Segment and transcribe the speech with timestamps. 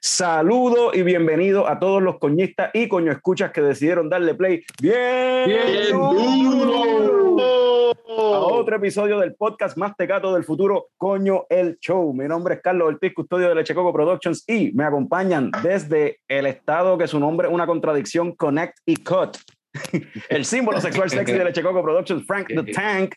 [0.00, 5.46] Saludo y bienvenido a todos los coñistas y coño escuchas que decidieron darle play bien,
[5.46, 7.90] bien duro.
[7.90, 12.12] a otro episodio del podcast más tecato del futuro, Coño el Show.
[12.14, 16.96] Mi nombre es Carlos Ortiz, custodio de Lechecoco Productions y me acompañan desde el estado
[16.96, 19.36] que su nombre es una contradicción, Connect y Cut.
[20.28, 23.14] el símbolo sexual sexy de Lechecoco Productions, Frank the Tank.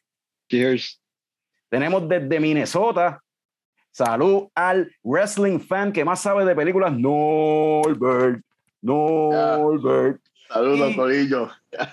[0.50, 1.00] Cheers.
[1.70, 3.20] Tenemos desde Minnesota
[3.94, 8.41] Salud al wrestling fan que más sabe de películas, Norbert.
[8.81, 10.20] Norbert.
[10.48, 11.50] Saludos, Corillo.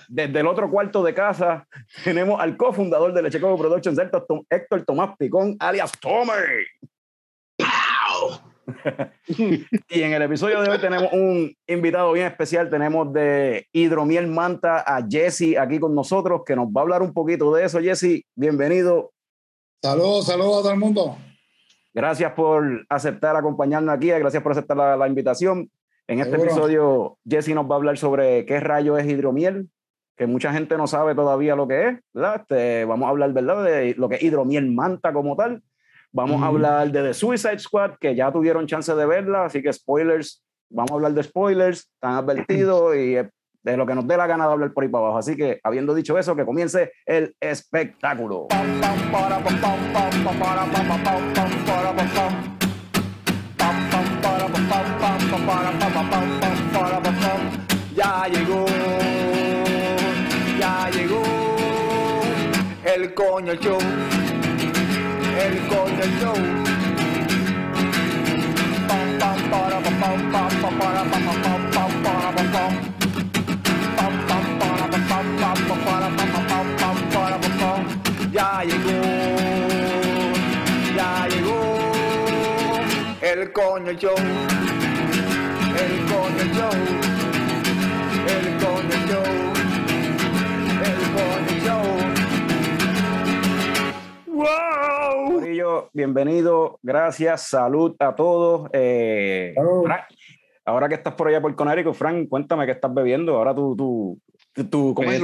[0.07, 1.67] Desde el otro cuarto de casa
[2.03, 3.99] tenemos al cofundador de Lechecoco Productions,
[4.49, 6.31] Héctor Tomás Picón, alias Tommy.
[9.27, 12.67] y en el episodio de hoy tenemos un invitado bien especial.
[12.71, 17.13] Tenemos de Hidromiel Manta a Jesse aquí con nosotros, que nos va a hablar un
[17.13, 17.79] poquito de eso.
[17.79, 19.11] Jesse, bienvenido.
[19.83, 21.17] Saludos, saludos a todo el mundo.
[21.93, 25.69] Gracias por aceptar acompañarnos aquí, gracias por aceptar la, invitación.
[26.07, 29.69] En este episodio, Jesse nos va a hablar sobre qué rayo es hidromiel,
[30.17, 32.41] que mucha gente no sabe todavía lo que es, ¿verdad?
[32.41, 35.61] Este, vamos a hablar, ¿verdad?, de lo que es hidromiel manta como tal.
[36.13, 39.71] Vamos a hablar de The Suicide Squad, que ya tuvieron chance de verla, así que
[39.71, 43.17] spoilers, vamos a hablar de spoilers, están advertidos y
[43.63, 45.19] de lo que nos dé la gana de hablar por ahí para abajo.
[45.19, 48.47] Así que, habiendo dicho eso, que comience el espectáculo.
[57.95, 58.65] Ya llegó,
[60.59, 61.23] ya llegó
[62.85, 63.79] el coño show,
[65.37, 66.61] el coño show.
[78.31, 78.91] Ya llegó,
[80.95, 81.61] ya llegó
[83.21, 84.15] el coño show,
[85.75, 86.75] el coño show,
[88.27, 89.27] el coño show,
[90.87, 91.85] el coño show.
[94.27, 95.89] ¡Wow!
[95.93, 98.69] bienvenido, gracias, salud a todos.
[98.73, 100.05] Eh, Frank,
[100.65, 103.35] ahora que estás por allá por Conérico, Frank, cuéntame qué estás bebiendo.
[103.35, 104.19] Ahora tú, tú,
[104.69, 105.21] Tú, pues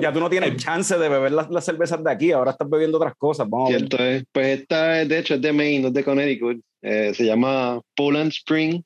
[0.00, 2.98] ya, tú, no tienes chance de beber las, las, cervezas de aquí, ahora estás bebiendo
[2.98, 3.50] otras cosas.
[3.50, 4.22] Vamos Cierto es.
[4.30, 6.62] Pues esta, de hecho, es de Maine, no es de Connecticut.
[6.82, 8.80] Eh, se llama Poland Spring.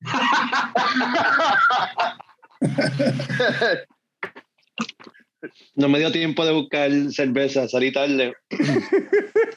[5.74, 8.34] no me dio tiempo de buscar cerveza, salí tarde.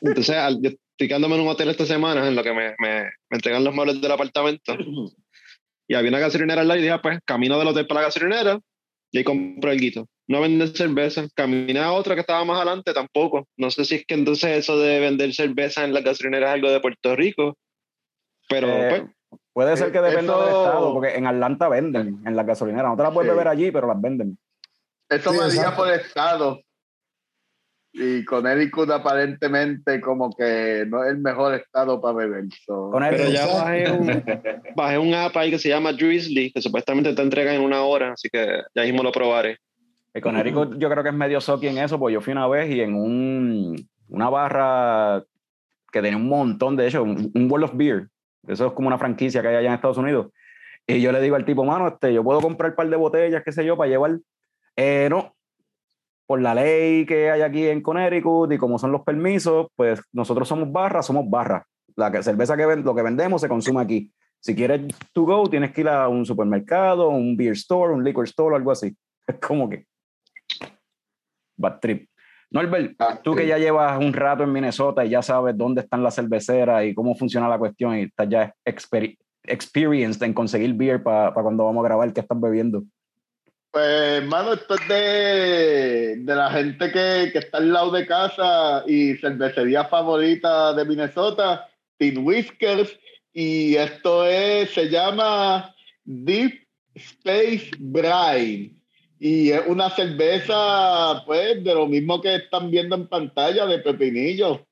[0.02, 3.12] Entonces, yo estoy quedándome en un hotel esta semana en lo que me, me, me
[3.30, 4.76] entregan los muebles del apartamento.
[5.88, 8.08] Y había una gasolinera al lado y dije, ah, pues, camino del hotel para la
[8.08, 8.60] gasolinera
[9.12, 10.08] y ahí compré el guito.
[10.28, 11.28] No venden cerveza.
[11.36, 13.48] Caminé a otra que estaba más adelante, tampoco.
[13.58, 16.72] No sé si es que entonces eso de vender cerveza en la gasolinera es algo
[16.72, 17.56] de Puerto Rico.
[18.50, 22.44] Pero eh, pues, Puede ser que dependa del estado, porque en Atlanta venden en la
[22.44, 22.90] gasolinera.
[22.90, 24.38] No te la puedes beber allí, pero las venden.
[25.08, 26.60] Eso me varía por estado
[27.98, 32.44] y Connecticut aparentemente como que no es el mejor estado para beber.
[32.68, 34.24] Pero ya bajé un,
[34.76, 38.12] bajé un app ahí que se llama Drizzly, que supuestamente te entrega en una hora,
[38.12, 39.60] así que ya mismo lo probaré.
[40.14, 42.70] El Connecticut yo creo que es medio socky en eso, pues yo fui una vez
[42.70, 45.24] y en un, una barra
[45.92, 48.08] que tenía un montón, de hecho, un, World of Beer,
[48.46, 50.28] eso es como una franquicia que hay allá en Estados Unidos.
[50.86, 53.42] Y yo le digo al tipo, mano, este, yo puedo comprar un par de botellas,
[53.44, 54.20] qué sé yo, para llevar.
[54.76, 55.35] Eh, no,
[56.26, 60.48] por la ley que hay aquí en Connecticut y como son los permisos, pues nosotros
[60.48, 61.66] somos barra, somos barra.
[61.96, 64.12] La cerveza que lo que vendemos se consume aquí.
[64.40, 64.82] Si quieres
[65.14, 68.72] to go, tienes que ir a un supermercado, un beer store, un liquor store algo
[68.72, 68.96] así.
[69.28, 69.88] Es como que
[71.58, 72.08] bad trip.
[72.52, 76.04] Norbert, ah, tú que ya llevas un rato en Minnesota y ya sabes dónde están
[76.04, 81.34] las cerveceras y cómo funciona la cuestión y estás ya experienced en conseguir beer para
[81.34, 82.84] cuando vamos a grabar, ¿qué estás bebiendo?
[83.76, 88.86] Pues, hermano, esto es de, de la gente que, que, está al lado de casa
[88.88, 92.98] y cervecería favorita de Minnesota, Tin Whiskers.
[93.34, 95.76] Y esto es, se llama
[96.06, 96.54] Deep
[96.94, 98.72] Space Brine.
[99.20, 104.66] Y es una cerveza, pues, de lo mismo que están viendo en pantalla, de pepinillo.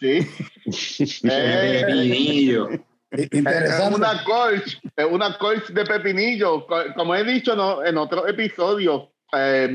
[0.00, 0.26] Sí.
[1.22, 2.70] pepinillo.
[3.10, 6.66] Es una colch, es una colch de pepinillo.
[6.96, 7.84] Como he dicho ¿no?
[7.84, 9.68] en otros episodios, eh,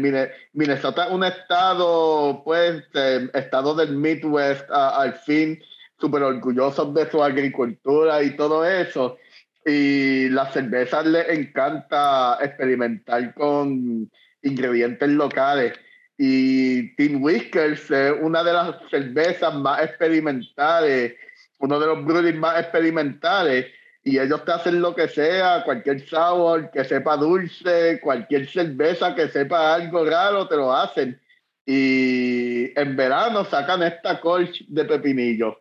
[0.54, 5.62] Minnesota es un estado, pues, eh, estado del Midwest al fin,
[6.00, 9.18] súper orgullosos de su agricultura y todo eso.
[9.66, 14.10] Y las cervezas les encanta experimentar con
[14.42, 15.74] ingredientes locales.
[16.18, 21.16] Y Tim Whiskers es una de las cervezas más experimentales
[21.62, 23.68] uno de los breweries más experimentales
[24.04, 29.28] y ellos te hacen lo que sea, cualquier sabor que sepa dulce, cualquier cerveza que
[29.28, 31.22] sepa algo raro, te lo hacen.
[31.66, 35.60] Y en verano sacan esta colch de pepinillo.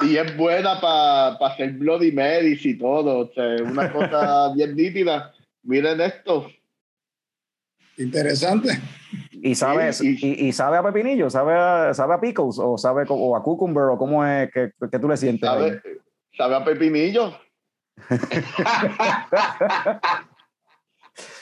[0.00, 3.18] Y es buena para hacer Bloody Marys y todo.
[3.18, 5.32] O sea, una cosa bien nítida.
[5.62, 6.50] Miren esto.
[8.00, 8.80] Interesante.
[9.30, 11.28] ¿Y sabe, y, sabe a pepinillo?
[11.28, 12.58] ¿Sabe a, sabe a pickles?
[12.58, 13.84] ¿O sabe o a cucumber?
[13.84, 15.46] ¿O cómo es que, que tú le sientes?
[15.48, 15.82] Sabe,
[16.36, 17.38] sabe a pepinillo.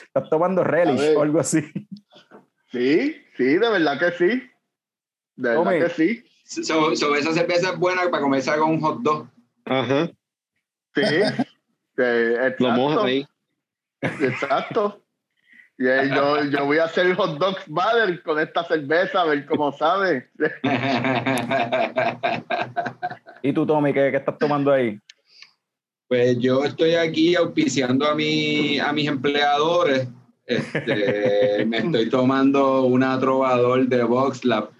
[0.03, 1.61] Estás tomando relish o algo así.
[2.71, 4.43] Sí, sí, de verdad que sí.
[5.37, 6.23] De verdad que sí.
[6.43, 9.29] So, esa cerveza es buena para comerse con un hot dog.
[9.63, 10.09] Ajá.
[10.93, 11.01] Sí.
[11.97, 12.67] exacto.
[12.67, 13.25] Lo mojas ahí.
[14.01, 15.01] Exacto.
[15.81, 19.71] Y yo, yo voy a hacer hot dogs butter con esta cerveza, a ver cómo
[19.71, 20.27] sabe.
[23.41, 24.99] ¿Y tú, Tommy, qué, qué estás tomando ahí?
[26.09, 30.09] Pues yo estoy aquí auspiciando a, mi, a mis empleadores.
[30.45, 34.71] Este, me estoy tomando una trovador de VoxLab.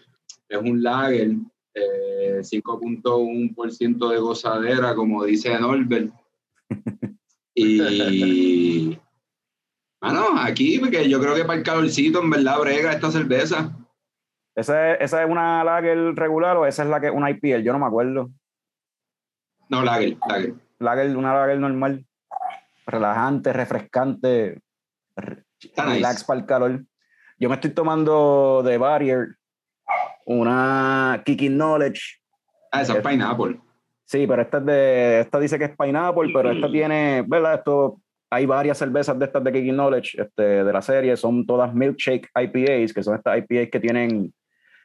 [0.50, 1.30] Es un lager,
[1.76, 6.12] eh, 5.1% de gozadera, como dice Norbert.
[7.62, 8.98] Y
[10.02, 13.76] bueno, aquí, porque yo creo que para el calorcito, en verdad, brega esta cerveza.
[14.56, 17.62] ¿Esa es, ¿Esa es una lager regular o esa es la que una IPL?
[17.64, 18.30] Yo no me acuerdo.
[19.70, 22.06] No, lager, lager lager, una lager normal,
[22.86, 24.62] relajante, refrescante,
[25.76, 26.84] relax para el calor.
[27.38, 29.36] Yo me estoy tomando de Barrier
[30.26, 32.20] una Kicking Knowledge.
[32.72, 33.60] Ah, esa es pineapple.
[34.06, 37.56] Sí, pero esta, es de, esta dice que es pineapple, pero esta tiene, ¿verdad?
[37.56, 41.74] Esto, hay varias cervezas de estas de Kicking Knowledge este, de la serie, son todas
[41.74, 44.34] milkshake IPAs, que son estas IPAs que tienen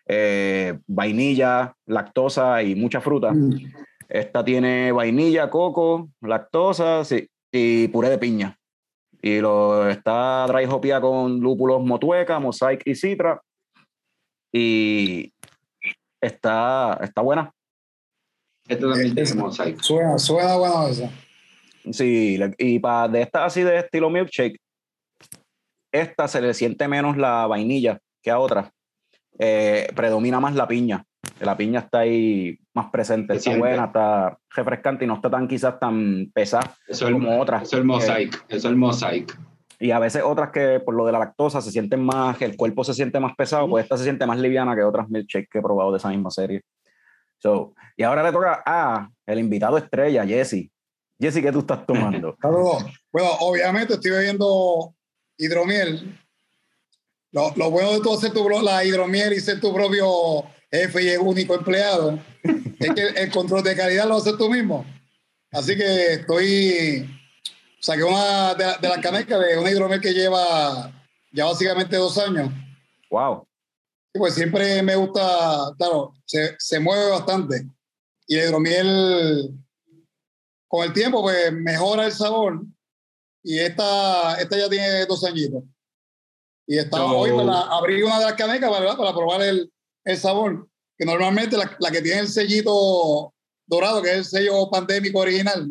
[0.06, 3.32] eh, vainilla, lactosa y mucha fruta.
[3.32, 3.73] Mm.
[4.08, 8.58] Esta tiene vainilla, coco, lactosa sí, y puré de piña.
[9.20, 13.41] Y lo está dry hopia con lúpulos motueca, mosaic y citra.
[14.52, 15.32] Y
[16.20, 17.50] está, está buena.
[18.69, 19.81] Esto también es mosaic.
[19.81, 21.11] Suena, suena buena esa.
[21.90, 24.58] Sí, y para de esta así de estilo milkshake,
[25.92, 28.70] esta se le siente menos la vainilla que a otras.
[29.38, 31.04] Eh, predomina más la piña
[31.40, 35.78] la piña está ahí más presente, está buena, está refrescante y no está tan quizás
[35.78, 37.62] tan pesada como otras.
[37.62, 39.38] Eso es el mosaic, eso es el mosaic.
[39.81, 42.84] Y a veces otras que por lo de la lactosa se sienten más, el cuerpo
[42.84, 45.62] se siente más pesado, pues esta se siente más liviana que otras milkshakes que he
[45.62, 46.62] probado de esa misma serie.
[47.38, 50.70] So, y ahora le toca a el invitado estrella, Jesse.
[51.19, 52.37] Jesse, ¿qué tú estás tomando?
[53.12, 54.94] Bueno, obviamente estoy bebiendo
[55.38, 56.19] hidromiel.
[57.31, 61.08] Lo, lo bueno de tú hacer tu, la hidromiel y ser tu propio jefe y
[61.11, 64.84] el único empleado, es que el control de calidad lo haces tú mismo.
[65.52, 67.08] Así que estoy,
[67.81, 70.93] saqué una de, de la caneca de una hidromiel que lleva
[71.32, 72.50] ya básicamente dos años.
[73.10, 73.46] Wow.
[74.12, 77.67] pues siempre me gusta, claro, se, se mueve bastante.
[78.26, 79.52] Y el hidromiel,
[80.69, 82.64] con el tiempo, pues mejora el sabor.
[83.43, 85.62] Y esta, esta ya tiene dos añitos.
[86.66, 89.70] Y estaba hoy para abrir una de las canecas para, para probar el,
[90.05, 90.66] el sabor,
[90.96, 93.34] que normalmente la, la, que tiene el sellito
[93.66, 95.69] dorado, que es el sello pandémico original,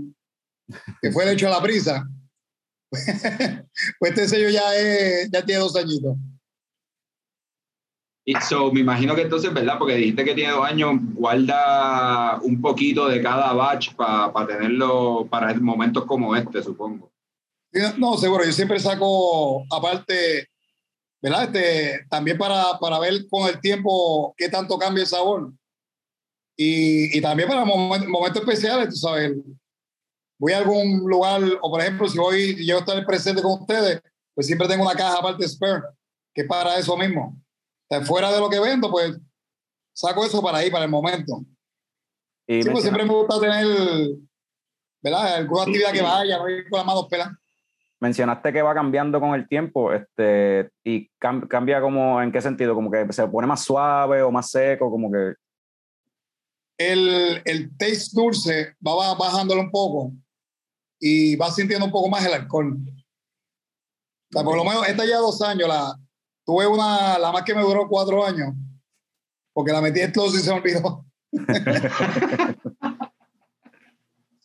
[1.02, 2.08] que fue hecho a la prisa,
[4.00, 6.16] pues este sello ya, es, ya tiene dos añitos.
[8.26, 9.78] Y so, me imagino que entonces, ¿verdad?
[9.78, 15.28] Porque dijiste que tiene dos años, guarda un poquito de cada batch para pa tenerlo
[15.30, 17.12] para momentos como este, supongo.
[17.98, 20.48] No, seguro, yo siempre saco, aparte,
[21.22, 21.44] ¿verdad?
[21.44, 25.52] Este, también para, para ver con el tiempo qué tanto cambia el sabor.
[26.56, 29.34] Y, y también para momentos, especiales, tú sabes.
[30.40, 34.02] Voy a algún lugar, o por ejemplo, si voy yo estar presente con ustedes,
[34.34, 35.82] pues siempre tengo una caja aparte spare,
[36.34, 37.43] que es para eso mismo.
[38.06, 39.20] Fuera de lo que vendo, pues
[39.94, 41.44] saco eso para ahí, para el momento.
[42.48, 43.66] Y sí, pues siempre me gusta tener,
[45.02, 45.36] ¿verdad?
[45.36, 47.38] Alguna actividad que vaya, no ir con las manos peladas
[48.04, 52.76] mencionaste que va cambiando con el tiempo, este, y cambia como, ¿en qué sentido?
[52.76, 55.36] Como que se pone más suave o más seco, como que...
[56.78, 60.12] El, el taste dulce va bajándolo un poco
[61.00, 62.78] y va sintiendo un poco más el alcohol.
[64.32, 65.98] por lo menos, esta ya dos años, la,
[66.46, 68.54] tuve una, la más que me duró cuatro años,
[69.54, 71.06] porque la metí en todo y se me olvidó.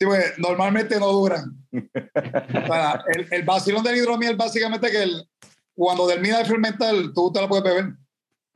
[0.00, 1.56] Sí, pues normalmente no duran.
[1.72, 5.28] el, el vacilón del hidromiel básicamente que el,
[5.74, 7.94] cuando termina de fermentar, tú te la puedes beber.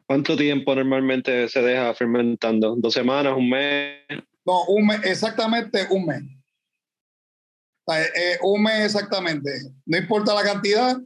[0.07, 2.77] ¿Cuánto tiempo normalmente se deja fermentando?
[2.77, 3.99] ¿Dos semanas, un mes?
[4.45, 6.23] No, un mes, exactamente un mes.
[7.89, 9.51] eh, un mes exactamente.
[9.87, 10.97] No importa la cantidad,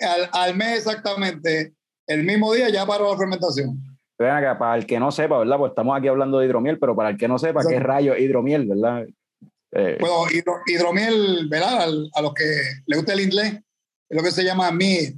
[0.00, 1.74] al, al, mes exactamente,
[2.06, 3.78] el mismo día ya paró la fermentación.
[4.16, 5.58] para el que no sepa, ¿verdad?
[5.58, 8.66] Pues estamos aquí hablando de hidromiel, pero para el que no sepa, ¿qué rayo hidromiel,
[8.66, 9.06] verdad?
[9.72, 10.24] Eh, bueno,
[10.66, 11.88] hidromiel, ¿verdad?
[12.14, 12.44] A, los que
[12.86, 13.54] le gusta el inglés,
[14.08, 15.14] es lo que se llama meat,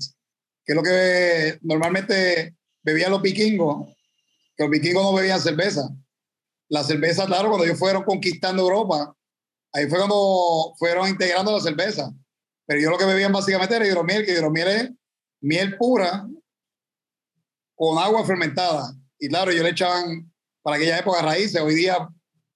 [0.64, 3.86] que es lo que normalmente bebían los vikingos,
[4.56, 5.88] que los vikingos no bebían cerveza.
[6.68, 9.14] La cerveza, claro, cuando ellos fueron conquistando Europa,
[9.72, 12.12] ahí fue cuando fueron integrando la cerveza.
[12.70, 14.90] Pero yo lo que bebían básicamente era hidromiel, que hidromiel es
[15.40, 16.24] miel pura
[17.74, 18.94] con agua fermentada.
[19.18, 21.60] Y claro, ellos le echaban para aquella época raíces.
[21.60, 22.08] Hoy día,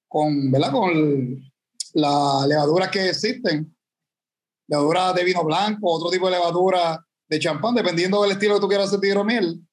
[0.06, 0.70] con, ¿verdad?
[0.70, 1.42] con
[1.94, 3.76] las levaduras que existen,
[4.68, 8.68] levadura de vino blanco, otro tipo de levadura de champán, dependiendo del estilo que tú
[8.68, 9.66] quieras hacer de hidromiel,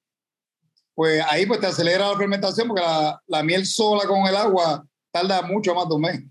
[0.92, 4.84] pues ahí pues te acelera la fermentación porque la, la miel sola con el agua
[5.12, 6.24] tarda mucho más de un mes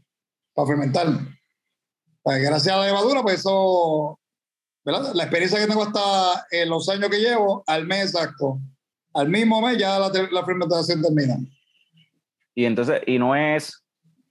[0.53, 1.07] para fermentar.
[2.23, 4.19] Pues gracias a la levadura, pues eso,
[4.85, 5.13] ¿verdad?
[5.13, 8.59] La experiencia que tengo hasta en los años que llevo, al mes exacto,
[9.13, 11.37] al mismo mes ya la, la fermentación termina.
[12.53, 13.83] Y entonces, y no es,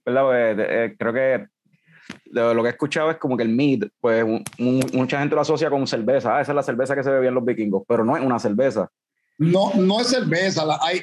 [0.05, 0.23] ¿verdad?
[0.23, 1.45] Pues, eh, creo que
[2.31, 4.25] lo que he escuchado es como que el mead, pues
[4.57, 6.37] mucha gente lo asocia con cerveza.
[6.37, 8.89] Ah, esa es la cerveza que se bebían los vikingos, pero no es una cerveza.
[9.37, 10.65] No, no es cerveza.
[10.65, 11.01] La, hay,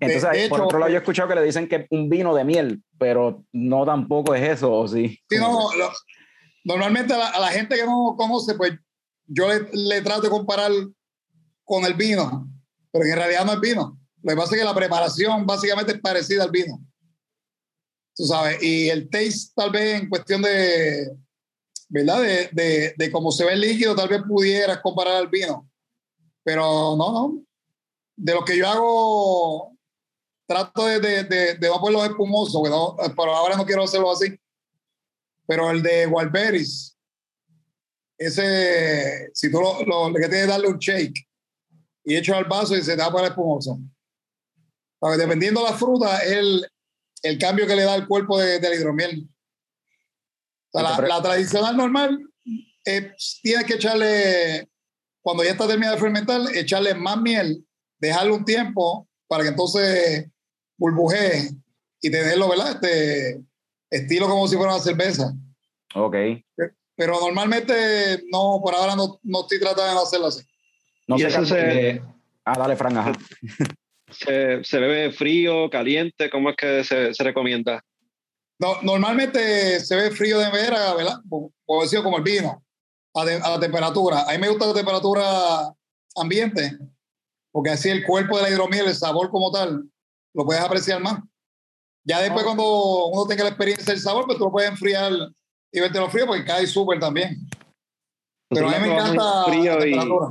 [0.00, 2.82] entonces, por otro lado, yo he escuchado que le dicen que un vino de miel,
[2.98, 5.18] pero no tampoco es eso, ¿o sí?
[5.28, 5.68] Sí, no,
[6.64, 8.72] normalmente a la, gente que no conoce, pues
[9.26, 10.72] yo le, trato de comparar
[11.64, 12.48] con el vino,
[12.90, 13.98] pero en realidad no es vino.
[14.22, 16.80] Lo que pasa es que la preparación básicamente es parecida al vino.
[18.16, 21.10] Tú sabes, y el taste tal vez en cuestión de,
[21.88, 22.22] ¿verdad?
[22.22, 25.68] De, de, de cómo se ve el líquido, tal vez pudieras comparar al vino.
[26.42, 27.42] Pero no, no.
[28.16, 29.69] De lo que yo hago
[30.50, 34.36] trato de, de, de, de no ponerlo espumoso, pero ahora no quiero hacerlo así.
[35.46, 36.98] Pero el de Walberis,
[38.18, 41.24] ese, si tú lo, lo, que tienes que darle un shake
[42.04, 43.78] y hecho al vaso y se te va a poner espumoso.
[45.16, 46.68] dependiendo de la fruta, el,
[47.22, 49.28] el cambio que le da el cuerpo de, del hidromiel.
[50.72, 52.18] la, la, tradicional normal,
[52.82, 54.68] tienes que echarle,
[55.22, 57.64] cuando ya está terminada de fermentar, echarle más miel,
[58.00, 60.26] dejarlo un tiempo para que entonces
[60.80, 61.50] burbujee
[62.00, 62.72] y tenerlo, ¿verdad?
[62.72, 63.44] Este
[63.90, 65.32] estilo como si fuera una cerveza.
[65.94, 66.16] Ok.
[66.96, 70.42] Pero normalmente no, por ahora no, no estoy tratando de hacerlo así.
[71.06, 72.02] No y eso se...
[72.44, 73.16] Ah, dale, Fran,
[74.10, 76.30] Se, se, bebe frío, caliente?
[76.30, 77.84] ¿Cómo es que se, se recomienda?
[78.58, 81.20] No, normalmente se bebe frío de vera, ¿verdad?
[81.64, 82.64] Puedo decir como el vino,
[83.14, 84.24] a, a, la temperatura.
[84.28, 85.72] A mí me gusta la temperatura
[86.16, 86.76] ambiente,
[87.52, 89.84] porque así el cuerpo de la hidromiel, el sabor como tal,
[90.34, 91.20] lo puedes apreciar más.
[92.04, 95.12] Ya después, cuando uno tenga la experiencia del sabor, pues tú lo puedes enfriar
[95.72, 97.36] y verte lo frío porque cae súper también.
[98.48, 100.26] Pero a mí me encanta frío la temperatura.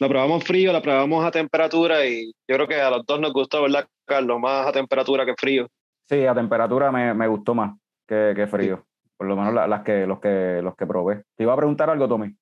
[0.00, 3.32] lo probamos frío, lo probamos a temperatura y yo creo que a los dos nos
[3.32, 4.38] gustó, ¿verdad, Carlos?
[4.40, 5.68] Más a temperatura que frío.
[6.08, 8.84] Sí, a temperatura me, me gustó más que, que, frío.
[9.16, 11.22] Por lo menos las que, los, que, los que probé.
[11.36, 12.34] ¿Te iba a preguntar algo, Tommy?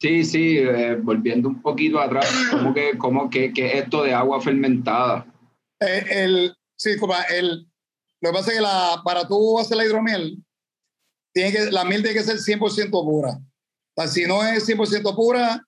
[0.00, 4.40] Sí, sí, eh, volviendo un poquito atrás, ¿cómo que, cómo que, que esto de agua
[4.40, 5.26] fermentada?
[5.86, 7.66] Eh, el, sí, como el,
[8.20, 10.42] lo que pasa es que la, para tú hacer la hidromiel,
[11.34, 13.38] tiene que, la miel tiene que ser 100% pura.
[14.08, 15.62] Si no es 100% pura,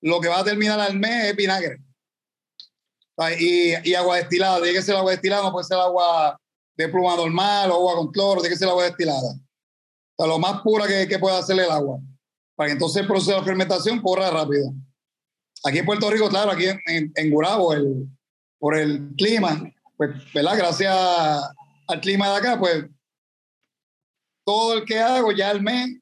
[0.00, 1.78] lo que va a terminar al mes es vinagre.
[3.38, 6.40] y, y, agua destilada, tiene que ser agua destilada, no puede ser agua
[6.76, 9.34] de pluma normal o agua con cloro, tiene que ser agua destilada.
[10.16, 11.98] O lo más pura que, que pueda hacer el agua,
[12.56, 14.72] para que entonces el proceso de fermentación corra rápido.
[15.64, 18.08] Aquí en Puerto Rico, claro, aquí en Gurabo, el,
[18.58, 20.56] por el clima, pues, ¿verdad?
[20.56, 20.96] Gracias
[21.86, 22.86] al clima de acá, pues
[24.44, 26.00] todo el que hago ya al mes,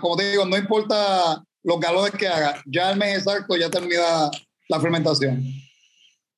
[0.00, 4.30] como te digo, no importa los galones que haga, ya al mes exacto ya termina
[4.68, 5.42] la fermentación.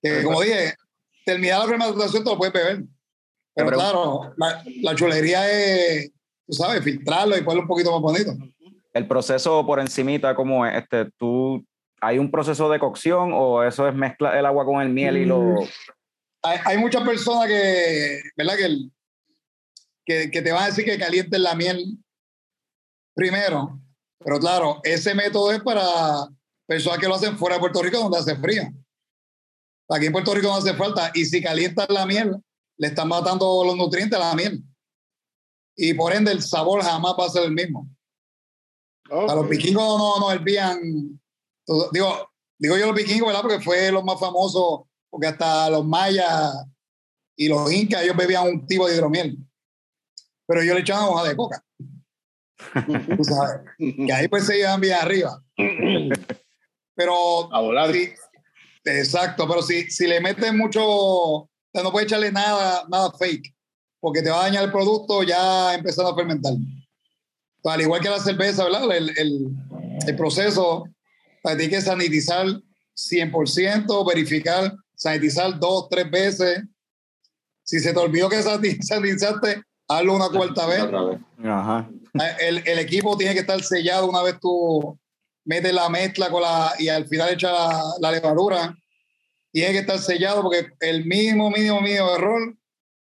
[0.02, 0.74] Que como dije,
[1.24, 2.84] terminar la fermentación te lo puedes beber.
[3.54, 6.10] Pero claro, la, la, chulería es,
[6.46, 8.36] tú sabes, filtrarlo y ponerlo un poquito más bonito.
[8.92, 11.64] El proceso por encimita, como este, tú
[12.00, 15.24] ¿Hay un proceso de cocción o eso es mezcla el agua con el miel y
[15.24, 15.40] lo...?
[15.40, 15.68] Mm.
[16.42, 18.56] Hay, hay muchas personas que, ¿verdad?
[18.56, 18.78] Que,
[20.04, 21.98] que, que, te van a decir que calienten la miel
[23.14, 23.80] primero,
[24.18, 26.28] pero claro, ese método es para
[26.66, 28.62] personas que lo hacen fuera de Puerto Rico donde hace frío.
[29.88, 32.36] Aquí en Puerto Rico no hace falta y si calientan la miel,
[32.76, 34.62] le están matando los nutrientes a la miel.
[35.76, 37.88] Y por ende el sabor jamás va a ser el mismo.
[39.10, 41.20] A los vikingos no, no hervían
[41.92, 43.42] digo, digo yo los vikingos, ¿verdad?
[43.42, 46.66] Porque fue lo más famoso, porque hasta los mayas
[47.36, 49.36] y los incas, ellos bebían un tipo de hidromiel.
[50.46, 51.62] Pero yo le echaban hoja de coca.
[53.16, 55.42] Tú sabes, que ahí pues se iban bien arriba.
[56.94, 57.92] Pero A volar.
[57.92, 58.10] Sí,
[58.84, 63.54] exacto, pero si, si le metes mucho, no puedes echarle nada, nada fake,
[64.00, 66.54] porque te va a dañar el producto ya empezando a fermentar.
[67.64, 68.90] Al igual que la cerveza, ¿verdad?
[68.96, 69.48] El, el,
[70.06, 70.84] el proceso,
[71.46, 72.44] pues, tiene que sanitizar
[72.96, 76.64] 100%, verificar, sanitizar dos, tres veces.
[77.62, 78.42] Si se te olvidó que
[78.82, 80.82] sanitizaste, hazlo una cuarta vez.
[81.44, 81.88] Ajá.
[82.40, 84.98] El, el equipo tiene que estar sellado una vez tú
[85.44, 88.76] metes la mezcla con la, y al final echas la, la levadura.
[89.52, 92.56] Tiene que estar sellado porque el mínimo, mínimo, mínimo error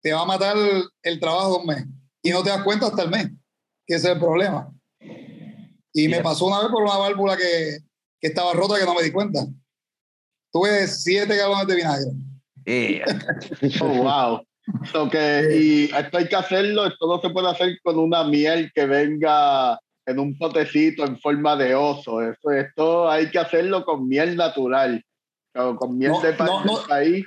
[0.02, 1.86] te va a matar el, el trabajo de un mes.
[2.24, 3.30] Y no te das cuenta hasta el mes,
[3.86, 4.74] que ese es el problema.
[5.94, 7.78] Y me pasó una vez por una válvula que,
[8.22, 9.40] que estaba rota que no me di cuenta.
[10.54, 12.12] Tuve siete galones de vinagre.
[12.66, 13.02] Y-
[13.82, 15.10] Oh, wow.
[15.10, 18.86] Que, y esto hay que hacerlo, esto no se puede hacer con una miel que
[18.86, 22.22] venga en un potecito en forma de oso.
[22.22, 25.04] Esto, esto hay que hacerlo con miel natural.
[25.56, 26.84] o Con miel No, de no, no.
[26.88, 27.26] país.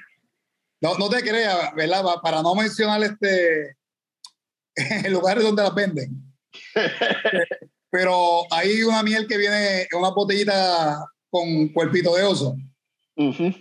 [0.80, 2.02] No, no te creas, ¿verdad?
[2.04, 3.76] Pa- Para no mencionar este
[5.10, 6.22] lugares donde las venden.
[7.94, 10.98] Pero hay una miel que viene en una botellita
[11.30, 12.56] con cuerpito de oso,
[13.14, 13.54] Ujú.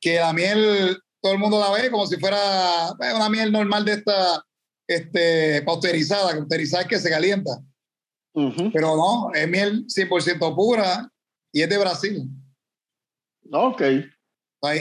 [0.00, 3.92] que la miel todo el mundo la ve como si fuera una miel normal de
[3.92, 4.42] esta
[4.88, 7.50] este, pasteurizada, pasteurizada es que se calienta.
[8.32, 8.72] Ujú.
[8.72, 11.12] Pero no, es miel 100% pura
[11.52, 12.22] y es de Brasil.
[13.52, 13.82] Ok.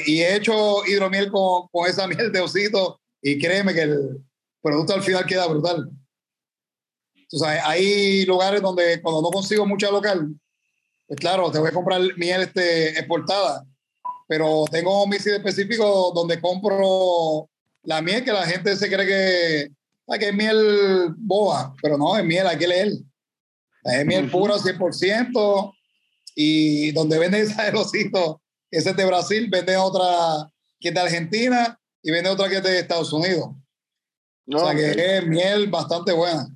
[0.06, 4.24] Y he hecho hidromiel con, con esa miel de osito y créeme que el
[4.62, 5.92] producto al final queda brutal.
[7.32, 10.36] Tú sabes, hay lugares donde cuando no consigo mucha local,
[11.08, 13.66] pues claro, te voy a comprar miel este, exportada,
[14.28, 17.50] pero tengo mis sitios específicos donde compro
[17.84, 19.72] la miel que la gente se cree que,
[20.08, 22.92] ah, que es miel boba, pero no, es miel, hay que leer.
[23.84, 25.74] Es miel pura 100%
[26.36, 31.77] y donde venden esa osito ese es de Brasil, vende otra que es de Argentina
[32.01, 33.50] y vende otra que es de Estados Unidos.
[34.48, 36.48] O sea que es miel bastante buena.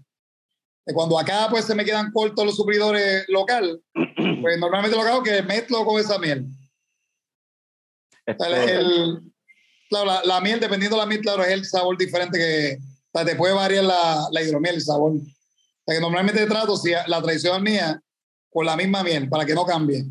[0.93, 3.81] Cuando acá pues se me quedan cortos los suplidores local,
[4.41, 6.45] pues normalmente lo que hago es que mezclo con esa miel.
[8.25, 9.21] El- el-
[9.89, 13.17] claro, la, la miel, dependiendo de la miel, claro, es el sabor diferente que o
[13.17, 15.11] sea, te puede variar la, la hidromiel, el sabor.
[15.13, 15.21] O
[15.85, 18.01] sea que normalmente trato, si la tradicional mía,
[18.51, 20.05] con la misma miel, para que no cambie.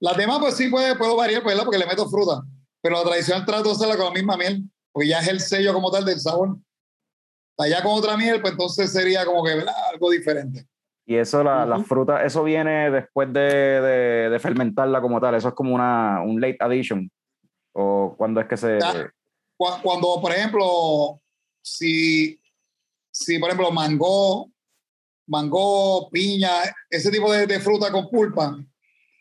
[0.00, 2.42] Las demás, pues sí puede, puedo variar, pues, porque le meto fruta.
[2.82, 5.72] Pero la tradicional trato de hacerla con la misma miel, porque ya es el sello
[5.72, 6.56] como tal del sabor.
[7.58, 9.74] Allá con otra miel, pues entonces sería como que ¿verdad?
[9.92, 10.66] algo diferente.
[11.06, 11.84] y eso, la, la Ujú.
[11.84, 15.34] fruta, eso viene después de, de, de fermentarla como tal.
[15.36, 17.10] Eso es como una, un late addition.
[17.72, 18.78] O cuando es que se.
[18.80, 19.10] Ya.
[19.56, 21.20] Cu- Cuando, por ejemplo,
[21.62, 22.40] si,
[23.12, 24.50] si por ejemplo, mango,
[25.28, 26.50] mango, piña,
[26.90, 28.56] ese tipo de, de fruta con pulpa,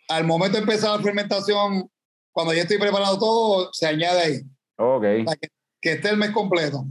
[0.09, 1.89] al momento de empezar la fermentación,
[2.31, 4.41] cuando ya estoy preparado todo, se añade ahí.
[4.77, 5.03] Ok.
[5.39, 5.47] Que,
[5.81, 6.85] que esté el mes completo.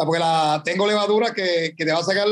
[0.00, 2.26] Sea, porque la, tengo levadura que, que te va a sacar,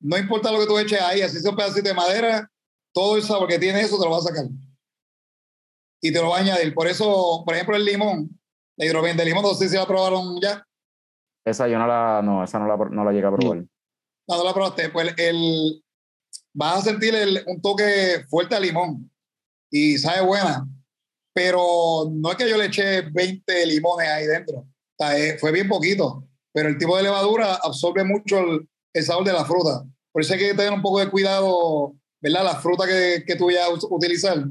[0.00, 2.50] no importa lo que tú eches ahí, así sea un pedacito de madera,
[2.92, 4.46] todo el sabor que tiene eso te lo va a sacar.
[6.02, 6.74] Y te lo va a añadir.
[6.74, 8.40] Por eso, por ejemplo, el limón,
[8.76, 10.66] la hidromiel de limón, no sé si la probaron ya.
[11.44, 13.58] Esa yo no la, no, esa no la, no la llegué a probar.
[13.58, 14.88] No, no la probaste.
[14.90, 15.84] Pues el,
[16.52, 19.08] vas a sentir el- un toque fuerte a limón
[19.70, 20.66] y sabe buena.
[21.32, 24.58] Pero no es que yo le eché 20 limones ahí dentro.
[24.58, 24.66] O
[24.98, 26.24] sea, eh, fue bien poquito.
[26.52, 29.84] Pero el tipo de levadura absorbe mucho el, el sabor de la fruta.
[30.12, 32.44] Por eso hay que tener un poco de cuidado, ¿verdad?
[32.44, 34.44] La fruta que, que tú vayas a utilizar.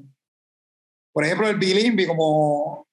[1.11, 2.87] Por ejemplo, el bilimbi, como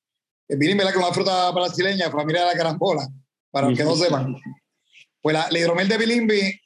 [0.48, 0.92] el bilimbi, ¿verdad?
[0.92, 3.06] Que es una fruta brasileña, familia de la carambola,
[3.50, 4.34] para los que no sepan.
[5.20, 6.60] Pues la, la hidromiel de bilimbi,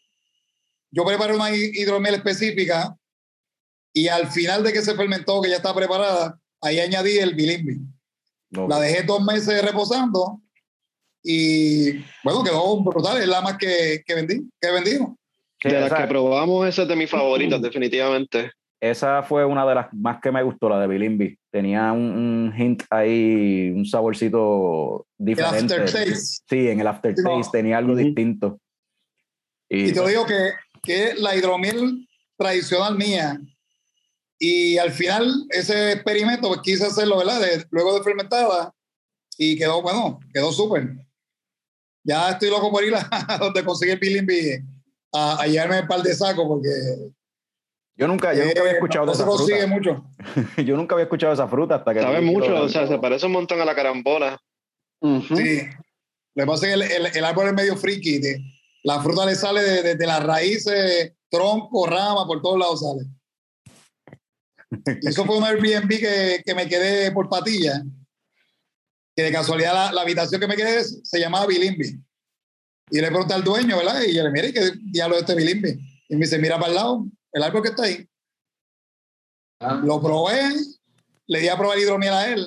[0.91, 2.97] yo preparé una hi- hidromiel específica
[3.93, 7.81] y al final de que se fermentó, que ya está preparada, ahí añadí el bilimbi.
[8.69, 10.41] La dejé dos meses reposando
[11.23, 11.93] y
[12.25, 13.19] bueno, quedó brutal.
[13.21, 15.17] Es la más que, que vendí, que vendimos.
[15.61, 18.53] Sí, de las que probamos, esa es de mis favoritas, definitivamente.
[18.81, 21.37] esa fue una de las más que me gustó, la de Bilimbi.
[21.51, 25.75] Tenía un, un hint ahí, un saborcito El diferente.
[25.75, 26.15] aftertaste.
[26.15, 27.51] Sí, en el aftertaste No.
[27.51, 28.03] tenía algo Ujú.
[28.05, 28.61] distinto.
[29.69, 30.53] Y, Y te lo digo que,
[30.83, 33.41] que es la hidromiel tradicional mía.
[34.39, 37.41] Y al final, ese experimento, pues quise hacerlo, ¿verdad?
[37.41, 38.73] De- luego de fermentada.
[39.37, 40.95] Y quedó, bueno, quedó súper.
[42.09, 44.59] Ya estoy loco por ir a donde conseguí el bilimbi
[45.13, 46.69] a, a llevarme un par de sacos porque
[47.97, 49.75] yo nunca, yo nunca había eh, escuchado no de esa consigue fruta.
[49.75, 50.05] mucho.
[50.65, 52.01] Yo nunca había escuchado esa fruta hasta que.
[52.01, 54.41] Sabe mucho, o sea, se parece un montón a la carambola.
[55.01, 55.37] Ujú.
[55.37, 55.63] Sí.
[56.37, 58.19] Lo que pasa es que el, el- el árbol es medio friki.
[58.21, 58.41] de-
[58.85, 63.05] La fruta le sale desde de, las raíces, tronco, rama, por todos lados sale.
[65.03, 67.83] Eso fue un Airbnb que, que me quedé por patilla.
[69.19, 72.01] Que de casualidad la, la, habitación que me quedé se llamaba Bilimbi.
[72.89, 74.01] Y le pregunté al dueño, ¿verdad?
[74.07, 75.71] Y yo le mire, ¿qué diablo es este Bilimbi?
[76.09, 78.09] Y me dice, mira para el lado, el árbol que está ahí.
[79.59, 79.83] Ah.
[79.85, 80.41] Lo probé,
[81.27, 82.47] le di a probar hidromiel a él.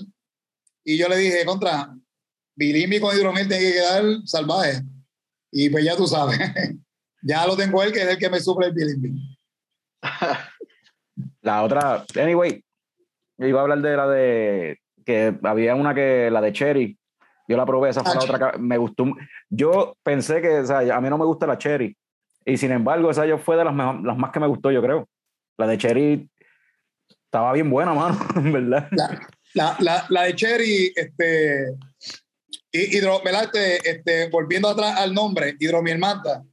[0.86, 1.94] Y yo le dije, contra,
[2.56, 4.82] Bilimbi con hidromiel tiene que quedar salvaje.
[5.52, 6.40] Y pues ya tú sabes,
[7.22, 9.38] ya lo tengo él, que es el que me suple el Bilimbi.
[11.42, 12.64] La otra, anyway,
[13.38, 14.81] yo iba a hablar de la de
[15.12, 16.98] que había una que, la de Cherry,
[17.48, 19.06] yo la probé, esa fue la ah, otra, me gustó.
[19.50, 21.96] Yo pensé que, o sea, a mí no me gusta la Cherry,
[22.46, 25.08] y sin embargo, esa yo fue de las, las más que me gustó, yo creo.
[25.58, 26.30] La de Cherry
[27.26, 28.88] estaba bien buena, mano, en verdad.
[29.54, 31.76] La, la, la, de Cherry, este,
[32.72, 36.44] hidro, este, este, volviendo atrás al nombre, hidromiel manta.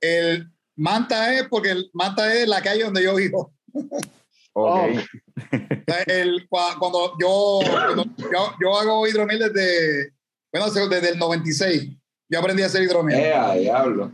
[0.00, 3.52] El manta es porque el manta es la calle donde yo vivo.
[4.58, 5.04] Okay.
[6.06, 10.12] El, cuando, yo, yo, yo, hago hidromiel desde,
[10.52, 11.96] bueno, desde el 96.
[12.28, 13.18] Yo aprendí a hacer hidromiel.
[13.20, 14.12] Eh, diablo.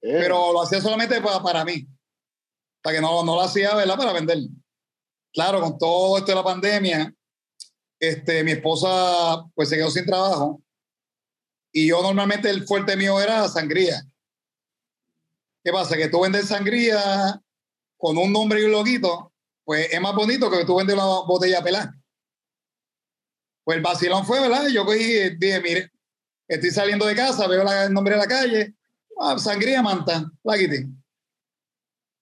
[0.00, 1.86] Pero lo hacía solamente para, para mí.
[2.82, 3.96] Para que no, no lo hacía, ¿verdad?
[3.96, 4.38] Para vender.
[5.32, 7.14] Claro, con todo esto de la pandemia,
[7.98, 10.60] este, mi esposa pues se quedó sin trabajo.
[11.72, 14.02] Y yo normalmente el fuerte mío era sangría.
[15.64, 15.96] ¿Qué pasa?
[15.96, 17.40] Que tú vendes sangría
[17.96, 19.32] con un nombre y un loguito,
[19.64, 21.94] pues es más bonito que tú vendes una botella pelada.
[23.64, 24.68] Pues el vacilón fue, ¿verdad?
[24.68, 25.90] Yo cogí, dije, mire,
[26.46, 28.74] estoy saliendo de casa, veo el nombre de la calle,
[29.18, 30.86] ah, sangría manta, la quité.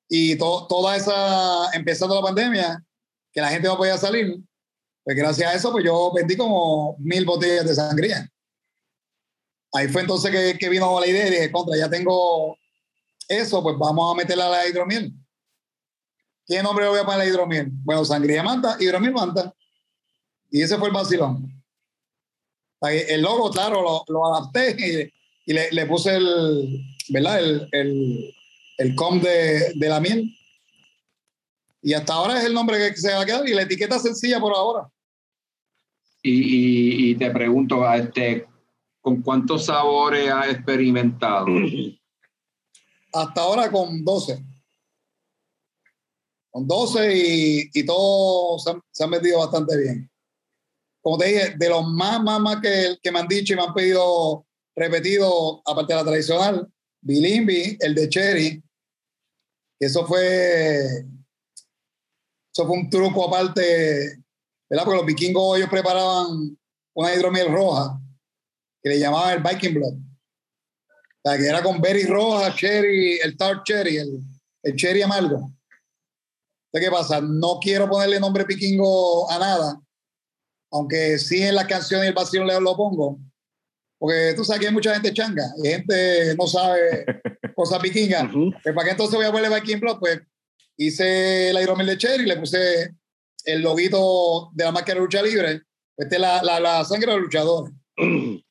[0.09, 2.85] Y toda esa, empezando la pandemia,
[3.33, 4.39] que la gente no podía salir,
[5.03, 8.29] pues gracias a eso, pues yo vendí como mil botellas de sangría.
[9.73, 12.57] Ahí fue entonces que, que vino la idea y dije, contra, ya tengo
[13.27, 15.13] eso, pues vamos a meterla a la hidromiel.
[16.47, 17.69] ¿Qué nombre voy a poner a hidromiel?
[17.85, 19.55] Bueno, sangría manta, hidromiel manta.
[20.51, 21.63] Y ese fue el vacilón.
[22.83, 25.13] El logo, claro, lo, lo adapté
[25.47, 27.39] y, le, le, puse el, ¿verdad?
[27.39, 28.35] El, el,
[28.79, 30.37] el com de, de, la miel.
[31.81, 34.41] Y hasta ahora es el nombre que se va a quedar y la etiqueta sencilla
[34.41, 34.91] por ahora.
[36.23, 38.47] Y, y, y te pregunto, este,
[39.01, 41.47] ¿con cuántos sabores has experimentado?
[43.13, 44.52] Hasta ahora con 12
[46.53, 48.63] con 12 y, y todos
[48.93, 50.11] se han, metido bastante bien.
[51.01, 53.63] Como te dije, de los más, más, más que, que me han dicho y me
[53.63, 58.63] han pedido repetido, aparte de la tradicional, Bilimbi, el de Cherry,
[59.81, 60.77] eso fue,
[62.53, 64.23] eso fue un truco aparte,
[64.69, 64.85] ¿verdad?
[64.85, 66.57] Porque los vikingos ellos preparaban
[66.95, 67.99] una hidromiel roja
[68.83, 69.95] que le llamaban el Viking Blood.
[71.25, 74.21] O que era con berry roja, cherry, el tart cherry, el,
[74.65, 75.53] el cherry amargo.
[76.81, 77.21] ¿Qué pasa?
[77.21, 79.81] No quiero ponerle nombre piquingo a nada,
[80.71, 83.19] aunque sí en la canción y el vacío le lo pongo,
[83.99, 87.07] porque tú sabes que hay mucha gente changa y gente no sabe
[87.55, 88.31] cosas piquingas.
[88.63, 89.99] Pues, ¿Para qué entonces voy a ponerle Viking Blood?
[89.99, 90.21] Pues
[90.77, 92.95] hice la hidromiel de cherry y le puse
[93.45, 95.63] el loguito de la máscara de lucha libre.
[95.97, 97.71] Este es la, la, la sangre del luchador.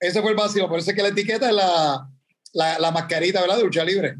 [0.00, 2.10] Ese fue el vacío, por eso es que la etiqueta es la,
[2.54, 3.58] la, la mascarita ¿verdad?
[3.58, 4.16] de lucha libre.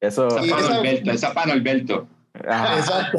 [0.00, 0.28] Eso.
[0.38, 2.08] Esa para esa para Alberto.
[2.34, 3.18] Exacto.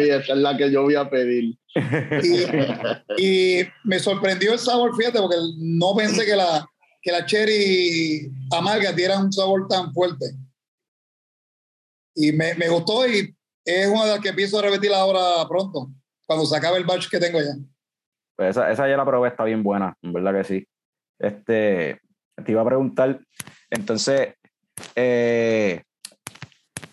[0.00, 1.56] esa es la que yo voy a pedir.
[3.18, 6.66] Y, me sorprendió el sabor, fíjate, porque no pensé que la,
[7.02, 10.26] que la cherry amarga diera un sabor tan fuerte.
[12.14, 13.34] Y me, me gustó y
[13.64, 15.90] es una de las que pienso repetir ahora pronto,
[16.26, 17.54] cuando se acabe el batch que tengo ya.
[18.36, 20.68] Pues esa, esa ya la probé, está bien buena, en verdad que sí.
[21.18, 22.00] Este,
[22.44, 23.20] te iba a preguntar,
[23.70, 24.34] entonces,
[24.94, 25.82] eh,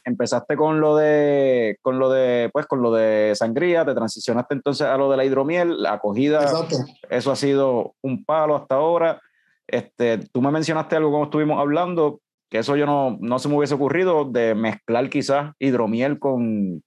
[0.06, 4.88] empezaste con lo de con lo de pues con lo de sangría, te transicionaste entonces
[4.88, 6.50] a lo de la hidromiel, la acogida,
[7.10, 9.22] eso ha sido un palo hasta ahora.
[9.68, 13.58] Este, tú me mencionaste algo como estuvimos hablando, que eso yo no, no se me
[13.58, 16.84] hubiese ocurrido de mezclar quizás hidromiel con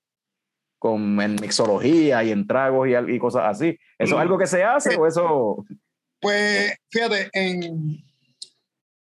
[0.78, 3.78] con en mixología y en tragos y, y cosas así.
[3.98, 5.64] ¿Eso es algo que se hace o eso?
[6.20, 8.02] Pues fíjate, en,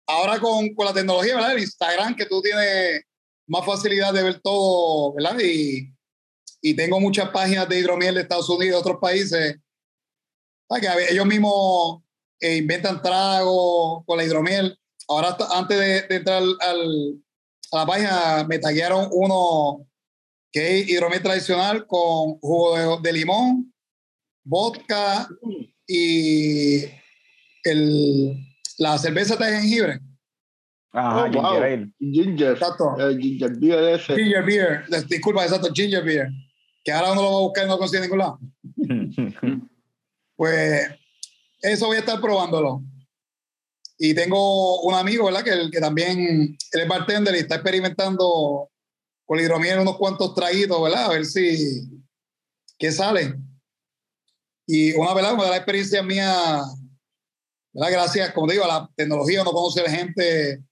[0.06, 1.52] ahora con, con la tecnología, ¿verdad?
[1.52, 3.02] El Instagram que tú tienes
[3.50, 5.36] más facilidad de ver todo, ¿verdad?
[5.42, 5.92] Y,
[6.62, 9.56] y tengo muchas páginas de hidromiel de Estados Unidos, de otros países,
[10.80, 12.02] que ellos mismos
[12.38, 14.78] eh, inventan tragos con la hidromiel.
[15.08, 17.20] Ahora, antes de, entrar al,
[17.72, 19.84] a la página, me taguearon uno
[20.52, 23.74] que es hidromiel tradicional con jugo de, limón,
[24.44, 25.28] vodka
[25.88, 26.84] y
[27.64, 28.36] el,
[28.78, 30.00] la cerveza de jengibre.
[30.92, 31.62] Ajá, Oh, ginger wow.
[31.62, 31.92] ale.
[32.00, 32.52] Ginger.
[32.52, 32.96] Exacto.
[32.98, 34.14] El ginger beer ese.
[34.16, 34.84] Ginger beer.
[35.08, 36.28] Disculpa, exacto, ginger beer.
[36.82, 38.38] Que ahora uno lo va a buscar y no lo consigue en ningún lado.
[40.36, 40.88] Pues
[41.60, 42.82] eso voy a estar probándolo.
[43.98, 45.44] Y tengo un amigo, ¿verdad?
[45.44, 48.70] Que, que también él es bartender y está experimentando
[49.26, 51.04] con la hidromiel unos cuantos traguitos, ¿verdad?
[51.04, 51.82] A ver si
[52.78, 53.34] qué sale.
[54.66, 55.34] Y una, ¿verdad?
[55.34, 56.62] Una de las experiencias mías,
[57.74, 57.92] ¿verdad?
[57.92, 60.62] Gracias, como te digo, a la tecnología, uno conoce a gente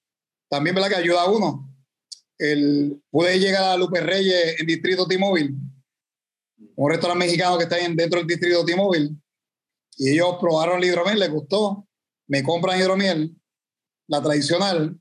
[0.48, 0.90] también, ¿verdad?
[0.90, 1.64] Que ayuda a uno.
[2.38, 5.54] El, pude llegar a Lupe Reyes en Distrito T-Mobile,
[6.76, 9.10] un restaurante mexicano que está en, dentro del Distrito T-Mobile
[9.96, 11.86] y ellos probaron la hidromiel, les gustó,
[12.28, 13.34] me compran hidromiel,
[14.06, 14.96] la tradicional,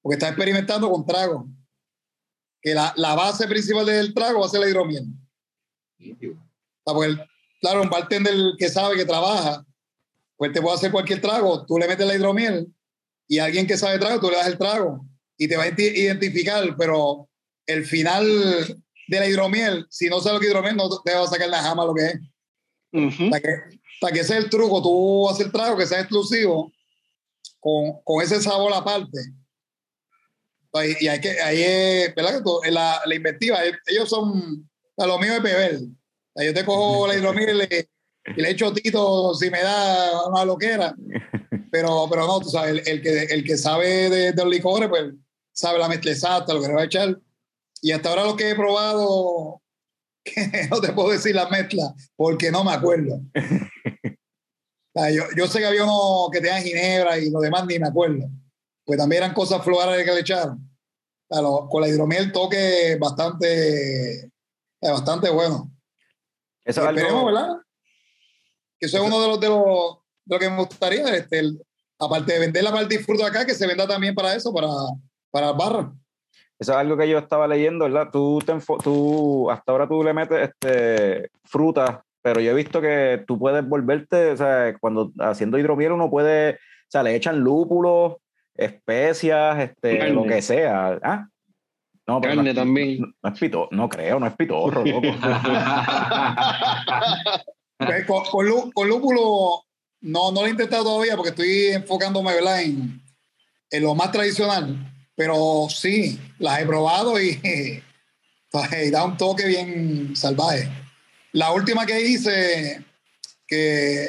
[0.00, 1.46] porque está experimentando con trago.
[2.62, 5.04] Que la, la base principal del trago va a ser la hidromiel.
[6.00, 6.14] O
[6.84, 7.20] sea, porque el-
[7.60, 9.66] claro, un bartender que sabe, que trabaja,
[10.36, 12.72] pues te puede hacer cualquier trago, tú le metes la hidromiel
[13.28, 15.04] y alguien que sabe trago, tú le das el trago
[15.36, 17.28] y te va a identi- identificar, pero
[17.66, 21.26] el final de la hidromiel, si no sabes lo que hidromiel, no te va a
[21.26, 22.18] sacar la jama lo que es.
[22.92, 23.30] Ujú.
[23.30, 23.48] Para que,
[24.00, 26.72] para que ese es el truco, tú haces el trago que sea exclusivo
[27.60, 29.18] con, con ese sabor aparte.
[30.74, 32.42] Y, y hay que, ahí es, ¿verdad?
[32.70, 35.78] La, la inventiva, ellos son, a lo mío es beber.
[36.34, 37.88] Sea, yo te cojo la hidromiel
[38.36, 40.94] y le, echo tito si me da una loquera.
[41.70, 44.88] Pero, pero no, tú sabes, el, el que, el que sabe de, de los licores,
[44.88, 45.12] pues
[45.52, 47.20] sabe la mezcla exacta, lo que le va a echar.
[47.82, 49.60] Y hasta ahora lo que he probado,
[50.24, 53.16] que no te puedo decir la mezcla, porque no me acuerdo.
[53.16, 53.20] O
[54.94, 57.88] sea, yo, yo sé que había uno que tenía ginebra y lo demás ni me
[57.88, 58.30] acuerdo.
[58.86, 60.70] Pues también eran cosas florales que le echaron.
[61.28, 64.30] O sea, lo- con la hidromiel el toque bastante,
[64.80, 65.70] bastante bueno.
[66.64, 67.56] Eso es algo, ¿verdad?
[68.80, 69.64] Que eso es uno de los, de los,
[70.24, 71.60] de lo que me gustaría, este, el-
[71.98, 74.68] aparte de venderla para el disfrute acá, que se venda también para eso, para,
[75.32, 75.92] para barra.
[76.58, 78.08] eso es algo que yo estaba leyendo, ¿verdad?
[78.12, 83.24] Tú, te tú hasta ahora tú le metes este, frutas, pero yo he visto que
[83.26, 88.14] tú puedes volverte, o sea, cuando haciendo hidromiel uno puede, o sea, le echan lúpulos,
[88.54, 90.14] especias, este, Carne.
[90.14, 90.98] lo que sea.
[91.02, 91.26] ¿Ah?
[92.06, 93.00] No, pero no Carne es- también.
[93.00, 95.02] No, no es pito, no creo, no es pitorro, loco.
[97.78, 99.64] Pues, con, con, lú- con lúpulo
[100.00, 102.62] no, no lo he intentado todavía porque estoy enfocándome ¿verdad?
[102.62, 103.02] En,
[103.70, 104.76] en lo más tradicional,
[105.14, 107.40] pero sí, las he probado y,
[108.84, 110.68] y da un toque bien salvaje.
[111.32, 112.82] La última que hice,
[113.46, 114.08] que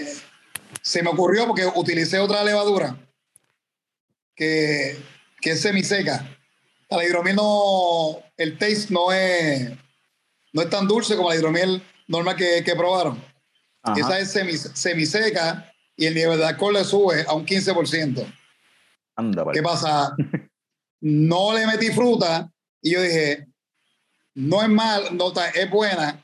[0.82, 2.96] se me ocurrió porque utilicé otra levadura
[4.36, 4.98] que,
[5.42, 6.38] que es semiseca.
[6.90, 9.72] La hidromiel no, el taste no es,
[10.54, 13.22] no es tan dulce como la hidromiel normal que, que probaron.
[13.84, 14.00] Ajá.
[14.00, 18.34] Esa es semi, semiseca y el nivel de alcohol le sube a un 15%.
[19.16, 19.58] Anda, vale.
[19.58, 20.16] ¿Qué pasa?
[21.02, 23.48] No le metí fruta y yo dije,
[24.36, 26.24] no es mal, no es buena,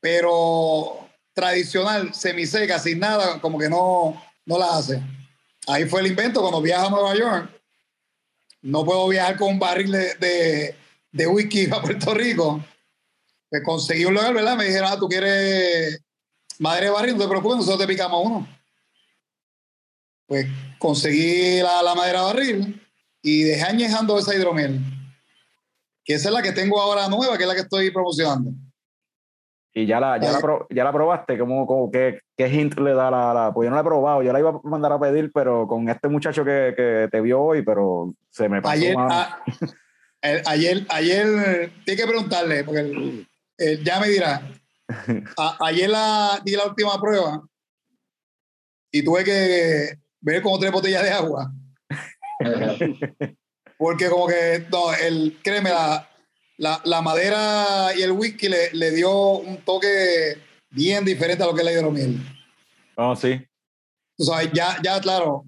[0.00, 5.02] pero tradicional, semiseca, sin nada, como que no, no la hace.
[5.66, 7.62] Ahí fue el invento cuando viajo a Nueva York.
[8.62, 10.76] No puedo viajar con un barril de, de,
[11.10, 12.64] de whisky a Puerto Rico.
[13.48, 14.56] Pues conseguí un lugar, ¿verdad?
[14.56, 16.00] Me dijeron, ah, tú quieres
[16.58, 18.48] madre de barril, no te preocupes, nosotros te picamos uno.
[20.26, 20.46] Pues
[20.78, 22.82] conseguí la, la madera de barril
[23.22, 24.80] y dejé añejando esa hidromiel.
[26.04, 28.50] Que esa es la que tengo ahora nueva, que es la que estoy promocionando.
[29.74, 32.92] Y ya la, ya la, pro- ya la probaste, ¿Cómo, cómo, qué, ¿qué hint le
[32.92, 35.00] da la, la- Pues yo no la he probado, yo la iba a mandar a
[35.00, 38.72] pedir, pero con este muchacho que, que te vio hoy, pero se me pasó.
[38.74, 39.14] Ayer, mano.
[39.14, 39.42] a-
[40.20, 43.26] el- ayer, ayer, tiene que preguntarle, porque
[43.82, 44.42] ya me dirá.
[45.36, 47.42] A- ayer la, di la última prueba
[48.90, 51.52] y tuve que ver como tres botellas de agua.
[53.78, 56.08] Porque como que, no, el, créeme, la,
[56.58, 60.38] la, la madera y el whisky le, le dio un toque
[60.70, 62.20] bien diferente a lo que es la hidromiel.
[62.96, 63.44] Oh, sí.
[64.18, 65.44] O sea, ya, ya, claro,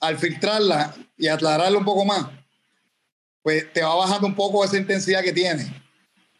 [0.00, 2.26] al filtrarla y aclararla un poco más,
[3.42, 5.72] pues te va bajando un poco esa intensidad que tiene.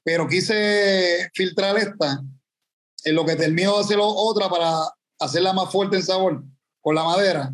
[0.05, 2.21] Pero quise filtrar esta
[3.09, 4.81] en lo que termino de hacer otra para
[5.19, 6.43] hacerla más fuerte en sabor
[6.81, 7.53] con la madera.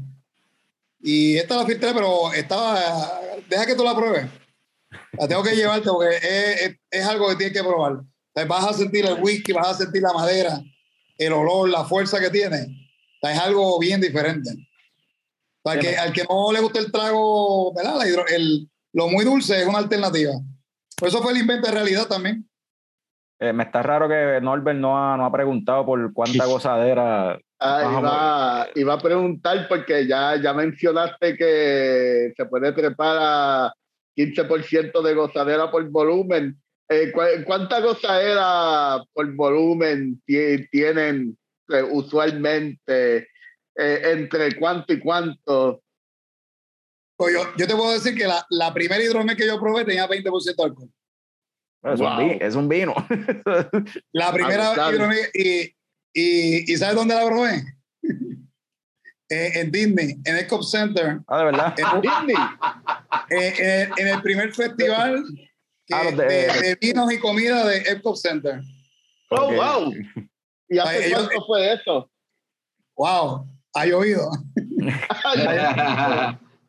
[1.00, 3.20] Y esta la filtré, pero estaba.
[3.48, 4.26] Deja que tú la pruebes.
[5.18, 7.92] La tengo que llevarte porque es, es- es algo que tienes que probar.
[7.94, 10.60] O sea, vas a sentir el whisky, vas a sentir la madera,
[11.18, 12.62] el olor, la fuerza que tiene.
[12.62, 14.50] O sea, es algo bien diferente.
[15.62, 17.96] O sea, que, al que no le gusta el trago, ¿verdad?
[17.98, 20.32] La hidro- el- lo muy dulce es una alternativa.
[20.96, 22.48] Por eso fue el invento de realidad también.
[23.40, 27.38] Eh, me está raro que Norbert no ha, no ha preguntado por cuánta gozadera.
[27.58, 33.74] Ah, iba, a preguntar porque ya, ya mencionaste que se puede trepar a
[34.16, 36.60] 15% de gozadera por volumen.
[36.88, 37.12] Eh,
[37.46, 41.36] ¿Cuánta gozadera por volumen tienen
[41.70, 43.28] eh, usualmente?
[43.76, 45.82] Eh, ¿Entre cuánto y cuánto?
[47.16, 50.08] Pues yo, yo, te puedo decir que la, la primera hidromiel que yo probé tenía
[50.08, 50.90] 20% de alcohol.
[51.84, 52.94] Es, un vino, es, un vino,
[54.12, 55.60] la primera hidromiel, y,
[56.14, 57.62] y, y ¿sabes dónde la probé?
[59.28, 61.20] en Disney, en el Cop Center.
[61.26, 61.74] Ah, de verdad.
[61.78, 62.36] En, Disney.
[63.30, 65.24] en, en, el primer festival
[65.92, 68.60] ah, de, de, vinos y comida de Epcot Center.
[69.30, 69.92] Oh, wow.
[70.68, 72.10] ¿Y hace cuánto fue eso?
[72.96, 74.30] Wow, ha llovido.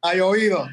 [0.02, 0.68] ha llovido.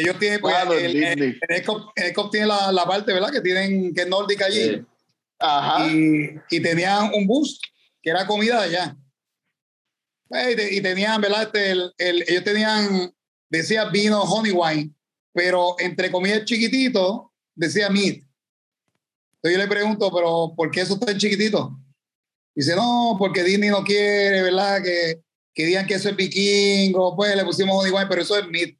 [0.00, 3.30] Ellos tienen, pues, el, en, Epcot, tiene la, la, parte, ¿verdad?
[3.30, 4.84] Que tienen, que es nórdica allí.
[5.38, 5.86] Ajá.
[5.88, 7.60] Y, y tenían un bus
[8.02, 8.96] que era comida de allá.
[10.28, 11.42] Pues, y, tenían, ¿verdad?
[11.42, 13.12] Este, el, ellos tenían,
[13.48, 14.94] decía vino honey wine,
[15.32, 18.22] pero entre comillas chiquitito, decía meat.
[19.34, 21.76] Entonces yo le pregunto, pero ¿por qué eso está en chiquitito?
[22.54, 24.82] Dice, no, porque Disney no quiere, ¿verdad?
[24.82, 25.20] Que,
[25.52, 28.79] que digan que eso es vikingo, pues le pusimos honey wine, pero eso es meat.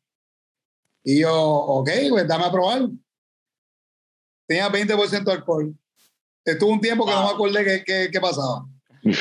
[1.04, 2.88] Y yo, ok, pues dame a probar.
[4.46, 5.74] Tenía 20% de alcohol.
[6.44, 8.66] Estuvo un tiempo que no me acordé qué, qué pasaba.
[9.02, 9.14] Yo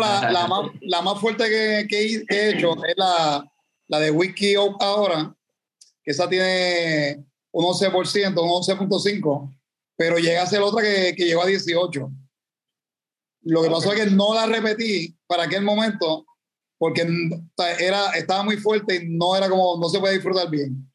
[0.00, 3.48] la, la, más, la, más, fuerte que, que, he hecho es la,
[3.86, 5.32] la de Whisky ahora,
[6.02, 9.56] que esa tiene un 11%, un 11.5%,
[9.96, 12.12] pero llega a ser otra que, que llegó a 18%.
[13.42, 16.26] Lo que pasó es que no la repetí para aquel momento
[16.80, 17.06] porque
[17.78, 20.90] era, estaba muy fuerte y no era como, no se puede disfrutar bien.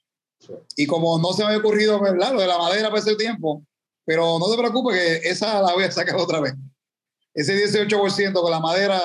[0.76, 2.34] Y como no se me había ocurrido, ¿verdad?
[2.34, 3.64] Lo de la madera para ese tiempo,
[4.04, 6.56] pero no te preocupes que esa la voy a sacar otra vez.
[7.36, 9.00] Ese 18% con la madera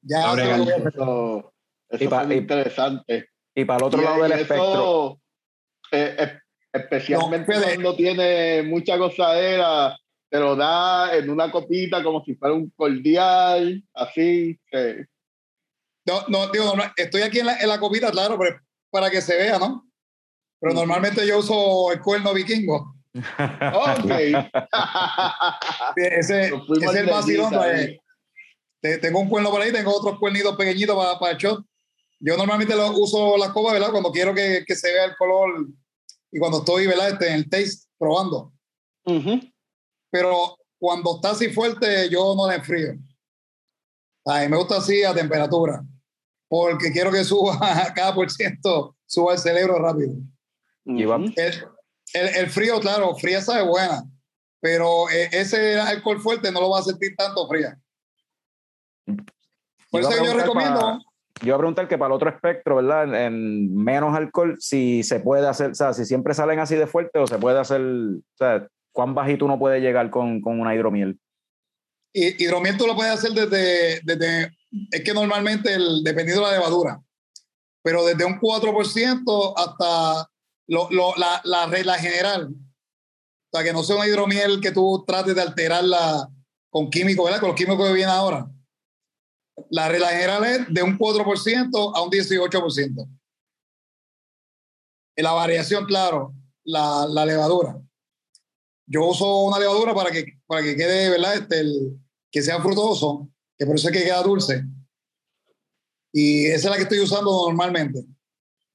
[0.00, 1.52] ya eso,
[1.88, 3.26] eso interesante.
[3.52, 5.20] Y para el otro lado del espectro.
[5.90, 6.38] Eh,
[6.72, 9.98] especialmente cuando tiene mucha gozadera,
[10.30, 14.56] te lo da en una copita como si fuera un cordial, así.
[16.08, 18.38] No, no, digo, no, estoy aquí en la, en la copita, claro,
[18.90, 19.86] para que se vea, ¿no?
[20.58, 22.94] Pero normalmente yo uso el cuerno vikingo.
[23.14, 24.10] Ok.
[25.96, 27.52] ese, es el vacilón.
[28.80, 31.62] tengo un cuerno por ahí, tengo otros cuernitos pequeñitos para, para el shot.
[32.20, 33.90] Yo normalmente lo uso la copa, ¿verdad?
[33.90, 35.66] Cuando quiero que, que, se vea el color
[36.30, 37.10] y cuando estoy, ¿verdad?
[37.10, 38.52] Este, en el taste probando.
[40.10, 42.94] Pero cuando está así fuerte, yo no la enfrío.
[44.24, 45.82] A mí me gusta así a temperatura,
[46.48, 47.58] porque quiero que suba
[47.94, 50.14] cada por ciento, suba el cerebro rápido.
[50.84, 51.66] ¿Y el,
[52.14, 54.02] el, frío, claro, fría sabe buena,
[54.60, 57.78] pero eh, ese alcohol fuerte no lo va a sentir tanto fría.
[59.90, 60.98] Por eso yo recomiendo.
[61.40, 63.26] yo voy a preguntar que para el otro espectro, ¿verdad?
[63.26, 67.18] En, menos alcohol, si se puede hacer, o sea, si siempre salen así de fuerte
[67.18, 71.18] o se puede hacer, o sea, ¿cuán bajito uno puede llegar con, con una hidromiel?
[72.12, 74.50] Y, hidromiel tú lo puedes hacer desde, desde
[74.90, 77.02] es que normalmente, el, dependiendo de la levadura,
[77.82, 80.30] pero desde un 4% hasta
[80.66, 82.54] lo, lo, la, la, regla general.
[83.50, 86.28] O que no sea una hidromiel que tú trates de alterarla
[86.70, 87.40] con químicos, ¿verdad?
[87.40, 88.50] Con los químicos que vienen ahora.
[89.70, 93.08] La regla general es de un 4% a un 18%.
[95.16, 97.80] En la variación, claro, la, la, levadura.
[98.86, 101.34] Yo uso una levadura para que, para que quede, ¿verdad?
[101.34, 101.98] Este, el,
[102.30, 103.28] que sea frutoso,
[103.58, 104.64] que por eso es que queda dulce.
[106.12, 108.04] Y esa es la que estoy usando normalmente.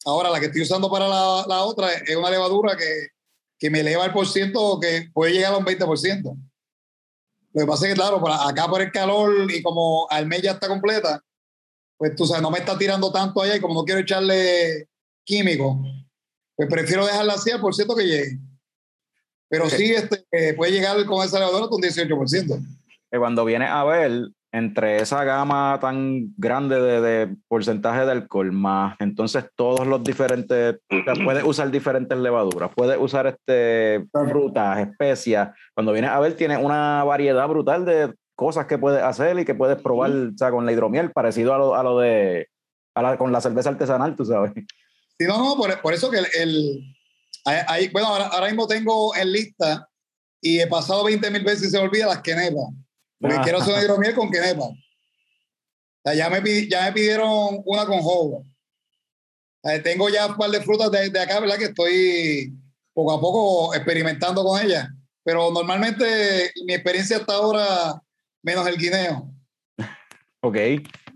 [0.06, 3.08] Ahora, la que estoy usando para la, la otra es una levadura que,
[3.58, 6.24] que, me eleva el por ciento que puede llegar a un 20%.
[7.54, 10.42] Lo que pasa es que, claro, para acá por el calor y como al mes
[10.42, 11.24] ya está completa,
[11.98, 14.90] pues tú sabes, no me está tirando tanto allá y como no quiero echarle
[15.24, 15.82] químico,
[16.56, 18.40] pues prefiero dejarla así al por ciento que llegue.
[19.48, 22.66] Pero sí, este, puede llegar con esa levadura con un 18%.
[23.12, 28.96] Que cuando viene a ver, entre esa gama tan grande de, porcentaje de alcohol más
[29.00, 30.76] entonces todos los diferentes
[31.26, 35.50] puedes usar diferentes levaduras puedes usar este frutas especias.
[35.74, 39.56] Cuando vienes a ver tienes una variedad brutal de cosas que puedes hacer y que
[39.56, 42.48] puedes probar o sea, con la hidromiel parecido a lo, a lo de
[43.18, 44.52] con la cerveza artesanal tú sabes.
[45.18, 49.32] Sí no no por, por eso que el, el bueno ahora, ahora, mismo tengo en
[49.32, 49.90] lista
[50.40, 52.83] y he pasado 20 mil veces y se olvida las quenepas
[53.24, 54.66] porque quiero hacer una hidromiel con quenepa.
[56.14, 58.44] ya, me, ya me pidieron una con jugo.
[59.82, 61.58] tengo ya un par de frutas de, de, acá, ¿verdad?
[61.58, 62.54] Que estoy
[62.94, 64.90] poco a poco experimentando con ellas.
[65.24, 68.02] Pero normalmente mi experiencia hasta ahora
[68.42, 69.32] menos el guineo.
[70.42, 70.58] Ok,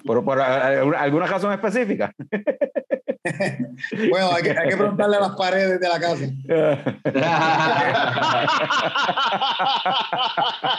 [0.06, 2.14] ¿por, por alguna razón específica?
[4.10, 6.24] bueno, hay que, hay que preguntarle a las paredes de la casa.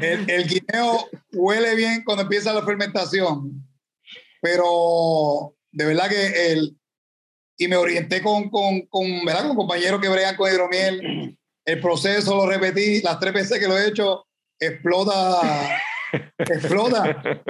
[0.00, 3.66] el, el guineo huele bien cuando empieza la fermentación,
[4.40, 6.78] pero de verdad que el,
[7.58, 9.48] y me orienté con, con, con, ¿verdad?
[9.48, 11.36] con compañeros que bregan con hidromiel.
[11.64, 14.26] El proceso lo repetí las tres veces que lo he hecho,
[14.58, 15.80] explota,
[16.38, 17.42] explota.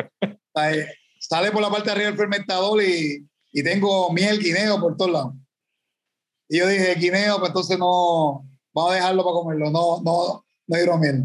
[1.21, 5.11] Sale por la parte de arriba del fermentador y, y tengo miel, guineo por todos
[5.13, 5.35] lados.
[6.49, 10.79] Y yo dije, guineo, pues entonces no, vamos a dejarlo para comerlo, no, no, no
[10.79, 11.25] hidromiel.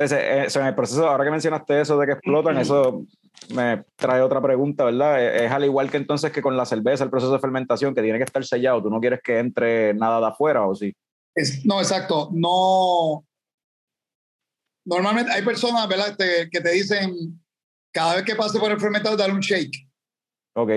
[0.00, 3.04] Eso, en el proceso, ahora que mencionaste eso de que explotan, eso
[3.54, 5.22] me trae otra pregunta, ¿verdad?
[5.22, 8.00] E, es, al igual que entonces que con la cerveza, el proceso de fermentación, que
[8.00, 10.94] tiene que estar sellado, ¿tú no quieres que entre nada de afuera o sí?
[11.34, 13.26] Es, no, exacto, no.
[14.86, 16.08] Normalmente hay personas, ¿verdad?
[16.08, 17.38] Este, que te dicen,
[17.92, 19.86] cada vez que pase por el fermentador, dale un shake.
[20.56, 20.70] Ok.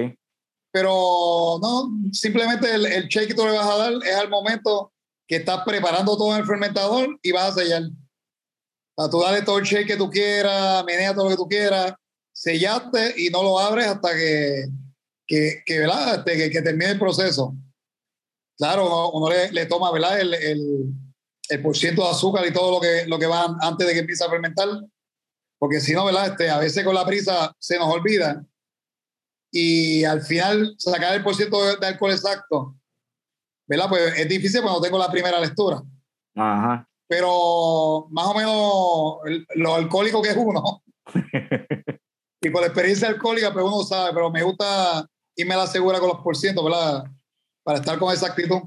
[0.74, 4.92] Pero no, simplemente el, el shake que tú le vas a dar es al momento
[5.26, 7.84] que estás preparando todo en el fermentador y vas a sellar.
[8.98, 11.94] Sea, tú dale todo el shake que tú quieras, menea todo lo que tú quieras,
[12.32, 14.66] sellaste y no lo abres hasta que,
[15.26, 16.16] que, que, ¿verdad?
[16.20, 17.56] Este, que, que, termine el proceso.
[18.58, 20.20] Claro, uno, le, le, toma ¿verdad?
[20.20, 20.94] El, el,
[21.50, 24.00] el por ciento de azúcar y todo lo que, lo que va antes de que
[24.00, 24.70] empiece a fermentar,
[25.58, 26.28] porque si no, ¿verdad?
[26.28, 28.46] Este, a veces con la prisa se nos olvida
[29.52, 32.76] y al final sacar el por ciento de, alcohol exacto,
[33.68, 33.88] ¿verdad?
[33.88, 35.82] Pues es difícil cuando tengo la primera lectura.
[36.36, 36.88] Ajá.
[37.16, 40.84] Pero más o menos lo alcohólico que es uno.
[42.46, 45.08] Y por la experiencia alcohólica, pues uno sabe, pero me gusta
[45.38, 47.06] irme a la segura con los porcientos, ¿verdad?
[47.64, 48.64] Para estar con esa actitud.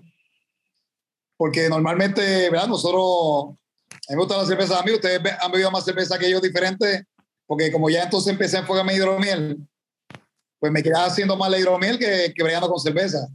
[1.37, 2.69] Porque normalmente, ¿verdad?
[2.69, 3.55] Nosotros,
[3.91, 6.41] a mí me gusta la cerveza a mí, ustedes han bebido más cerveza que yo
[6.41, 7.05] diferente,
[7.45, 9.59] porque como ya entonces empecé a enfocarme en hidromiel,
[10.59, 13.29] pues me quedaba haciendo más la hidromiel que, que brillando con cerveza.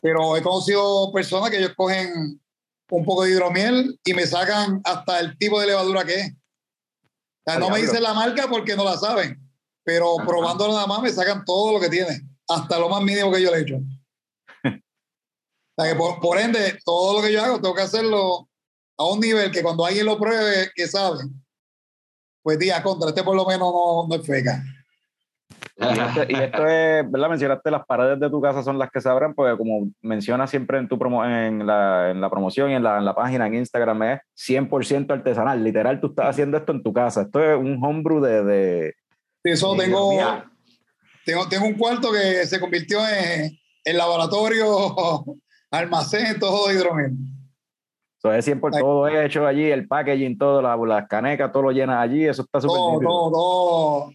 [0.00, 2.42] Pero he conocido personas que ellos cogen
[2.92, 6.32] un poco de hidromiel y me sacan hasta el tipo de levadura que es.
[6.32, 9.42] O sea, no me dicen la marca porque no la saben
[9.84, 13.42] pero probando nada más me sacan todo lo que tiene, hasta lo más mínimo que
[13.42, 13.76] yo le he hecho.
[14.64, 18.48] o sea que por, por, ende, todo lo que yo hago tengo que hacerlo
[18.96, 21.24] a un nivel que cuando alguien lo pruebe, que sabe,
[22.42, 24.62] pues diga, contra, este por lo menos no, no es feca.
[25.76, 27.28] Y, este, y, esto es, ¿verdad?
[27.30, 30.78] Mencionaste las paredes de tu casa son las que se abren, porque como mencionas siempre
[30.78, 33.54] en tu promo, en, la, en la promoción y en la, en la página en
[33.54, 35.62] Instagram, es 100% artesanal.
[35.62, 37.22] Literal, tú estás haciendo esto en tu casa.
[37.22, 38.94] Esto es un homebrew de, de,
[39.44, 40.12] eso tengo,
[41.24, 43.50] tengo, tengo un cuarto que se convirtió en,
[43.84, 44.66] en laboratorio,
[45.70, 47.16] almacén, todo hidrógeno.
[48.18, 51.98] Eso es siempre todo hecho allí, el packaging, todo, las la canecas, todo lo llenas
[51.98, 54.12] allí, eso está súper todo, todo, todo,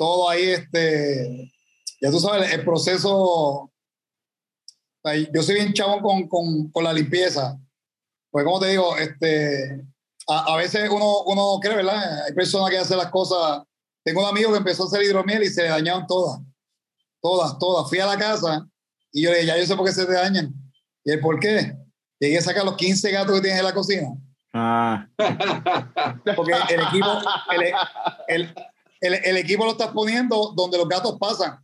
[0.00, 1.52] todo ahí, este,
[2.00, 3.70] ya tú sabes, el proceso,
[5.34, 7.60] yo soy bien chabón con, con, con la limpieza,
[8.30, 9.84] pues como te digo, este,
[10.26, 12.24] a, a, veces uno, uno cree, ¿verdad?
[12.24, 13.64] Hay personas que hacen las cosas
[14.02, 16.40] tengo un amigo que empezó a hacer hidromiel y se le dañaron todas.
[17.20, 17.88] Todas, todas.
[17.88, 18.66] Fui a la casa
[19.12, 20.54] y yo le dije, ya yo sé por qué se te dañan.
[21.04, 21.76] ¿Y el por qué?
[22.18, 24.08] Llegué a sacar los 15 gatos que tienes en la cocina.
[24.52, 25.06] Ah.
[26.36, 27.06] Porque el equipo,
[27.52, 27.74] el,
[28.28, 28.54] el,
[29.00, 31.58] el, equipo lo estás poniendo donde los gatos pasan.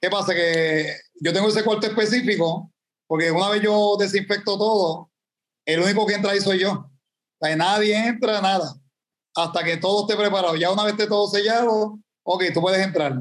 [0.00, 0.34] ¿Qué pasa?
[0.34, 2.72] Que yo tengo ese cuarto específico
[3.06, 5.10] porque una vez yo desinfecto todo,
[5.66, 6.90] el único que entra ahí soy yo.
[7.38, 8.80] O nadie entra, nada
[9.34, 10.56] hasta que todo esté preparado.
[10.56, 13.20] Ya una vez esté todo sellado, ok, tú puedes entrar.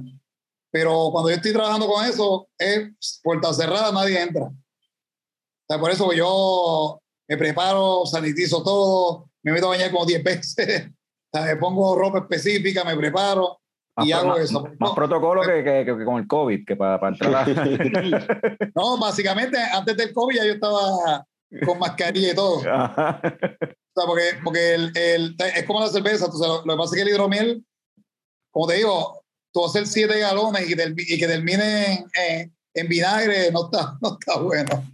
[0.72, 4.52] Pero cuando yo estoy trabajando con eso, es puerta cerrada, nadie entra.
[5.68, 10.90] O por eso yo me preparo, sanitizo todo, me meto a bañar como 10 veces,
[11.34, 13.60] me pongo ropa específica, me preparo
[13.98, 14.62] y más, hago eso.
[14.62, 17.48] Más, más protocolo que, que, que, con el COVID, que para, para entrar
[18.76, 21.26] no, básicamente antes del COVID ya yo estaba
[21.66, 22.62] con mascarilla y todo.
[23.92, 26.28] O sea, porque, porque el, el, es como la cerveza.
[26.28, 27.66] Lo, lo, que pasa es que el hidromiel,
[28.52, 32.88] como te digo, tú hacer siete galones y que, del, y que termine en, en,
[32.88, 34.86] vinagre no está, no está bueno.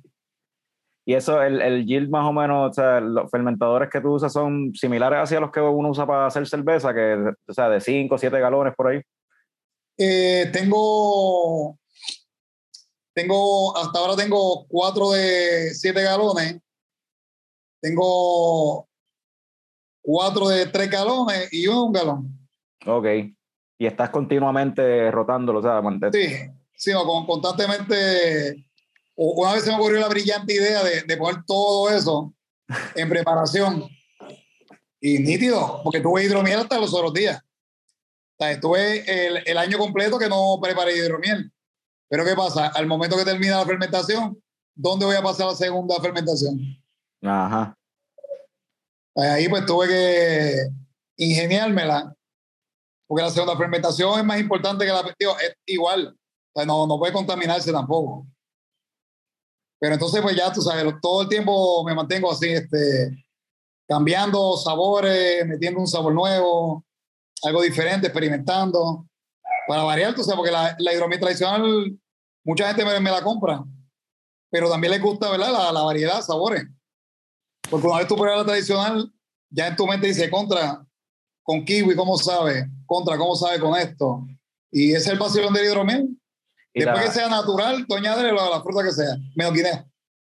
[1.06, 4.34] Y eso, el, el yield más o menos, o sea, los fermentadores que tú usas
[4.34, 8.16] son similares hacia los que uno usa para hacer cerveza, que, o sea, de 5
[8.16, 9.02] o 7 galones por ahí.
[9.98, 11.78] Eh, tengo,
[13.14, 16.60] tengo, hasta ahora tengo 4 de 7 galones.
[17.86, 18.90] Tengo
[20.06, 22.50] cuatro de tres galones y uno un galón.
[22.86, 23.06] Ok.
[23.78, 25.82] Y estás continuamente rotándolo, o sea,
[26.12, 26.28] Sí,
[26.74, 28.66] sí, no, con, constantemente.
[29.16, 32.34] Una vez se me ocurrió la brillante idea de, de poner todo eso
[32.96, 33.88] en preparación.
[35.00, 37.40] Y nítido, porque tuve hidromiel hasta los otros días.
[37.40, 41.52] O sea, estuve el, el año completo que no preparé hidromiel.
[42.10, 42.68] Pero ¿qué pasa?
[42.68, 44.42] Al momento que termina la fermentación,
[44.76, 46.60] ¿dónde voy a pasar la segunda fermentación?
[47.24, 47.78] Ajá.
[49.16, 50.68] Ahí pues tuve que
[51.18, 52.14] ingeniármela,
[53.08, 55.16] porque la segunda fermentación es más importante que la...
[55.18, 56.18] Digo, es igual,
[56.66, 58.28] no, no puede contaminarse tampoco.
[59.80, 63.26] Pero entonces pues ya tú sabes, todo el tiempo me mantengo así, este,
[63.88, 66.86] cambiando sabores, metiendo un sabor nuevo,
[67.44, 69.06] algo diferente, experimentando,
[69.68, 71.98] para variar, tú sabes, porque la, hidromiel tradicional,
[72.44, 73.64] mucha gente me, me, la compra,
[74.50, 75.52] pero también les gusta, ¿verdad?
[75.52, 76.66] La, la variedad, sabores.
[77.70, 79.12] Porque una vez tú pruebas la tradicional,
[79.50, 80.86] ya en tu mente dice contra,
[81.44, 82.70] con kiwi, ¿cómo sabe?
[82.86, 84.26] Contra, ¿cómo sabe con esto?
[84.72, 86.10] Y ese es el vacilón del hidromiel.
[86.76, 87.06] Y Después la...
[87.06, 89.86] que sea natural, tú añades la, la, fruta que sea, menos guinea.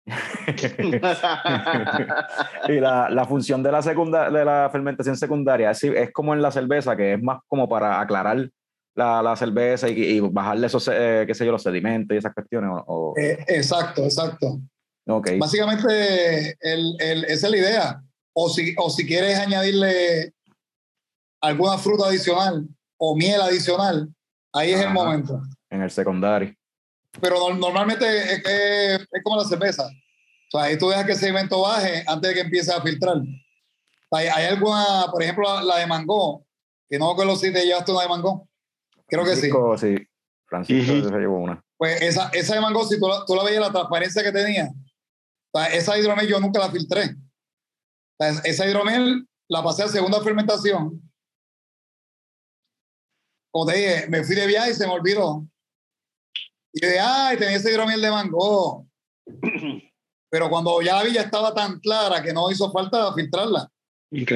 [2.69, 6.43] y la, la, función de la, segunda, de la fermentación secundaria es, es, como en
[6.43, 8.51] la cerveza, que es más como para aclarar
[8.95, 12.35] la, la cerveza y, y, bajarle esos, eh, qué sé yo, los sedimentos y esas
[12.35, 12.71] cuestiones.
[12.87, 13.15] O...
[13.17, 14.61] Eh, exacto, exacto.
[15.07, 15.39] Okay.
[15.39, 18.03] Básicamente, el, el, esa es la idea.
[18.35, 20.35] O si, o si quieres añadirle
[21.41, 22.69] alguna fruta adicional
[22.99, 24.11] o miel adicional,
[24.53, 24.81] ahí Ajá.
[24.81, 25.41] es el momento.
[25.75, 26.55] En el secundario.
[27.21, 29.87] Pero no, normalmente es, es, es, como la cerveza.
[29.87, 33.17] O sea, ahí tú dejas que el sedimento baje antes de que empiece a filtrar.
[34.13, 36.47] Hay, hay alguna, por ejemplo, la, la, de mango,
[36.89, 38.49] que no recuerdo si te llevaste una de mango.
[39.09, 39.97] Creo Francisco, que sí.
[39.97, 40.09] sí.
[40.47, 41.09] Francisco uh -huh.
[41.09, 41.61] se llevó una.
[41.77, 44.71] Pues esa, esa de mango, si tú la, tú la veías, la transparencia que tenía,
[45.53, 47.17] o sea, esa hidromiel yo nunca la filtré.
[48.17, 51.03] O sea, esa hidromiel la pasé a segunda fermentación.
[53.51, 55.45] Como te dije, me fui de viaje y se me olvidó.
[56.75, 58.87] Y de ay, tenía ese hidromiel de mango.
[60.31, 63.71] Pero cuando ya la vi ya estaba tan clara que no hizo falta filtrarla.
[64.11, 64.33] Ok.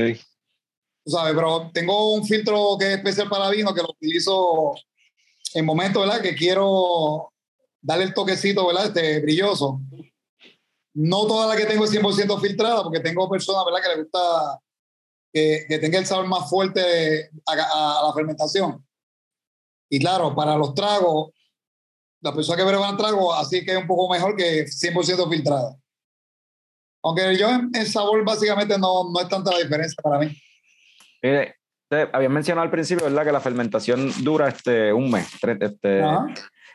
[1.05, 4.75] Tú sabes, pero tengo un filtro que es especial para vino que lo utilizo
[5.55, 6.21] en momentos, ¿verdad?
[6.21, 7.33] Que quiero
[7.81, 8.87] darle el toquecito, ¿verdad?
[8.87, 9.81] Este brilloso.
[10.95, 13.81] No toda la que tengo es 100% filtrada, porque tengo personas, ¿verdad?
[13.83, 14.61] Que les gusta
[15.33, 18.87] que, que tenga el sabor más fuerte a, a, a, la fermentación.
[19.91, 21.31] Y claro, para los tragos,
[22.21, 25.77] la persona que bebe el trago, así que es un poco mejor que 100% filtrada.
[27.03, 30.37] Aunque yo el sabor básicamente no, no es tanta la diferencia para mí.
[31.23, 31.57] Mire,
[31.89, 33.25] te habías mencionado al principio, ¿verdad?
[33.25, 35.29] Que la fermentación dura este, un mes.
[35.61, 36.03] Este,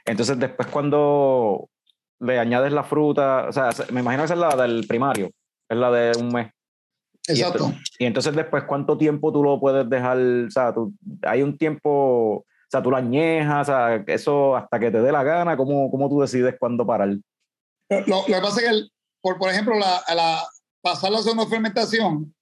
[0.06, 1.70] entonces, después cuando
[2.20, 5.30] le añades la fruta, o sea, me imagino que esa es la del primario,
[5.70, 6.52] es la de un mes.
[7.28, 7.66] Exacto.
[7.66, 10.18] Y entonces, y entonces después, ¿cuánto tiempo tú lo puedes dejar?
[10.18, 14.90] O sea, tú, hay un tiempo, sea, tú la añejas, o sea, eso hasta que
[14.90, 17.10] te dé la gana, ¿cómo, cómo tú decides cuándo parar?
[17.90, 20.44] Lo, lo que pasa es que, el, por, por ejemplo, la, la,
[20.82, 22.36] pasar la segunda fermentación,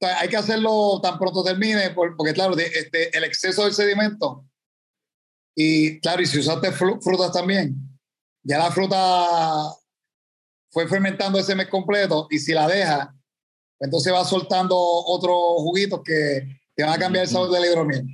[0.00, 4.46] o sea, hay que hacerlo tan pronto termine, porque claro, este, el exceso del sedimento,
[5.54, 7.76] y claro, y si usaste frutas también,
[8.42, 9.74] ya la fruta
[10.70, 13.14] fue fermentando ese mes completo, y si la deja,
[13.80, 18.06] entonces va soltando otros juguitos que, que van a cambiar el sabor del hidromiel.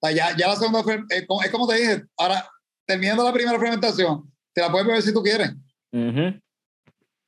[0.00, 0.80] Sea, ya, ya la segunda,
[1.10, 2.48] es como, es como te dije, ahora,
[2.86, 5.50] terminando la primera fermentación, te la puedes beber si tú quieres.
[5.92, 6.42] Uh -huh.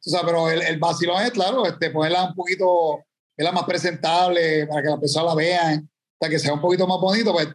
[0.06, 3.04] O sea, pero el, el vacilón es, claro, este, ponerla un poquito
[3.44, 7.00] la más presentable para que las personas la vean, para que sea un poquito más
[7.00, 7.48] bonito, pues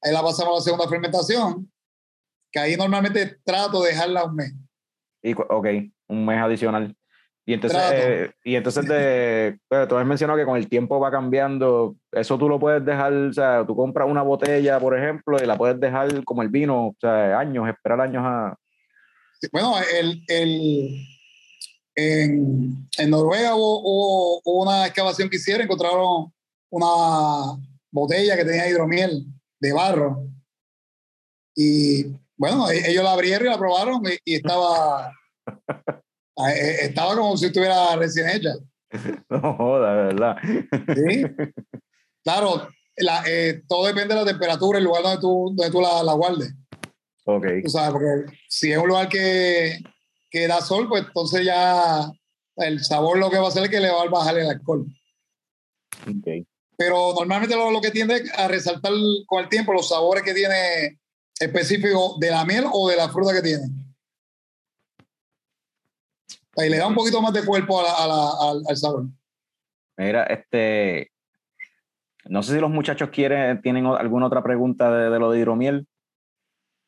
[0.00, 1.70] ahí la pasamos a la segunda fermentación,
[2.50, 4.52] que ahí normalmente trato de dejarla un mes.
[5.22, 5.66] Y, ok,
[6.08, 6.96] un mes adicional.
[7.44, 11.10] Y entonces, eh, y entonces de, bueno, tú has mencionado que con el tiempo va
[11.10, 15.46] cambiando, eso tú lo puedes dejar, o sea, tú compras una botella, por ejemplo, y
[15.46, 18.56] la puedes dejar como el vino, o sea, años, esperar años a...
[19.50, 21.04] Bueno, el, el,
[21.96, 23.80] en, en Noruega hubo,
[24.44, 26.32] hubo, una excavación que hicieron, encontraron
[26.70, 29.26] una botella que tenía hidromiel
[29.58, 30.28] de barro.
[31.56, 32.04] Y
[32.36, 35.12] bueno, ellos la abrieron y la probaron y, y estaba,
[36.36, 38.50] estaba como si estuviera recién hecha.
[39.30, 40.36] No joda, verdad.
[40.94, 41.24] Sí.
[42.24, 42.68] Claro,
[42.98, 46.12] la, eh, todo depende de la temperatura, el lugar donde tú, donde tú la, la
[46.12, 46.54] guardes.
[47.24, 47.46] Ok.
[47.64, 49.78] Tú sabes, porque si es un lugar que,
[50.30, 52.08] que da sol, pues entonces ya
[52.56, 54.86] el sabor lo que va a hacer es que le va a bajar el alcohol.
[56.20, 56.46] Okay.
[56.76, 58.92] Pero normalmente lo, lo, que tiende a resaltar
[59.26, 61.00] con el tiempo los sabores que tiene
[61.38, 63.64] específico de la miel o de la fruta que tiene.
[66.56, 69.06] Y le da un poquito más de cuerpo a al, al, sabor.
[69.96, 71.10] Mira, este.
[72.26, 75.86] No sé si los muchachos quieren, tienen alguna otra pregunta de lo de hidromiel.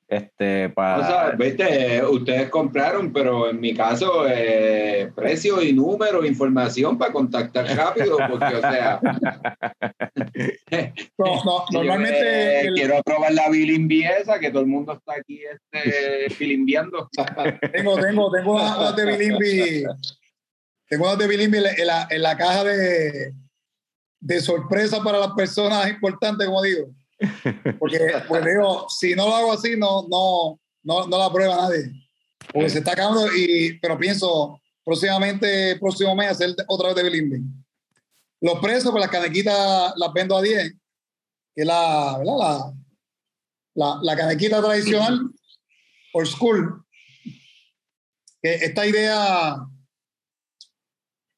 [0.07, 0.99] Este, para...
[0.99, 7.13] O sea, viste, ustedes compraron, pero en mi caso, eh, precio y número, información para
[7.13, 9.01] contactar rápido, porque, o sea.
[11.19, 12.71] no, normalmente.
[12.75, 17.09] Quiero probar la bilimbiesa, que todo el mundo está aquí este, bilimbiando.
[17.73, 19.85] tengo, tengo, tengo unas de bilimbi.
[20.87, 23.33] Tengo unas de bilimbi en la, en la caja de,
[24.21, 26.95] de sorpresa para las personas importantes, como digo.
[27.79, 27.99] Porque,
[28.29, 31.93] pues digo, si no lo hago así, no, no, no, no la prueba nadie.
[32.53, 37.41] Porque se está acabando, y, pero pienso próximamente, próximo mes, hacer otra vez de Bilimbi.
[38.41, 40.73] Los precios, pues las canequitas las vendo a 10,
[41.55, 42.73] que es la, La,
[43.75, 45.31] la, la canequita tradicional,
[46.13, 46.85] old school.
[48.43, 49.57] Que esta idea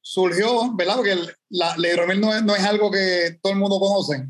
[0.00, 0.96] surgió, ¿verdad?
[0.96, 1.16] Porque
[1.50, 4.26] la, la hidromiel no es, no es algo que todo el mundo conoce.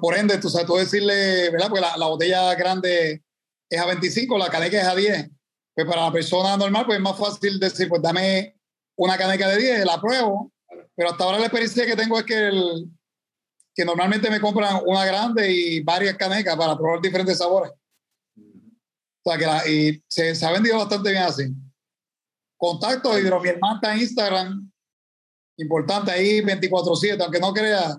[0.00, 1.68] Por, ende, tú sabes, tú decirle, ¿verdad?
[1.68, 3.22] Porque la, botella grande
[3.70, 5.30] es a 25, la caneca es a 10.
[5.72, 8.56] Pues para la persona normal, pues es más fácil decir, pues dame
[8.96, 10.52] una caneca de 10, la pruebo.
[10.96, 12.90] Pero hasta ahora la experiencia que tengo es que, el,
[13.72, 17.70] que normalmente me compran una grande y varias canecas para probar diferentes sabores.
[17.70, 21.44] O sea, que la, y se, se, ha vendido bastante bien así.
[22.56, 24.72] Contacto Hidromiel Manta en Instagram.
[25.56, 27.96] Importante ahí 24-7, aunque no creas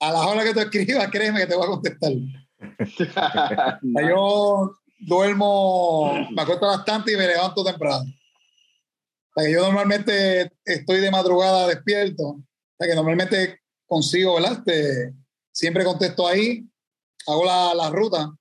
[0.00, 2.12] a la hora que te escribas, créeme que te voy a contestar.
[4.08, 8.04] yo duermo, me acuesto bastante y me levanto temprano.
[8.04, 12.24] O sea, que yo normalmente estoy de madrugada despierto.
[12.28, 12.42] O
[12.78, 14.52] sea, que normalmente consigo, ¿verdad?
[14.52, 15.14] Este,
[15.52, 16.68] siempre contesto ahí,
[17.26, 18.32] hago la, la, ruta.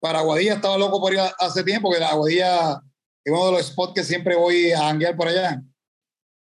[0.00, 2.82] Para Aguadilla estaba loco por ir hace tiempo, que la Aguadilla
[3.24, 5.62] es uno de los spots que siempre voy a hanguear por allá.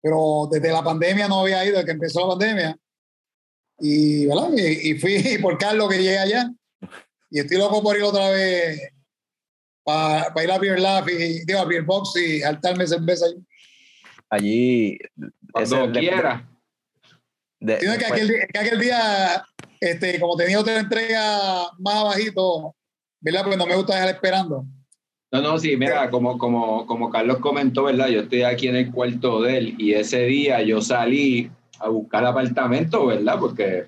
[0.00, 2.78] Pero desde la pandemia no había ido, desde que empezó la pandemia.
[3.78, 4.50] Y, ¿verdad?
[4.56, 6.50] Y, fui por Carlos que llegué allá.
[7.30, 8.80] Y estoy loco por ir otra vez
[9.84, 13.44] para ir a Beer Laugh y digo, a Beer Box y saltarme cerveza allí.
[14.30, 14.98] Allí.
[15.52, 16.48] Cuando quiera.
[17.60, 19.44] De, que, aquel, que, aquel, día,
[19.80, 22.74] este, como tenía otra entrega más abajito,
[23.20, 23.42] ¿verdad?
[23.42, 24.66] Porque no me gusta dejar esperando.
[25.32, 28.08] No, no, sí, mira, como, como, como Carlos comentó, ¿verdad?
[28.08, 31.50] Yo estoy aquí en el cuarto de él y ese día yo salí
[31.80, 33.38] a buscar apartamento, ¿verdad?
[33.38, 33.86] Porque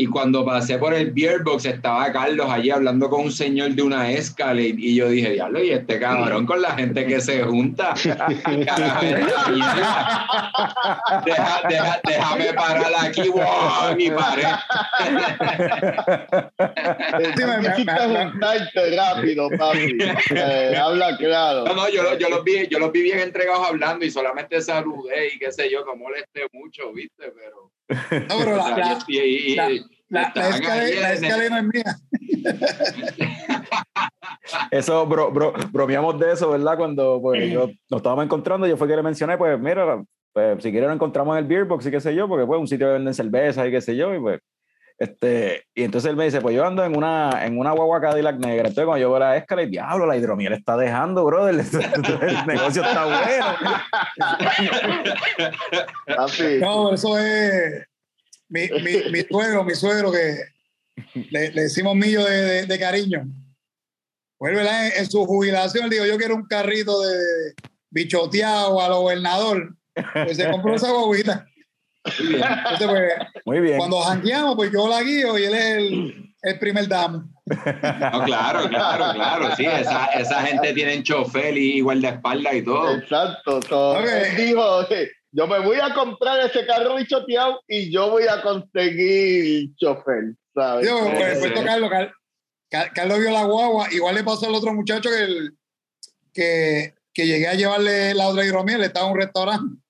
[0.00, 3.82] y cuando pasé por el beer box estaba Carlos allí hablando con un señor de
[3.82, 7.94] una escala y, yo dije, diablo, y este cabrón con la gente que se junta.
[8.04, 8.30] deja,
[11.68, 14.46] deja, déjame parar aquí, wow, mi pared.
[18.30, 19.98] juntarte rápido, papi.
[20.30, 21.64] Eh, habla claro.
[21.64, 25.34] No, no, yo, yo, los vi, yo los vi bien entregados hablando y solamente saludé
[25.34, 27.32] y qué sé yo, no molesté mucho, ¿viste?
[27.34, 27.67] Pero...
[27.88, 29.70] No, pero la,
[30.10, 31.96] la, la, escalera, no es mía.
[34.70, 36.76] Eso, bro, bro, bromeamos de eso, ¿verdad?
[36.76, 40.70] Cuando pues, yo, nos estábamos encontrando, yo fue que le mencioné, pues mira, pues, si
[40.70, 42.86] quieres nos encontramos en el beer box y qué sé yo, porque pues un sitio
[42.86, 44.40] que venden cerveza y qué sé yo, y pues
[44.98, 48.36] este, y entonces él me dice, pues yo ando en una, en una guagua Cadillac
[48.38, 48.68] negra.
[48.68, 51.54] Entonces cuando yo veo la escala, y diablo, la hidromiel está dejando, brother.
[52.22, 53.46] El negocio está bueno.
[56.60, 57.86] no, eso es
[58.48, 60.36] mi, mi, mi, suegro, mi suegro, que
[61.30, 63.24] le, le decimos millo de, de, cariño.
[64.40, 67.54] Vuelve en, en, su jubilación, digo, yo quiero un carrito de
[67.90, 69.76] bichoteado a lo gobernador.
[70.12, 71.46] Pues se compró esa guaguita.
[72.02, 73.78] Pues, Muy bien.
[73.78, 77.24] Cuando jangueamos, pues yo la guío y él es el, el primer damo.
[77.46, 79.56] No, claro, claro, claro.
[79.56, 82.96] Sí, esa, esa gente tiene chofer y espalda y todo.
[82.96, 83.60] Exacto.
[83.60, 84.00] Todo.
[84.00, 84.46] Okay.
[84.46, 84.86] Dijo,
[85.32, 90.34] yo me voy a comprar ese carro bichoteado y yo voy a conseguir chofer.
[90.54, 90.86] ¿sabes?
[90.86, 91.90] Yo, pues, pues, Carlos,
[92.94, 93.88] Carlos vio la guagua.
[93.92, 95.58] Igual le pasó al otro muchacho que, el,
[96.32, 99.82] que, que llegué a llevarle la otra hidromiel, estaba en un restaurante.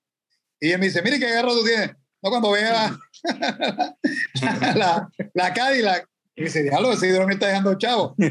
[0.61, 1.91] Y él me dice, mire qué carro tú tienes.
[2.21, 2.99] No, cuando vea la,
[4.75, 6.09] la, la Cadillac,
[6.39, 8.15] y dice, diablo, ese hidromiel está dejando chavo.
[8.17, 8.29] no,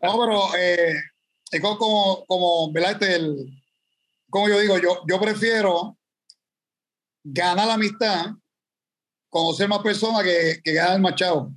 [0.00, 0.94] pero eh,
[1.50, 2.92] es como, como, ¿verdad?
[2.92, 3.60] Este, el,
[4.30, 5.96] como yo digo, yo, yo prefiero
[7.24, 8.26] ganar la amistad,
[9.28, 11.50] conocer más personas que, que ganar el machado.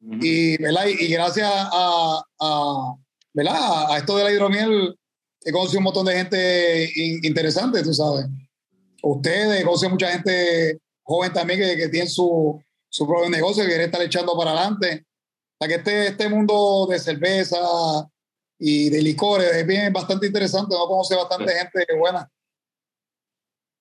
[0.00, 0.86] y, ¿verdad?
[0.86, 2.94] y, gracias a, a
[3.32, 3.92] ¿verdad?
[3.92, 4.97] A esto de la hidromiel
[5.48, 6.92] he conocido un montón de gente
[7.22, 8.26] interesante, tú sabes.
[9.02, 13.84] Ustedes, conocen mucha gente joven también que, que tiene su, su propio negocio, que quiere
[13.84, 15.06] estar echando para adelante.
[15.58, 17.56] O sea, que este, este mundo de cerveza
[18.58, 20.74] y de licores es bien bastante interesante.
[20.76, 22.30] No conoce bastante gente buena.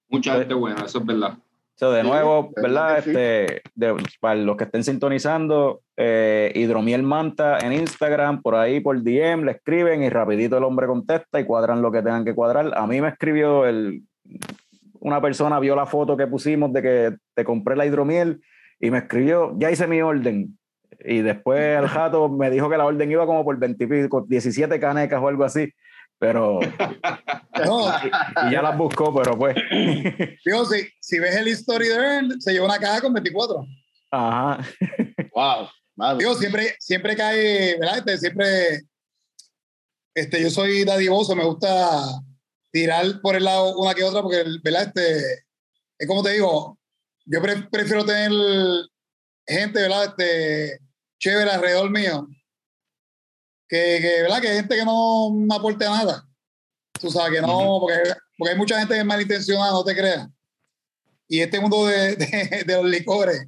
[0.08, 1.38] Mucha gente buena, eso es verdad.
[1.80, 2.98] De nuevo, ¿verdad?
[2.98, 3.62] Este,
[4.20, 9.52] para los que estén sintonizando, eh, Hidromiel Manta en Instagram, por ahí por DM, le
[9.52, 12.72] escriben y rapidito el hombre contesta y cuadran lo que tengan que cuadrar.
[12.76, 14.02] A mí me escribió el,
[15.00, 18.42] una persona, vio la foto que pusimos de que te compré la hidromiel
[18.80, 20.58] y me escribió, ya hice mi orden.
[21.06, 25.22] Y después el jato me dijo que la orden iba como por 20 17 canecas
[25.22, 25.72] o algo así
[26.20, 26.60] pero
[27.66, 29.56] no, y, ya las buscó, pero pues.
[30.46, 33.66] Digo, si, si ves el history de él, se lleva una caja con 24.
[34.12, 34.66] Ajá.
[35.34, 36.18] Wow.
[36.18, 37.98] Digo, siempre, siempre cae, ¿verdad?
[38.00, 38.82] Este, siempre,
[40.14, 42.02] este, yo soy dadivoso, me gusta
[42.72, 44.84] tirar por el lado una que otra, porque, ¿verdad?
[44.88, 45.46] Este,
[45.98, 46.78] es como te digo,
[47.26, 48.32] yo prefiero tener
[49.48, 50.06] gente, ¿verdad?
[50.06, 50.80] Este,
[51.20, 52.28] chévere alrededor mío,
[53.68, 54.42] que, que, ¿verdad?
[54.42, 56.28] que hay gente que no, aporte nada.
[57.00, 60.28] Tú sabes que no, porque, porque hay mucha gente malintencionada, no te creas.
[61.28, 62.16] Y este mundo de,
[62.66, 63.46] de, los licores.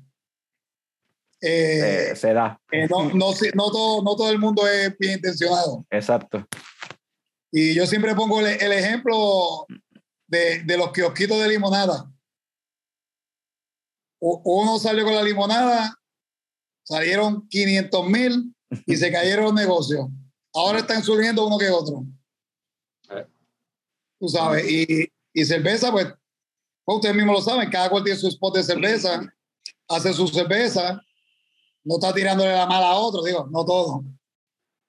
[1.41, 2.59] Eh, se da.
[2.71, 5.85] Eh, no, no, no, todo, no todo el mundo es bien intencionado.
[5.89, 6.45] Exacto.
[7.51, 9.65] Y yo siempre pongo el, el ejemplo
[10.27, 12.11] de, de, los kiosquitos de limonada.
[14.19, 15.97] Uno salió con la limonada,
[16.83, 18.53] salieron 500 mil
[18.85, 20.07] y se cayeron los negocios.
[20.53, 22.03] Ahora están surgiendo uno que otro.
[24.19, 26.07] Tú sabes, y, y cerveza, pues,
[26.83, 29.21] pues, ustedes mismos lo saben, cada cual tiene su spot de cerveza,
[29.87, 31.01] hace su cerveza,
[31.83, 34.03] no está tirándole la mala a otro, digo, no todo.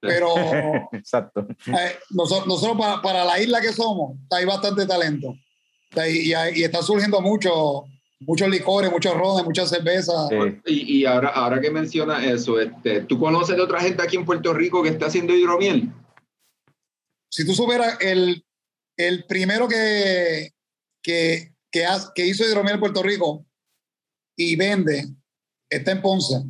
[0.01, 0.35] Pero
[0.93, 1.47] Exacto.
[1.67, 5.35] Eh, nosotros, nosotros para, para, la isla que somos, hay bastante talento.
[6.09, 7.85] Y, y, está surgiendo mucho
[8.21, 10.31] muchos licores, muchos rones, muchas cervezas.
[10.67, 14.25] Y, y, ahora, ahora que mencionas eso, este, ¿tú conoces de otra gente aquí en
[14.25, 15.91] Puerto Rico que está haciendo hidromiel?
[17.31, 18.45] Si tú supieras, el,
[18.97, 20.53] el primero que,
[21.03, 23.47] que, que, que hizo hidromiel en Puerto Rico
[24.37, 25.09] y vende
[25.69, 26.43] está en Ponce.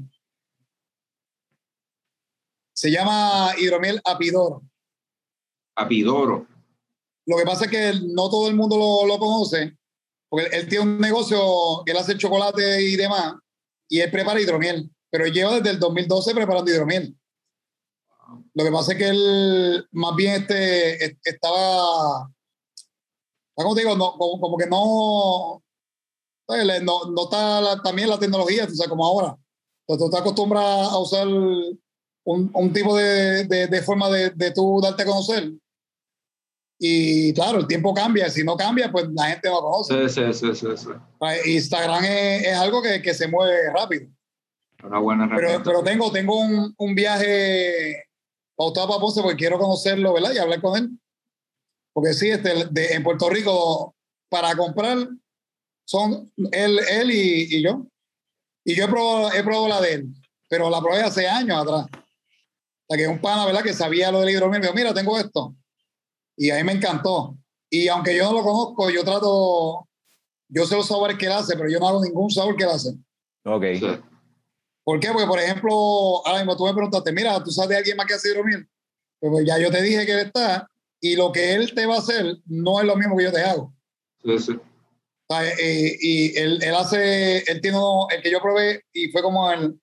[2.74, 4.62] Se llama hidromiel Apidoro.
[5.76, 6.46] Apidoro.
[7.26, 9.76] Lo que pasa es que no todo el mundo lo, lo conoce
[10.30, 13.34] porque él, tiene un negocio que él hace chocolate y demás,
[13.88, 17.16] y él prepara hidromiel, pero él lleva desde el 2012 preparando hidromiel.
[18.54, 22.30] Lo que pasa es que él más bien este, estaba,
[23.54, 23.96] ¿cómo te digo?
[23.96, 25.60] No, como, que no,
[26.48, 29.36] no, no está también la tecnología, o sea, como ahora.
[29.80, 31.80] Entonces, tú estás acostumbrado a usar un,
[32.24, 35.52] un tipo de, de, de forma de, de tú darte a conocer
[36.82, 38.30] y claro, el tiempo cambia.
[38.30, 40.08] Si no cambia, pues la gente no conoce.
[40.08, 44.08] Sí, sí, sí, sí, pues, Instagram es, es algo que, que, se mueve rápido.
[44.82, 48.02] Una buena pero, pero tengo, tengo un, un viaje
[48.56, 50.32] pautado para Ponce porque quiero conocerlo, ¿verdad?
[50.32, 50.90] Y hablar con él.
[51.92, 53.94] Porque sí, este, de, en Puerto Rico,
[54.30, 55.06] para comprar,
[55.84, 57.86] son él, él y, y yo.
[58.64, 60.06] Y yo he probado, he probado la de él,
[60.48, 61.88] pero la probé hace años atrás.
[62.88, 63.62] Sea, que un pana, ¿verdad?
[63.62, 64.62] Que sabía lo del hidromiel.
[64.62, 65.54] Me dijo, mira, tengo esto
[66.40, 67.36] y a mí me encantó.
[67.68, 69.86] Y aunque yo no lo conozco, yo trato,
[70.48, 72.70] yo sé los sabores que él hace, pero yo no hago ningún sabor que él
[72.70, 72.88] hace.
[73.44, 73.64] Ok.
[74.82, 75.08] ¿Por qué?
[75.12, 75.70] Porque, por ejemplo,
[76.26, 78.66] ahora mismo tú me preguntaste, mira, ¿tú sabes de alguien más que hace hidromiel?
[79.18, 80.66] Pues, pues ya yo te dije que él está,
[80.98, 83.42] y lo que él te va a hacer no es lo mismo que yo te
[83.42, 83.74] hago.
[84.24, 84.58] Sí, sí.
[85.62, 89.52] Eh, y él, él, hace, él tiene uno, el que yo probé, y fue como
[89.52, 89.78] el,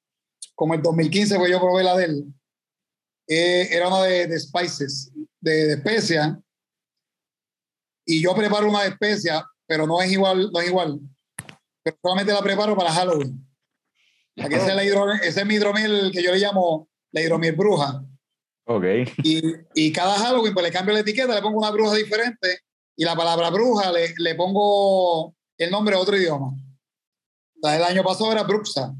[0.55, 2.25] como el 2015, pues yo probé la de él.
[3.27, 6.35] Eh, era una de, de spices, de, de especias,
[8.07, 10.99] y yo preparo una especia, pero no es igual, no es igual.
[11.83, 13.45] Pero solamente la preparo para Halloween.
[14.39, 18.03] Aquí ese, es la ese es mi hidromiel que yo le llamo la hidromiel bruja.
[18.65, 18.83] Ok.
[19.23, 19.41] Y,
[19.73, 22.59] y, cada Halloween pues le cambio la etiqueta, le pongo una bruja diferente
[22.95, 26.53] y la palabra bruja le, le pongo el nombre de otro idioma.
[27.63, 28.93] el año pasado era bruxa.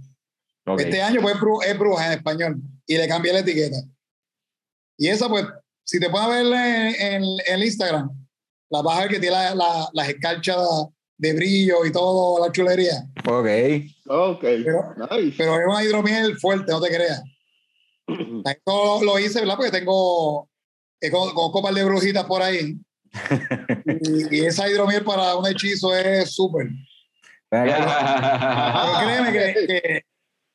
[0.78, 1.36] Este año pues
[1.66, 3.78] es bruja en español y le cambié la etiqueta.
[4.98, 5.46] Y esa pues,
[5.86, 8.27] si te puedes ver en, en, en Instagram,
[8.70, 10.58] la baja que tiene la, las escarchas
[11.18, 13.08] de brillo y todo, la chulería.
[13.26, 13.48] Ok.
[14.08, 14.42] Ok.
[14.42, 14.96] Pero,
[15.38, 17.24] pero es una hidromiel fuerte, no te creas.
[18.46, 19.56] Esto lo hice, ¿verdad?
[19.56, 20.48] Porque tengo,
[21.12, 22.78] con, copas de brujitas por ahí.
[24.32, 26.68] y, esa hidromiel para un hechizo es súper.
[27.50, 30.04] créeme que,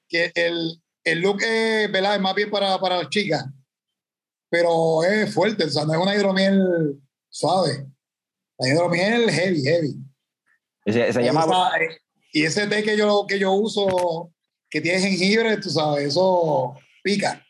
[0.08, 2.16] que, el, el, look es, ¿verdad?
[2.16, 3.46] es más bien para, para las chicas,
[4.50, 7.00] pero es fuerte, o sea, no es una hidromiel
[7.30, 7.86] suave.
[8.62, 9.94] La hidromiel heavy, heavy.
[10.86, 11.46] Se, llama...
[12.32, 14.32] y ese té que yo, que yo uso,
[14.70, 17.44] que tiene jengibre, tú sabes, eso pica.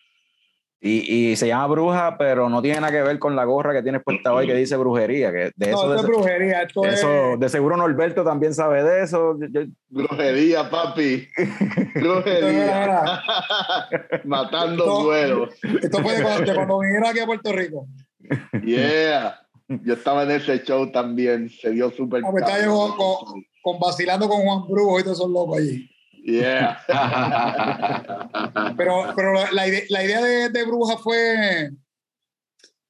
[0.84, 3.82] Y, y, se llama bruja, pero no tiene nada que ver con la gorra que
[3.82, 5.30] tienes puesta hoy que dice brujería.
[5.30, 6.62] Que de eso, no, es brujería.
[6.62, 9.38] Esto eso, De seguro Norberto también sabe de eso.
[9.88, 11.28] Brujería, papi.
[11.94, 13.22] Brujería.
[14.24, 15.54] Matando duelos.
[15.80, 17.86] Esto fue de cuando, cuando vinieron aquí a Puerto Rico.
[18.64, 19.41] Yeah.
[19.84, 21.48] Yo estaba en ese show también.
[21.50, 22.22] Se dio súper.
[22.24, 25.88] Ah, estaba yo con, con, vacilando con Juan Brujo y todos esos locos allí.
[26.24, 26.78] Yeah.
[28.76, 31.70] pero pero la, idea, la idea de, de, Bruja fue,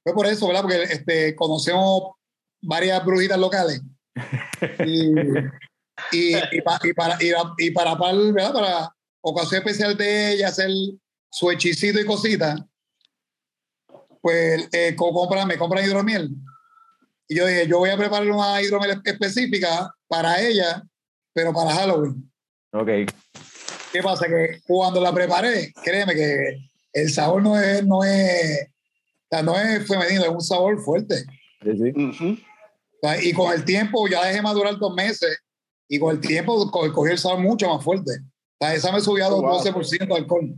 [0.03, 0.63] fue por eso, ¿verdad?
[0.63, 2.13] Porque este, conocemos
[2.61, 3.81] varias brujitas locales.
[4.85, 5.13] Y,
[6.13, 7.17] y, y, pa, y para,
[7.59, 8.53] y, para, ¿verdad?
[8.53, 10.71] para ocasión especial de ella hacer
[11.31, 12.61] su hechicito y cositas,
[14.21, 16.31] pues eh, compra, me compran hidromiel.
[17.33, 20.83] Y yo dije, yo voy a preparar una hidromiel específica para ella,
[21.33, 22.31] pero para Halloween.
[22.75, 23.11] Ok.
[23.91, 24.27] ¿Qué pasa?
[24.27, 26.59] Que cuando la preparé, créeme que
[26.93, 28.69] el sabor no es, no es,
[29.43, 31.25] no es femenino, es un sabor fuerte.
[31.63, 32.45] Sí, sí.
[33.23, 35.39] y con el tiempo, ya dejé madurar dos meses,
[35.89, 38.13] y con el tiempo cogí el sabor mucho más fuerte.
[38.59, 40.55] O sea, esa me subió a 12% de alcohol.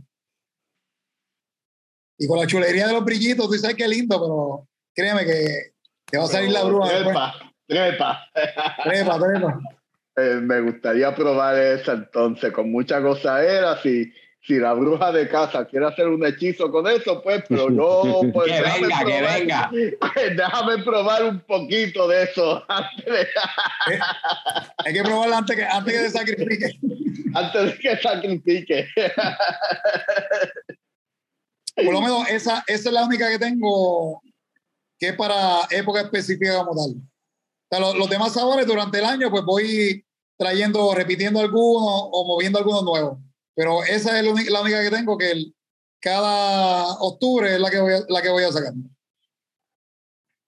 [2.17, 5.74] Y con la chulería de los brillitos, tú sabes qué lindo, pero créeme que
[6.05, 6.89] te va a salir la bruja.
[6.89, 7.35] Trepa,
[7.67, 8.29] trepa.
[8.83, 9.59] Trepa, trepa.
[10.17, 13.77] Eh, me gustaría probar esa entonces, con mucha gozadera.
[13.81, 18.21] Si, si la bruja de casa quiere hacer un hechizo con eso, pues, pero no.
[18.31, 19.71] Pues, que venga, probar, que venga.
[20.37, 23.21] Déjame probar un poquito de eso antes de...
[23.23, 23.99] Eh,
[24.77, 26.79] hay que probarlo antes que, antes que se sacrifique.
[27.33, 28.87] antes de que sacrifique.
[31.75, 34.21] Por lo menos esa, esa es la única que tengo
[35.05, 36.95] que es para época específica como tal.
[36.95, 40.05] O sea, los, los, demás sabores durante el año, pues voy
[40.37, 43.19] trayendo, repitiendo algunos o moviendo algunos nuevos.
[43.55, 45.55] Pero esa es la única, la única que tengo que el,
[46.01, 48.73] cada octubre es la que voy a, la que voy a sacar.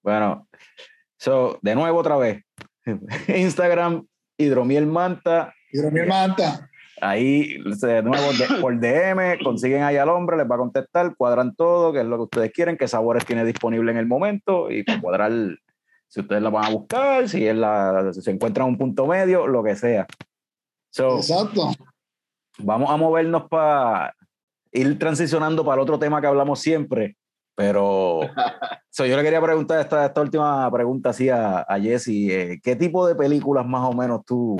[0.02, 0.48] Bueno,
[1.18, 2.42] so, de nuevo otra vez.
[3.28, 4.06] Instagram,
[4.36, 5.54] Hidromiel Manta.
[5.72, 6.68] Hidromiel Manta.
[7.00, 8.26] Ahí, de nuevo,
[8.60, 12.16] por DM, consiguen ahí al hombre, les va a contestar, cuadran todo, qué es lo
[12.16, 15.32] que ustedes quieren, qué sabores tiene disponible en el momento y cuadrar
[16.08, 19.06] si ustedes la van a buscar, si, él la, si se encuentra en un punto
[19.06, 20.06] medio, lo que sea.
[20.90, 21.70] So, Exacto.
[22.58, 24.14] Vamos a movernos para
[24.72, 27.16] ir transicionando para el otro tema que hablamos siempre,
[27.54, 28.20] pero
[28.90, 32.74] so, yo le quería preguntar esta, esta última pregunta así a, a Jesse, eh, ¿qué
[32.74, 34.56] tipo de películas más o menos tú,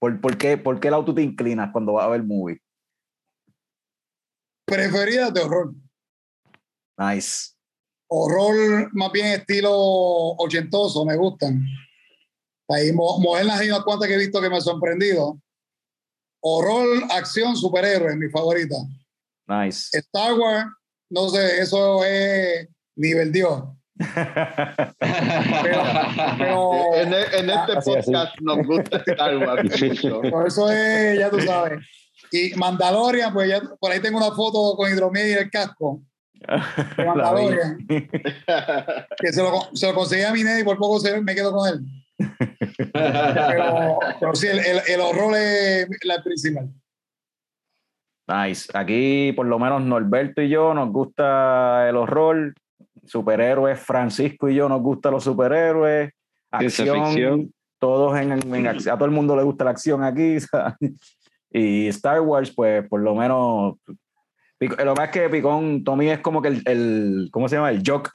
[0.00, 2.60] por, por, qué, por qué lado tú te inclinas cuando vas a ver movie?
[4.66, 5.74] Preferidas de horror.
[6.98, 7.50] Nice
[8.10, 11.64] horror más bien estilo ochentoso, me gustan.
[12.68, 15.40] Ahí modernas hay unas cuantas que he visto que me han sorprendido.
[16.40, 18.76] Horror, acción, superhéroes, mi favorita.
[19.46, 19.96] Nice.
[19.98, 20.66] Star Wars,
[21.10, 23.64] no sé, eso es nivel Dios.
[24.98, 25.82] Pero,
[26.38, 28.44] pero, en, en, este así, podcast así.
[28.44, 29.70] nos gusta Star Wars.
[30.30, 31.80] Por eso es, ya tú sabes.
[32.32, 36.00] Y Mandalorian, pues ya por ahí tengo una foto con hidromiel y el casco
[39.18, 41.68] que se lo, se lo conseguí a mi y por poco se, me quedo con
[41.68, 41.80] él.
[42.92, 46.70] pero, pero, sí, el, el, el, horror es la principal.
[48.28, 48.70] Nice.
[48.74, 52.54] Aquí, por lo menos, Norberto y yo nos gusta el horror.
[53.10, 56.12] Superhéroes, Francisco y yo nos gustan los superhéroes.
[56.50, 57.52] Acción.
[57.78, 60.36] Todos en, en, a todo el mundo le gusta la acción aquí.
[61.52, 63.74] Y Star Wars, pues por lo menos
[64.60, 67.70] lo más que Picón, Tommy es como que el, el ¿cómo se llama?
[67.70, 68.10] El jock.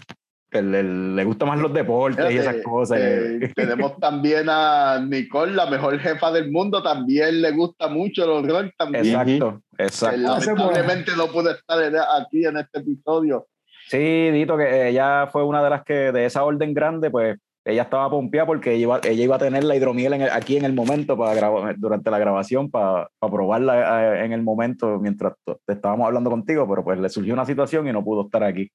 [0.52, 3.00] El, el, le gusta más los deportes y esas cosas.
[3.02, 8.48] Eh, tenemos también a Nicole, la mejor jefa del mundo, también le gusta mucho los
[8.48, 9.06] rol también.
[9.06, 10.18] Exacto, exacto.
[10.22, 11.78] Lamentablemente no pude estar
[12.18, 13.48] aquí en este episodio.
[13.88, 17.84] Sí, Dito, que ella fue una de las que de esa orden grande, pues ella
[17.84, 20.66] estaba pompeada porque ella iba, ella iba a tener la hidromiel en el, aquí en
[20.66, 25.34] el momento para grabar, durante la grabación para, para probarla eh, en el momento mientras
[25.68, 28.72] estábamos hablando contigo, pero pues le surgió una situación y no pudo estar aquí.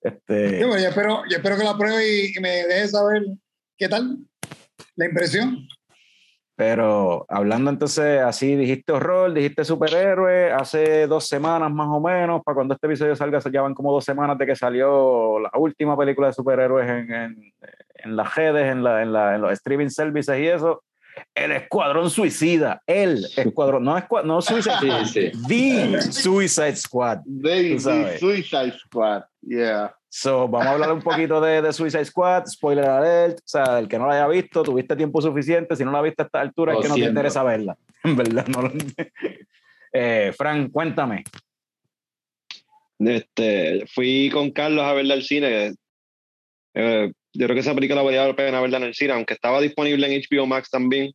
[0.00, 0.60] Este...
[0.60, 3.22] Yo, yo, espero, yo espero que la pruebe y, y me deje saber
[3.76, 4.18] qué tal
[4.96, 5.66] la impresión.
[6.54, 12.56] Pero hablando entonces, así dijiste horror, dijiste superhéroe, hace dos semanas más o menos, para
[12.56, 16.26] cuando este episodio salga, ya van como dos semanas de que salió la última película
[16.26, 17.52] de superhéroes en, en,
[17.94, 20.82] en las redes, en, la, en, la, en, los streaming services y eso.
[21.34, 25.32] El Escuadrón Suicida, el Escuadrón, no, escuad, no Suicide sí, sí.
[25.48, 27.20] The Suicide Squad.
[27.24, 29.94] The, the Suicide Squad, yeah.
[30.14, 33.88] So, vamos a hablar un poquito de, de, Suicide Squad, spoiler alert, o sea, el
[33.88, 36.74] que no la haya visto, tuviste tiempo suficiente, si no la viste a esta altura,
[36.74, 38.46] es que no te interesa verla, en verdad.
[38.48, 38.72] No lo...
[39.94, 41.24] eh, Frank, cuéntame.
[42.98, 45.72] Este, fui con Carlos a verla al cine.
[46.74, 49.62] Eh, yo creo que esa película valía la pena verla en el cine, aunque estaba
[49.62, 51.14] disponible en HBO Max también.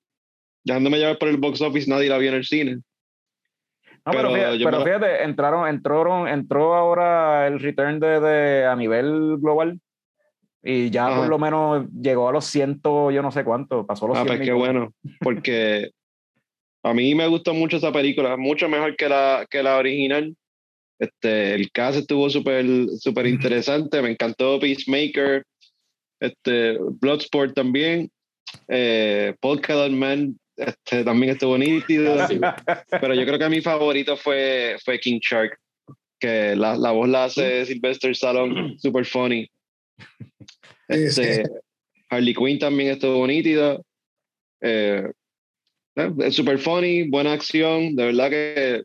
[0.63, 2.79] Dejándome llevar por el box office, nadie la vio en el cine.
[4.07, 9.81] No, pero, fíjate, entraron, entraron, entró ahora el return de, de a nivel global
[10.63, 14.17] y ya por lo menos llegó a los ciento, yo no sé cuánto, pasó los
[14.17, 15.91] ah, pues qué bueno, porque
[16.83, 20.35] a mí me gustó mucho esa película, mucho mejor que la, que la original.
[20.99, 22.65] Este, el cast estuvo súper
[22.97, 25.43] super interesante, me encantó Peacemaker,
[26.19, 28.09] este, Bloodsport también,
[28.67, 32.17] eh, Polka Man este, también estuvo nítido,
[32.89, 35.59] pero yo creo que mi favorito fue, fue King Shark,
[36.19, 39.49] que la, la voz la hace Sylvester Stallone, super funny.
[40.87, 41.43] Este,
[42.09, 43.79] Harley Quinn también estuvo nítida.
[44.61, 45.11] Eh,
[45.95, 48.83] eh, es super funny, buena acción, de verdad que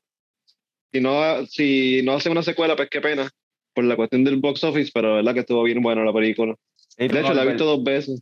[0.93, 3.31] si no, si no hace una secuela, pues qué pena
[3.75, 6.55] por la cuestión del box office, pero de verdad que estuvo bien buena la película.
[6.99, 8.21] de hecho, la he visto dos veces.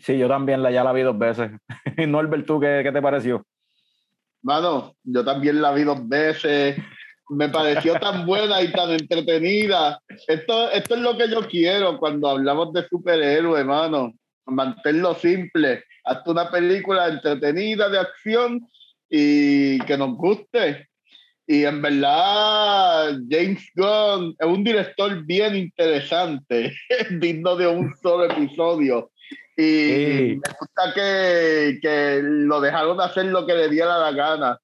[0.00, 1.50] Sí, yo también la, ya la vi dos veces.
[2.08, 3.44] Norbert, ¿tú qué, qué te pareció?
[4.42, 6.76] Mano, yo también la vi dos veces.
[7.30, 10.00] Me pareció tan buena y tan entretenida.
[10.26, 14.12] Esto, esto es lo que yo quiero cuando hablamos de superhéroes, mano.
[14.46, 15.84] Mantenerlo simple.
[16.04, 18.66] Hasta una película entretenida de acción
[19.10, 20.88] y que nos guste.
[21.46, 26.74] Y en verdad, James Gunn es un director bien interesante,
[27.18, 29.10] digno de un solo episodio.
[29.60, 34.60] Y me gusta que, que, lo dejaron hacer lo que le diera la gana.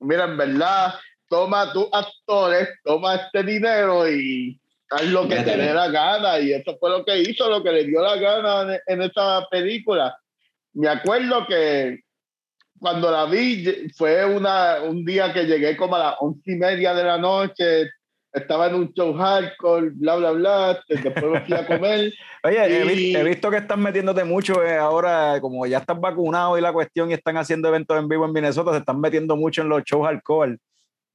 [0.00, 0.94] Mira, en verdad,
[1.28, 6.40] toma tus actores, toma este dinero y haz lo que te dé la gana.
[6.40, 9.46] Y eso fue lo que hizo, lo que le dio la gana en, en esa
[9.50, 10.18] película.
[10.72, 12.00] Me acuerdo que
[12.80, 16.94] cuando la vi fue una, un día que llegué como a las once y media
[16.94, 17.90] de la noche,
[18.32, 22.12] estaba en un show hardcore, bla, bla, bla, después me fui a comer.
[22.48, 26.72] Oye, he, visto que estás metiéndote mucho eh, ahora, como ya estás vacunado y la
[26.72, 29.82] cuestión y están haciendo eventos en vivo en Minnesota, se están metiendo mucho en los
[29.84, 30.56] shows hardcore.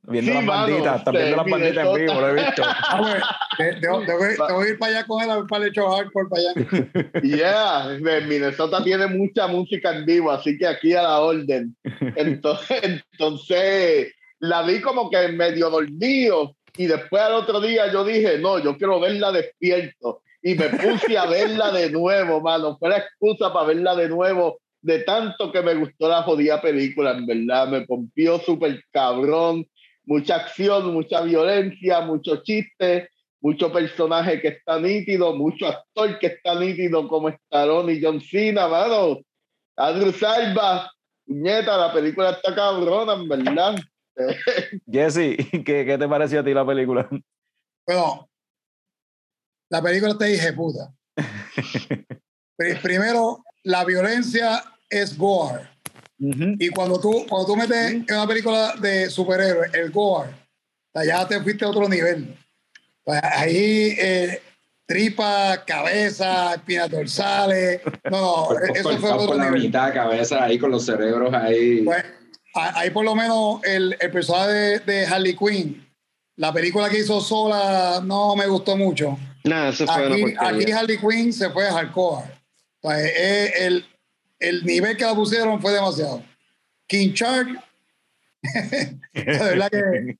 [0.03, 2.61] Viendo las banditas, están viendo las banditas en vivo, lo he visto.
[3.57, 6.41] te, voy, a ir para allá con él a ver para el show hardcore para
[6.41, 7.21] allá.
[7.23, 11.75] Yeah, Minnesota tiene mucha música en vivo, así que aquí a la orden.
[12.15, 18.39] Entonces, entonces la vi como que medio dormido y después al otro día yo dije,
[18.39, 20.21] no, yo quiero verla despierto.
[20.43, 22.77] Y me puse a verla de nuevo, mano.
[22.77, 27.11] Fue la excusa para verla de nuevo, de tanto que me gustó la jodida película,
[27.11, 27.69] en verdad.
[27.69, 29.65] Me pompió súper cabrón.
[30.05, 36.59] Mucha acción, mucha violencia, mucho chiste, mucho personaje que está nítido, mucho actor que está
[36.59, 39.21] nítido como Stallone y John Cena, mano.
[39.77, 40.91] Andrew Salva,
[41.25, 43.75] nieta, la película está cabrona, en verdad.
[44.91, 47.07] Jesse, ¿qué, ¿qué, te pareció a ti la película?
[47.87, 48.29] Bueno,
[49.73, 50.93] la película te dije puta.
[52.83, 55.67] Primero, la violencia es gore.
[56.19, 60.29] Y cuando tú, cuando tú metes en una película de superhéroes el gore,
[61.03, 62.37] ya te fuiste a otro nivel.
[63.03, 64.43] Pues ahí eh,
[64.85, 67.81] tripa, cabeza, espinas dorsales.
[68.11, 69.53] No, no, eso fue otro nivel.
[69.53, 71.81] La mitad cabeza ahí con los cerebros ahí.
[71.81, 72.05] Pues,
[72.53, 75.83] ahí por lo menos el, el personaje de, Harley Quinn,
[76.35, 79.17] la película que hizo sola no me gustó mucho.
[79.43, 82.31] Nah, eso fue aquí, aquí Harley Quinn se fue a hardcore.
[82.81, 83.85] Pues, eh, el,
[84.39, 86.23] el nivel que la pusieron fue demasiado.
[86.87, 87.47] King Shark,
[88.43, 90.17] de verdad que.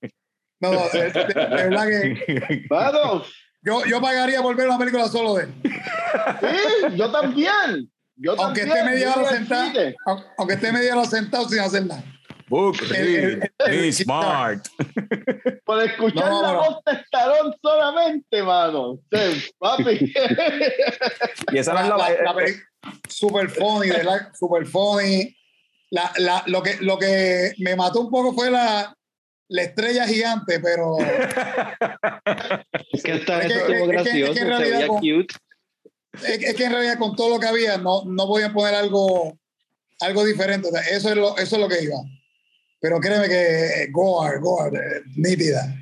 [0.60, 2.66] No, no, de, verdad que.
[2.70, 3.34] Vamos.
[3.62, 5.54] Yo, yo pagaría por ver una película solo de él.
[5.64, 7.90] Sí, yo también.
[8.16, 9.72] Yo aunque también, esté media hora sentado,
[10.38, 12.04] aunque esté media hora sentado sin hacer nada.
[12.48, 12.78] Book,
[13.66, 14.68] be smart.
[15.66, 19.00] Por escuchar la voz de Estalón solamente, mano.
[19.12, 20.14] Sí, papi.
[21.52, 22.46] y esa no es la, la, la,
[23.08, 24.34] super funny, ¿verdad?
[24.38, 25.36] Super funny.
[25.92, 28.96] La, la, lo, que, lo que me mató un poco fue la,
[29.50, 30.98] la estrella gigante, pero.
[32.92, 35.36] es que está es que, gracioso, es que, en realidad con, cute.
[36.28, 39.38] Es, que en realidad con todo lo que había no, no podían poner algo,
[40.00, 40.70] algo diferente.
[40.92, 41.98] eso, es lo, eso es lo que iba.
[42.84, 44.74] Pero créeme que Goar, Goar,
[45.16, 45.74] nítida.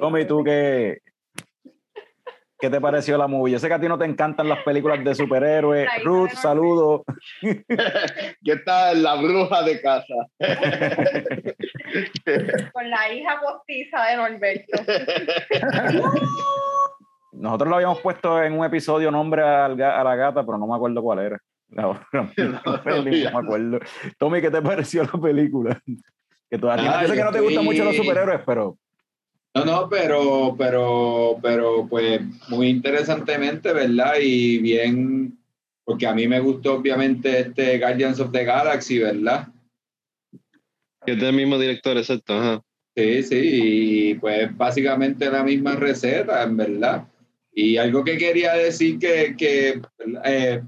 [0.00, 0.98] Tommy, ¿tú qué,
[2.58, 3.52] qué te pareció la movie?
[3.52, 5.88] Yo sé que a ti no te encantan las películas de superhéroes.
[6.02, 7.02] Ruth, saludos.
[7.40, 10.14] ¿Qué tal la bruja de casa?
[12.72, 14.82] Con la hija postiza de Norberto.
[17.34, 21.00] Nosotros lo habíamos puesto en un episodio nombre a la gata, pero no me acuerdo
[21.02, 21.38] cuál era.
[21.72, 22.60] No, no, no,
[23.02, 23.78] me acuerdo.
[24.18, 25.80] Tommy, ¿qué te pareció la película?
[26.52, 28.76] Que todavía, yo sé que no te gustan mucho los superhéroes, pero.
[29.54, 34.16] No, no, pero, pero, pero, pues, muy interesantemente, ¿verdad?
[34.20, 35.38] Y bien,
[35.82, 39.48] porque a mí me gustó obviamente este Guardians of the Galaxy, ¿verdad?
[41.06, 42.34] Que es del mismo director, exacto.
[42.34, 42.62] Ajá.
[42.94, 47.08] Sí, sí, y pues básicamente la misma receta, en verdad.
[47.54, 49.80] Y algo que quería decir que, que
[50.26, 50.62] eh,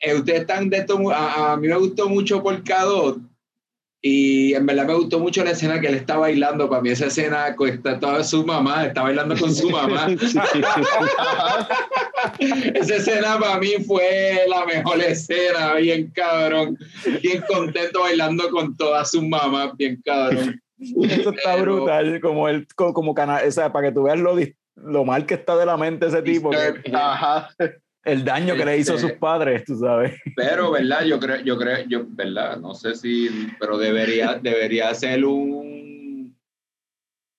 [0.00, 3.27] eh, ustedes están de esto, a, a, mí me gustó mucho por K2
[4.00, 6.68] y en verdad me gustó mucho la escena que él está bailando.
[6.68, 10.06] Para mí esa escena está toda su mamá, está bailando con su mamá.
[12.74, 16.78] esa escena para mí fue la mejor escena, bien cabrón.
[17.22, 20.60] Bien contento bailando con todas sus mamás, bien cabrón.
[20.78, 24.18] Eso está Pero- brutal, como el, como, como cana- o sea, para que tú veas
[24.18, 24.36] lo,
[24.76, 27.50] lo mal que está de la mente ese tipo, que- Ajá.
[28.08, 30.14] El daño que le hizo a Este- sus padres, tú sabes.
[30.34, 31.04] Pero, ¿verdad?
[31.04, 32.58] Yo creo, yo creo, yo, ¿verdad?
[32.58, 33.28] No sé si,
[33.60, 36.36] pero debería, debería ser un,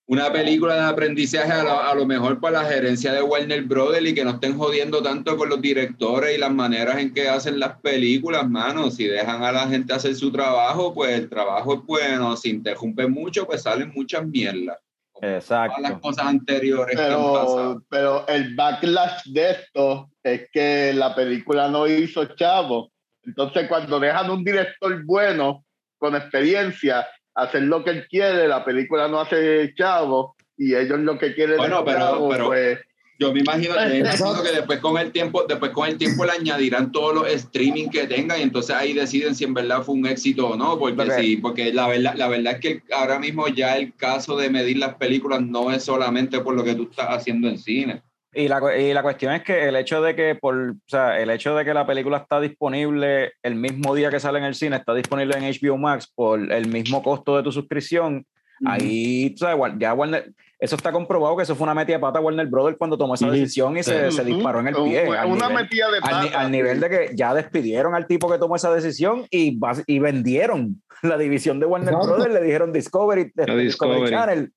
[0.06, 4.08] una película de aprendizaje a lo, a lo mejor para la gerencia de Warner Brothers
[4.08, 7.60] y que no estén jodiendo tanto con los directores y las maneras en que hacen
[7.60, 8.90] las películas, mano.
[8.90, 12.36] Si dejan a la gente hacer su trabajo, pues el trabajo es bueno.
[12.36, 14.78] Si interrumpen mucho, pues salen muchas mierdas.
[15.20, 16.00] Todas las Exacto.
[16.00, 17.82] cosas anteriores que han pasado.
[17.90, 22.90] Pero, pero el backlash de esto es que la película no hizo chavo.
[23.24, 25.64] Entonces, cuando dejan un director bueno,
[25.98, 31.18] con experiencia, hacer lo que él quiere, la película no hace chavo, y ellos lo
[31.18, 32.78] que quieren Bueno, es pero- chavo, pero- pues,
[33.20, 36.24] Yo me imagino, yo me imagino que después con el tiempo, después con el tiempo
[36.24, 39.94] le añadirán todos los streaming que tengan y entonces ahí deciden si en verdad fue
[39.94, 41.12] un éxito o no, porque Ok.
[41.20, 44.78] sí, porque la verdad, la verdad es que ahora mismo ya el caso de medir
[44.78, 48.00] las películas no es solamente por lo que tú estás haciendo en cine.
[48.32, 51.28] Y la, y la cuestión es que el hecho de que por, o sea, el
[51.28, 54.76] hecho de que la película está disponible el mismo día que sale en el cine,
[54.76, 58.24] está disponible en HBO Max por el mismo costo de tu suscripción,
[58.64, 62.00] ahí, tú sabes, War- ya Warner, eso está comprobado que eso fue una metida de
[62.00, 64.12] pata a Warner Brothers cuando tomó esa decisión y se, Ujú.
[64.12, 65.08] se disparó en el pie.
[65.08, 66.40] un- al una nivel- metida de al, pata.
[66.40, 70.82] al nivel de que ya despidieron al tipo que tomó esa decisión y, y vendieron
[71.02, 72.14] la división de Warner Exacto.
[72.14, 74.10] Brothers, le dijeron Discovery, este, Discovery Discovery.
[74.10, 74.52] Channel,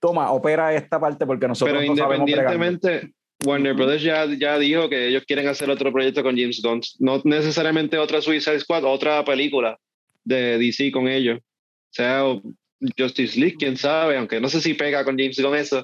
[0.00, 2.52] toma, opera esta parte porque nosotros Pero no sabemos bregar".
[2.54, 3.14] independientemente,
[3.46, 6.80] Warner Brothers ya, ya dijo que ellos quieren hacer otro proyecto con James Gunn.
[6.98, 9.78] No necesariamente otra Suicide Squad, otra película
[10.24, 11.38] de DC con ellos.
[11.38, 12.24] O sea,
[12.96, 15.82] Justice League, quién sabe, aunque no sé si pega con James Gunn eso,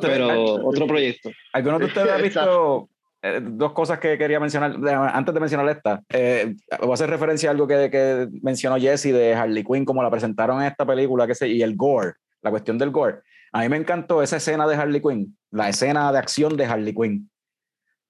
[0.00, 1.30] pero otro proyecto.
[1.52, 2.88] ¿Alguno de ustedes ha visto
[3.22, 4.76] eh, dos cosas que quería mencionar?
[5.12, 9.12] Antes de mencionar esta, eh, voy a hacer referencia a algo que, que mencionó Jesse
[9.12, 12.50] de Harley Quinn, como la presentaron en esta película, que se, y el gore, la
[12.50, 13.20] cuestión del gore.
[13.52, 16.94] A mí me encantó esa escena de Harley Quinn, la escena de acción de Harley
[16.94, 17.28] Quinn,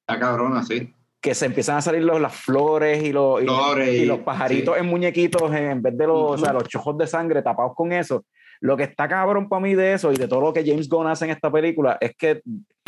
[0.03, 0.93] Está cabrona, sí.
[1.23, 4.18] Que se empiezan a salir los, las flores y los, y, Flores y y- los
[4.18, 7.73] pajaritos en muñequitos en, en vez de los, o sea, los chojos de sangre tapados
[7.77, 8.25] con eso.
[8.61, 11.07] Lo que está cabrón para mí de eso y de todo lo que James Gunn
[11.07, 12.43] hace en esta película es que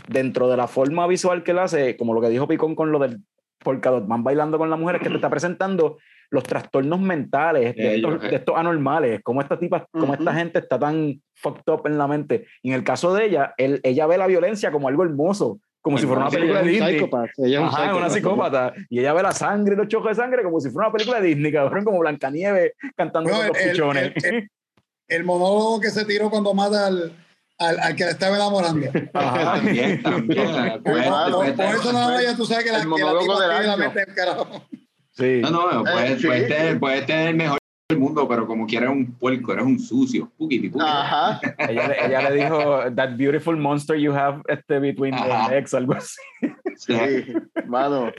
[0.08, 2.98] dentro de la forma visual que él hace, como lo que dijo Picón con lo
[2.98, 3.20] del
[3.60, 5.96] Polka Dot Man bailando con las mujeres, que te está presentando
[6.30, 8.30] los trastornos mentales de, Ellos, estos, eh.
[8.30, 10.38] de estos anormales, cómo esta tipa, cómo esta Ujú.
[10.38, 12.46] gente está tan fucked up en la mente.
[12.62, 15.98] Y en el caso de ella, él, ella ve la violencia como algo hermoso, como
[15.98, 16.94] si fuera una película de Disney.
[16.94, 18.72] psicópata, ella es un Ajá, una psicópata.
[18.88, 21.28] Y ella ve la sangre los chojos de sangre como si fuera una película de
[21.28, 24.12] Disney, cabrón, como Blancanieves cantando Bueno, con los el- pichones.
[24.24, 24.50] el- el-
[25.06, 27.12] El monólogo que se tiró cuando mata al,
[27.58, 28.86] al, al que le estaba enamorando.
[29.12, 29.52] Ajá.
[29.60, 30.46] También, también.
[30.82, 33.02] Por, Puede- Claro, puede- por eso nada más ya tú sabes que la, El que
[33.02, 33.76] la tiene la año.
[33.76, 34.62] mente en carajo.
[35.10, 35.40] Sí.
[35.42, 35.50] No,
[35.84, 36.26] no, Eh, sí.
[36.26, 37.58] puedes tener, puedes tener el mejor
[37.94, 40.30] del mundo, pero como quieras un puerco, eres un sucio.
[40.36, 40.90] Puquiti, puquiti.
[40.90, 41.40] Ajá.
[41.58, 45.48] Ella, le- ella le dijo, that beautiful monster you have este, between Ajá.
[45.48, 46.18] the legs, algo así.
[46.76, 46.94] Sí.
[47.66, 48.10] Mano.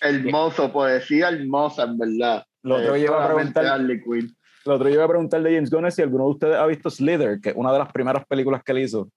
[0.00, 2.44] Hermoso, poesía hermosa, en verdad.
[2.62, 6.00] Lo otro Eh, iba a preguntar, lo otro iba a preguntar de James Gunn si
[6.00, 8.78] alguno de ustedes ha visto Slither, que es una de las primeras películas que él
[8.78, 9.08] hizo,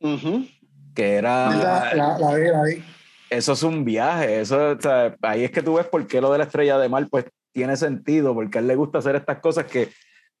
[0.00, 0.46] Ujú.
[0.94, 1.50] que era...
[1.50, 2.82] La, la, la vi, la vi.
[3.28, 6.32] eso es un viaje, eso, o sea, ahí es que tú ves por qué lo
[6.32, 9.38] de la estrella de mar pues tiene sentido, porque a él le gusta hacer estas
[9.40, 9.88] cosas que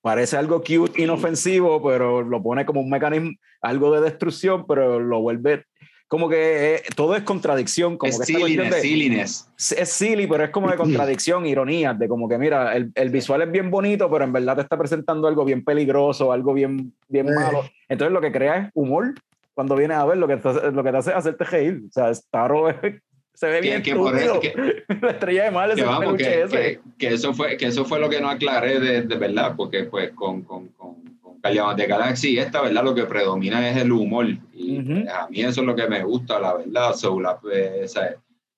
[0.00, 3.30] parece algo cute, inofensivo, pero lo pone como un mecanismo,
[3.60, 5.64] algo de destrucción, pero lo vuelve
[6.06, 9.52] como que eh, todo es contradicción, como Es que silliness, de- silliness.
[9.76, 13.42] es silly, pero es como de contradicción, ironías, de como que mira, el, el visual
[13.42, 17.26] es bien bonito, pero en verdad te está presentando algo bien peligroso, algo bien, bien
[17.28, 17.34] Sí.
[17.34, 17.62] malo.
[17.90, 19.12] Entonces lo que crea es humor
[19.52, 21.82] cuando vienes a ver lo que te, lo que te hace es hacerte reír.
[21.86, 22.70] O sea, Starro
[23.38, 24.40] se ve Que- bien que por eso-
[25.00, 28.00] La estrella de mal es que vamos, que, que- que eso fue, que eso fue
[28.00, 31.40] lo que no aclaré de, de verdad, porque pues con, con, con, con
[31.76, 32.82] de Galaxy esta, ¿verdad?
[32.82, 34.26] Lo que predomina es el humor.
[34.52, 34.88] Y Ujú.
[35.04, 36.94] pues, a mí eso es lo que me gusta, la verdad.
[36.94, 37.38] So, la,
[37.86, 38.16] sea,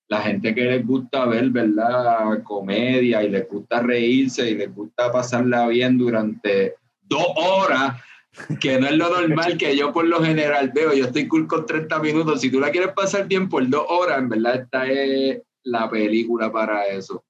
[0.09, 2.43] la gente que les gusta ver, ¿verdad?
[2.43, 8.01] Comedia y les gusta reírse y les gusta pasarla bien durante dos horas,
[8.61, 10.93] que no es lo normal que yo por lo general veo.
[10.93, 12.41] Yo estoy cool con 30 minutos.
[12.41, 16.51] Si tú la quieres pasar bien por dos horas, en verdad esta es la película
[16.51, 17.25] para eso.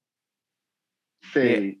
[1.33, 1.77] Sí.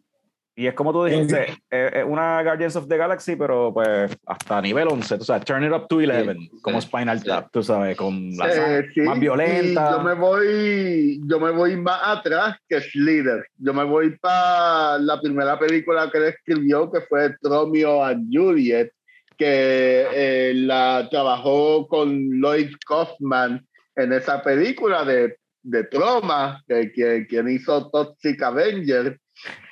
[0.53, 4.61] Y es como tú dijiste, es, es una Guardians of the Galaxy, pero pues hasta
[4.61, 7.27] nivel 11, o sea, turn it up to 11, Sí, como sí, Spinal sí.
[7.27, 9.89] Tap, tú sabes, con la Eh, más violenta.
[9.89, 13.45] y Yo me voy, yo me voy más atrás que Slither.
[13.57, 18.91] Yo me voy para la primera película que él escribió, que fue Romeo and Juliet,
[19.37, 27.49] que eh, la trabajó con Lloyd Kaufman en esa película de, de Troma, que, quien
[27.49, 29.19] hizo Toxic Avenger.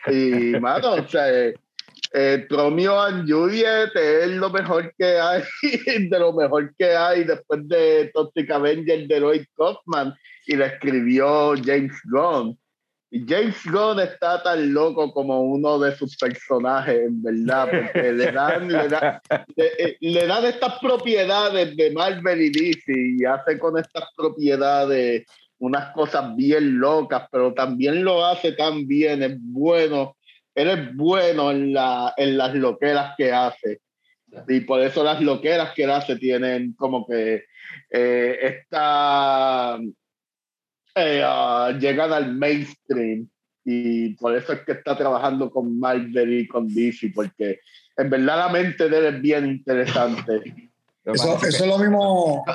[0.08, 1.54] Y, mano, o sea, eh,
[2.14, 5.44] eh, and Juliet es lo mejor que hay,
[6.10, 10.14] de lo mejor que hay después de Toxic Avenger de Lloyd Kaufman
[10.48, 12.58] y la escribió James Gunn.
[13.12, 18.68] James Gunn está tan loco como uno de sus personajes, en verdad, porque le dan,
[18.72, 19.22] le da-
[19.56, 22.84] le, eh, le dan estas propiedades de Marvel y DC
[23.20, 25.26] y hace con estas propiedades
[25.58, 30.16] unas cosas bien locas, pero también lo hace tan bien, es bueno,
[30.56, 33.82] él es bueno en, la, en las loqueras que hace.
[34.48, 37.46] Y por eso las loqueras que él hace tienen como que
[37.90, 39.80] eh, esta
[40.96, 43.28] eh, ah, llegan al mainstream
[43.64, 47.60] y por eso es que está trabajando con Marvel y con DC, porque
[47.98, 50.42] en verdad la mente de él es bien interesante.
[51.06, 52.46] Eso, eso es lo mismo,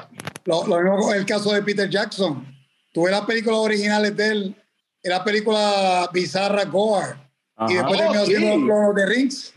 [0.45, 2.47] lo, lo mismo con el caso de Peter Jackson.
[2.93, 4.55] Tuve las películas originales de él,
[5.03, 7.19] era película bizarra Gore, y
[7.57, 7.73] Ajá.
[7.75, 8.37] después Oh, terminó sí.
[8.37, 9.55] siendo Lord of the Rings.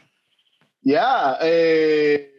[0.81, 2.31] Ya, eh,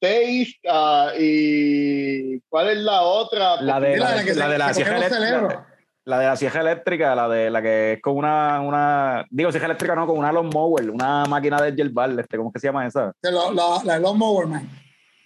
[0.00, 3.60] Taste ah, y ¿cuál es la otra?
[3.60, 5.66] La de la, que de- la de sieja eléctrica.
[6.04, 9.66] La de la sieja eléctrica, la de la que es con una, una digo sieja
[9.66, 12.84] eléctrica no, con una lawnmower, una máquina de yerbal, este, ¿cómo es que se llama
[12.86, 13.12] esa?
[13.22, 14.68] de La, la, la de Lawn Mower Man.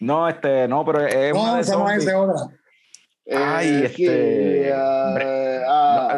[0.00, 2.54] No, este, no, pero es una No, de esa no es otra.
[3.24, 5.45] Eh, Ay, sí, este, ah, bre-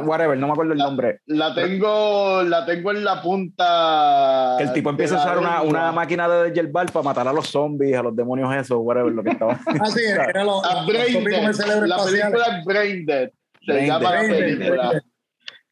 [0.01, 1.21] No, whatever, no me acuerdo el la- nombre.
[1.27, 4.55] la tengo, la tengo en la punta.
[4.59, 7.49] Que el tipo empieza a usar una, una máquina de yerbal para matar a los
[7.49, 9.59] zombies, a los demonios esos, whatever, lo que estaba.
[9.67, 11.87] Ah, sí, era lo, los Brain Dead.
[11.87, 13.31] La película es Brain Dead.
[13.65, 14.23] Se Brain llama Dead.
[14.31, 14.91] la película.
[14.91, 15.03] Dead.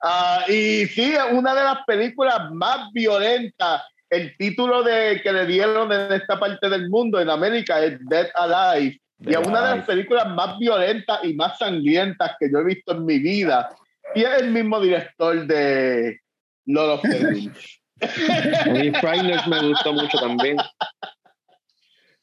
[0.03, 3.82] Ah, y sí, es una de las películas más violentas.
[4.09, 8.28] El título de, que le dieron en esta parte del mundo, en América, es Dead
[8.35, 9.01] Alive.
[9.19, 12.93] Y es una de las películas más violentas y más sangrientas que yo he visto
[12.93, 13.70] en mi vida.
[14.16, 16.18] Y es el mismo director de
[16.64, 17.80] Lord of the Rings.
[18.01, 20.56] A mí Frighteners me gustó mucho también.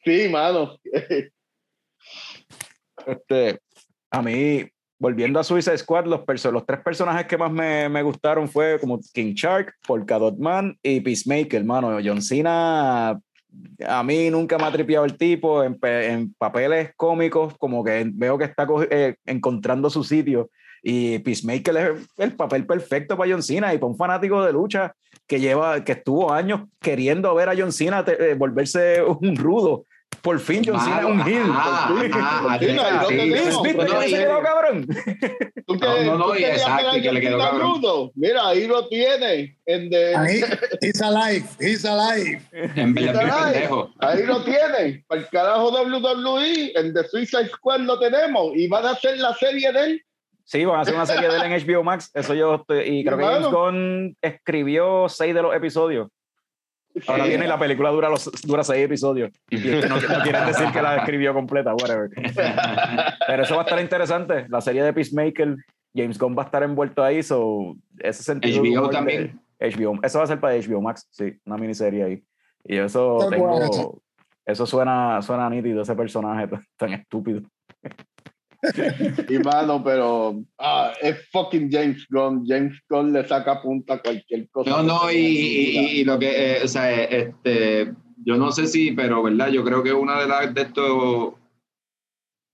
[0.04, 0.76] Sí, mano.
[3.06, 3.60] Este,
[4.10, 4.68] a mí,
[4.98, 8.80] volviendo a Suicide Squad, los, perso- los tres personajes que más me, me gustaron fue
[8.80, 12.00] como King Shark, Polka Dot Man y Peacemaker, hermano.
[12.04, 13.20] John Cena,
[13.88, 18.38] a mí nunca me ha tripeado el tipo en, en papeles cómicos, como que veo
[18.40, 20.50] que está eh, encontrando su sitio.
[20.86, 24.94] Y Peacemaker es el papel perfecto para John Cena y para un fanático de lucha
[25.26, 29.86] que lleva, que estuvo años queriendo ver a John Cena te- eh, volverse un rudo.
[30.22, 31.48] Por fin John Cena es un heel.
[31.48, 34.88] No, no, ¿Viste no, cabrón?
[35.66, 37.62] ¿Tú No, no, no, tú y exacto, que le quedó cabrón.
[37.82, 38.12] rudo?
[38.16, 39.58] Mira, ahí lo tiene.
[39.66, 40.42] En de, Ahí,
[40.82, 42.42] he's alive, he's alive.
[42.52, 43.54] En verdad, es Ay.
[43.54, 43.90] pendejo.
[44.00, 45.04] Ahí lo tiene.
[45.08, 48.52] Para el carajo WWE, en The Suicide Squad lo tenemos.
[48.56, 50.04] Y van a hacer la serie de él.
[50.46, 52.12] Sí, van a hacer una serie de él en HBO Max.
[52.14, 53.24] Eso yo estoy, y creo que.
[53.24, 56.10] James Gunn escribió seis de los episodios.
[57.08, 59.32] Ahora viene y la película dura, los, dura seis episodios.
[59.50, 62.10] Y no, no quieren decir que la escribió completa, whatever.
[63.28, 64.46] Pero eso va a estar interesante.
[64.50, 65.56] La serie de Peacemaker,
[65.96, 67.24] James Gunn va a estar envuelto ahí.
[67.24, 68.62] So, ese sentido.
[68.62, 69.40] HBO de- también.
[69.60, 70.00] HBO.
[70.04, 72.24] Eso va a ser para HBO Max, sí, una miniserie ahí.
[72.66, 74.02] Y eso tengo.
[74.46, 77.42] Eso suena, suena nítido, ese personaje tan, tan estúpido.
[79.30, 82.46] Y mano, pero ah, es fucking James Gunn.
[82.48, 84.70] James Gunn le saca punta a cualquier cosa.
[84.70, 87.94] No, no, y, y- y- lo que, eh, o sea, eh, este,
[88.26, 89.50] yo no sé si, pero, ¿verdad?
[89.50, 91.34] Yo creo que una de las de estos,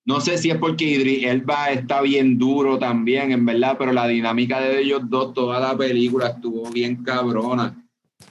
[0.06, 4.08] no sé si es porque Idris Elba está bien duro también, en verdad, pero la
[4.08, 7.76] dinámica de ellos dos, toda la película estuvo bien cabrona.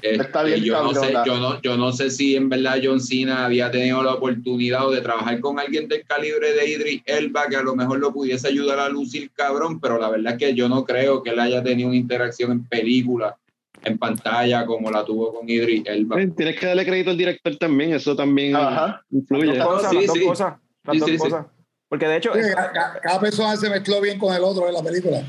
[0.03, 3.01] Este, Está bien yo no sé, yo no, yo no sé si en verdad John
[3.01, 7.57] Cena había tenido la oportunidad de trabajar con alguien del calibre de Idris Elba que
[7.57, 10.69] a lo mejor lo pudiese ayudar a lucir cabrón, pero la verdad es que yo
[10.69, 13.37] no creo que él haya tenido una interacción en película,
[13.83, 16.23] en pantalla, como la tuvo con Idris Elba.
[16.23, 19.03] Eh, Tienes que darle crédito al director también, eso también Ajá.
[19.11, 19.47] influye.
[19.55, 20.25] Las dos cosas, Sí, las dos sí.
[20.25, 20.55] cosas.
[20.85, 21.23] Las Sí, dos sí, sí.
[21.23, 21.47] cosas.
[21.89, 22.33] Porque de hecho.
[22.35, 25.23] Sí, cada, cada persona se mezcló bien con el otro en la película.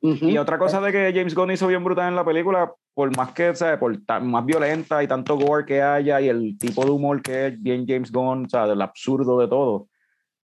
[0.00, 0.28] Ujú.
[0.28, 3.32] Y otra cosa de que James Gunn hizo bien brutal en la película, por más
[3.32, 6.84] que, o sea, por ta- más violenta y tanto gore que haya y el tipo
[6.84, 9.88] de humor que es bien James Gunn, o sea, del absurdo de todo,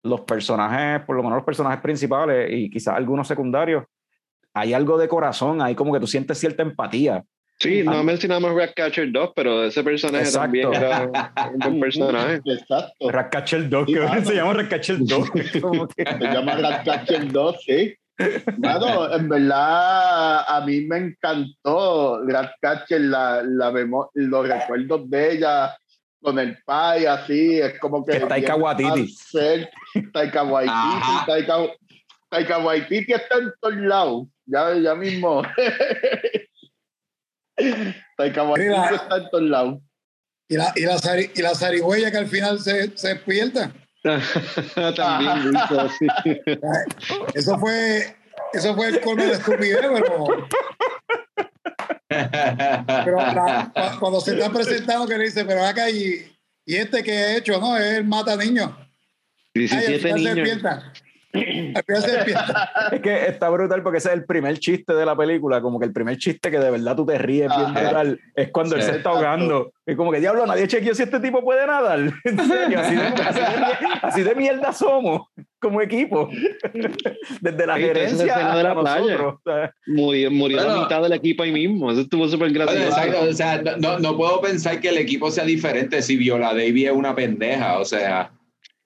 [0.05, 3.85] los personajes, por lo menos los personajes principales y quizás algunos secundarios,
[4.53, 7.25] hay algo de corazón, hay como que tú sientes cierta empatía.
[7.65, 10.43] Sí, no mencionamos Ratcatcher 2, pero ese personaje Exacto.
[10.45, 11.03] también era
[11.53, 12.41] un buen personaje.
[12.45, 13.11] Exacto.
[13.11, 14.25] Ratcatcher 2, Sí, que mano.
[14.25, 15.31] se llama Ratcatcher 2.
[15.61, 17.95] como que- Se llama Ratcatcher 2, sí.
[18.59, 25.77] Bueno, en verdad a mí me encantó Ratcatcher, la, la memo- los recuerdos de ella
[26.23, 28.13] con el pai, así, es como que...
[28.21, 29.15] Que Taika Waititi.
[30.13, 31.75] Taika Waititi,
[32.31, 35.43] Taika Waititi está en todos lados, ya, ya mismo.
[38.17, 39.79] Taika Waititi está en todos lados.
[40.49, 40.97] Y la, y la,
[41.35, 43.73] y la zarigüeya que al final se, se despierta.
[44.97, 46.07] también hizo así.
[47.35, 48.15] Eso fue,
[48.53, 50.27] eso fue el colmo de estupidez, pero,
[52.09, 56.31] pero la- cu- cuando se está presentando que le dice, pero acá y,
[56.67, 58.71] y este que he hecho, no, es el mata niños.
[59.55, 60.83] Ay, al 17 final se niños.
[62.93, 65.87] Es que está brutal porque ese es el primer chiste de la película, como que
[65.87, 68.91] el primer chiste que de verdad tú te ríes bien brutal es cuando él Sí.
[68.91, 69.73] se está ahogando.
[69.87, 71.99] Y como que diablo, nadie chequeó si este tipo puede nadar.
[72.25, 73.47] En serio, así de, así de
[74.03, 75.23] así de mierda somos
[75.61, 76.29] como equipo.
[77.41, 79.01] Desde la la gerencia de la playa.
[79.01, 79.35] nosotros.
[79.35, 80.83] O sea, Murió, murió la Bueno.
[80.83, 81.91] mitad del equipo ahí mismo.
[81.91, 82.87] Eso estuvo súper gracioso.
[82.87, 86.87] exacto, o sea, no- no, puedo pensar que el equipo sea diferente si Viola Davis
[86.87, 88.31] es una pendeja, o sea,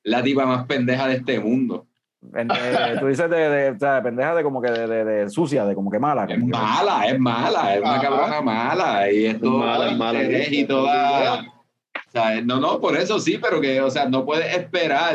[0.04, 1.86] la diva más pendeja de este mundo.
[2.34, 5.30] En- eh, tú dices de, de, o sea, pendeja de como que de, de- de
[5.30, 6.24] sucia, de como que mala.
[6.24, 10.22] Es como que- mala, es mala, es una cabrona mala y es todo Mala, mala.
[10.22, 11.40] interés y toda...
[11.40, 15.14] O sea, no, no, por eso sí, pero que, o sea, no puedes esperar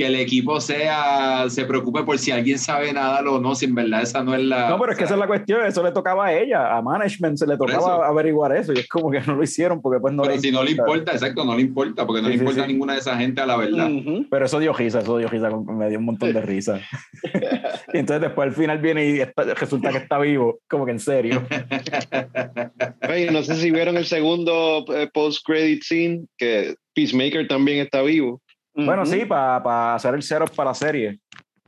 [0.00, 3.74] que el equipo sea, se preocupe por si alguien sabe nada o no, si en
[3.74, 4.70] verdad esa no es la...
[4.70, 7.36] No, pero es que esa es la cuestión, eso le tocaba a ella, a management
[7.36, 8.02] se le tocaba eso.
[8.02, 10.50] averiguar eso y es como que no lo hicieron porque pues no Pero le si
[10.50, 12.64] no le importa, exacto, no le importa, porque no Sí, le sí, importa sí.
[12.64, 13.90] a ninguna de esa gente a la verdad.
[13.90, 14.24] Ujú.
[14.30, 16.80] Pero eso dio risa, eso dio risa, me dio un montón de risa.
[17.92, 21.00] y entonces después al final viene y está- resulta que está vivo, como que en
[21.00, 21.42] serio.
[23.06, 28.40] Oye, no sé si vieron el segundo eh, post-credit scene, que Peacemaker también está vivo.
[28.74, 31.20] Bueno, sí, para hacer el setup para la serie.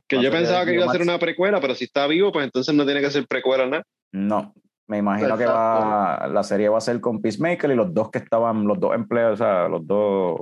[0.07, 2.75] Que yo pensaba que iba a ser una precuela, pero si está vivo, pues entonces
[2.75, 3.85] no tiene que ser precuela nada.
[4.13, 4.55] No,
[4.87, 8.19] me imagino que va, la serie va a ser con Peacemaker y los dos que
[8.19, 10.41] estaban, los dos empleados, o sea, los dos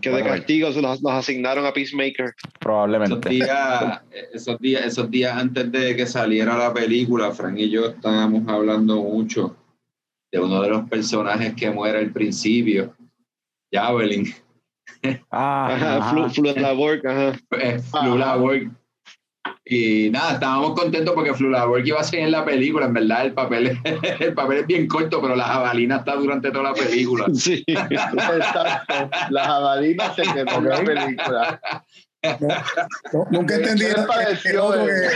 [0.00, 2.26] Que de castigo se los, los asignaron a Peacemaker.
[2.26, 3.28] Esos probablemente.
[3.28, 4.02] días,
[4.32, 8.96] esos días, esos días antes de que saliera la película, Frank y yo estábamos hablando
[8.96, 9.56] mucho
[10.32, 12.96] de uno de los personajes que muere al principio,
[13.72, 14.34] Javelin,
[15.30, 16.10] Ah, Ajá, ajá.
[16.10, 17.32] Flu, Flu Labor, ajá.
[17.60, 18.70] eh, Flula Borg.
[19.64, 23.26] Y nada, estábamos contentos porque Flula Borg iba a ser en la película, en verdad
[23.26, 23.78] el papel,
[24.20, 27.26] el papel es bien corto, pero la jabalina está durante toda la película.
[27.34, 27.64] Sí.
[27.66, 29.10] Exacto.
[29.30, 31.60] La jabalina se quedó en la película.
[33.12, 35.10] No, nunca entendí ¿Qué le el, otro eh?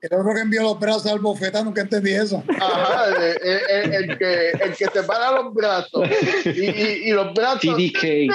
[0.00, 2.42] que, el otro que envió los brazos al bofeta, nunca entendí eso.
[2.58, 6.08] Ajá, el, el- el que, el que se para los brazos
[6.46, 7.60] y, y- y los brazos.
[7.76, 8.32] TDK.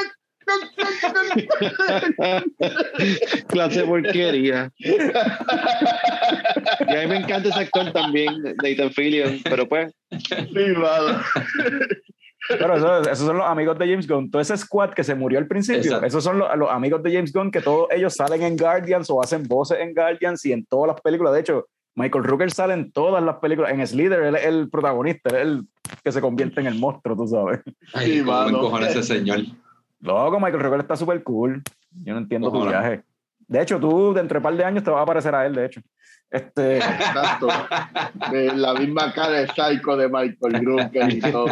[3.47, 4.71] Clase de porquería.
[4.79, 4.91] Y
[6.95, 11.21] a mí me encanta ese actor también, Nathan Fillion, pero pues, Sí, mano.
[12.49, 14.29] Pero eso- esos son los amigos de James Gunn.
[14.31, 16.05] Todo ese squad que se murió al principio, Exacto.
[16.07, 19.21] esos son los, los amigos de James Gunn que todos ellos salen en Guardians o
[19.23, 21.33] hacen voces en Guardians y en todas las películas.
[21.33, 23.71] De hecho, Michael Rooker sale en todas las películas.
[23.71, 25.67] En Slither, él es el protagonista, él es el
[26.03, 27.59] que se convierte en el monstruo, tú sabes.
[27.93, 28.57] Ay, Sí, mano.
[28.57, 29.39] encojona ese señor.
[30.01, 31.61] Loco, Michael Rooker está súper cool.
[32.03, 33.01] Yo no entiendo tu viaje.
[33.47, 35.53] De hecho, tú, dentro de un par de años, te vas a parecer a él,
[35.55, 35.81] de hecho.
[36.29, 37.47] Este, Exacto.
[38.31, 41.47] De la misma cara de Psycho de Michael Rooker y todo.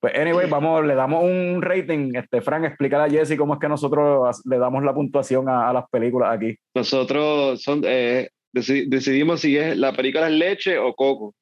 [0.00, 2.12] pues, anyway, vamos, le damos un rating.
[2.14, 5.72] Este, Frank, explícale a Jesse cómo es que nosotros le damos la puntuación a, a
[5.72, 6.56] las películas aquí.
[6.74, 11.34] nosotros son, eh, deci- decidimos si es la película es leche o coco.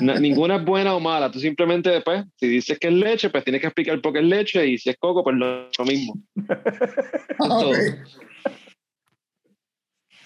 [0.00, 1.30] Na- ninguna es buena o mala.
[1.30, 4.24] Tú simplemente después, si dices que es leche, pues tienes que explicar por qué es
[4.24, 6.14] leche y si es coco, pues lo, lo mismo.
[7.40, 7.76] Ok.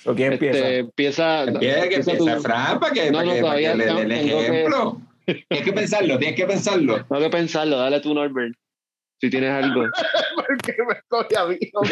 [0.05, 0.59] ¿O quién empieza?
[0.59, 2.41] Este, empieza, Empieza, que empieza.
[2.41, 4.39] Fran para que, No, para no, que, para todavía que le no, dé el tengo
[4.41, 5.01] que- ejemplo.
[5.25, 7.05] Tienes que pensarlo, tienes que pensarlo.
[7.07, 8.55] Tengo que pensarlo, dale tú, Norbert.
[9.21, 9.85] Si tienes algo.
[10.35, 11.57] Porque me coge a mí.
[11.75, 11.89] Ok.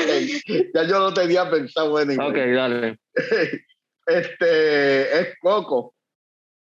[0.74, 1.90] Ya yo lo tenía pensado.
[1.90, 2.98] Bueno, Ok, dale.
[4.06, 5.94] este es Coco.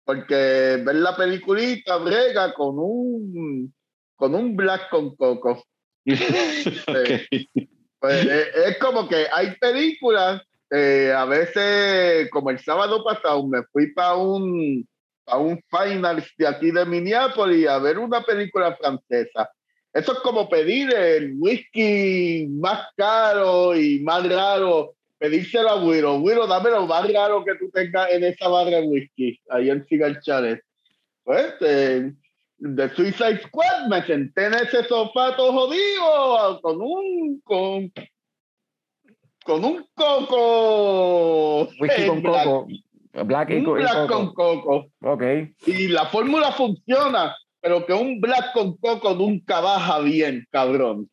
[0.10, 3.72] Porque ver la peliculita brega con un
[4.15, 5.64] con un black con Coco.
[6.07, 7.27] Eh,
[7.99, 10.41] pues, eh, es como que hay películas,
[10.72, 14.88] eh, a veces, como el sábado pasado, me fui para un,
[15.27, 19.48] a un final de aquí de Minneapolis a ver una película francesa.
[19.94, 26.16] Eso es como pedir el whisky más caro y más raro, pedírselo a Wiro.
[26.20, 29.86] Wiro, dame lo más raro que tú tengas en esa barra de whisky, ahí en
[29.86, 30.62] Cigar Chalet.
[31.24, 32.12] Pues, eh,
[32.58, 37.91] de Suicide Squad me senté en ese sofá todo jodido con un con,
[39.46, 42.68] con un coco Whisky con black, coco.
[43.26, 44.34] Black, un y black coco.
[44.34, 45.24] con coco Ok.
[45.68, 51.10] y la fórmula funciona pero que un black con coco nunca baja bien cabrón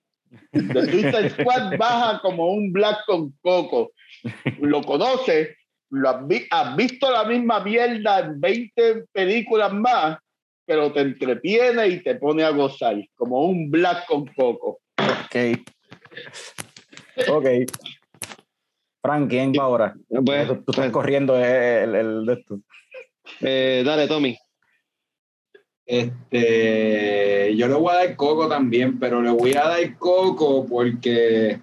[0.52, 3.92] de Suicide Squad baja como un black con coco
[4.60, 5.56] lo conoces
[5.90, 10.18] lo has, vi- has visto la misma mierda en 20 películas más
[10.66, 14.80] pero te entretiene y te pone a gozar, como un black con coco.
[14.98, 15.60] Ok.
[17.30, 17.46] Ok.
[19.00, 19.94] Frank, ¿quién va ahora?
[20.08, 22.60] Pues, tú, tú estás pues, corriendo el, el de esto.
[23.40, 24.36] eh, dale, Tommy.
[25.86, 31.60] Este, yo le voy a dar coco también, pero le voy a dar coco porque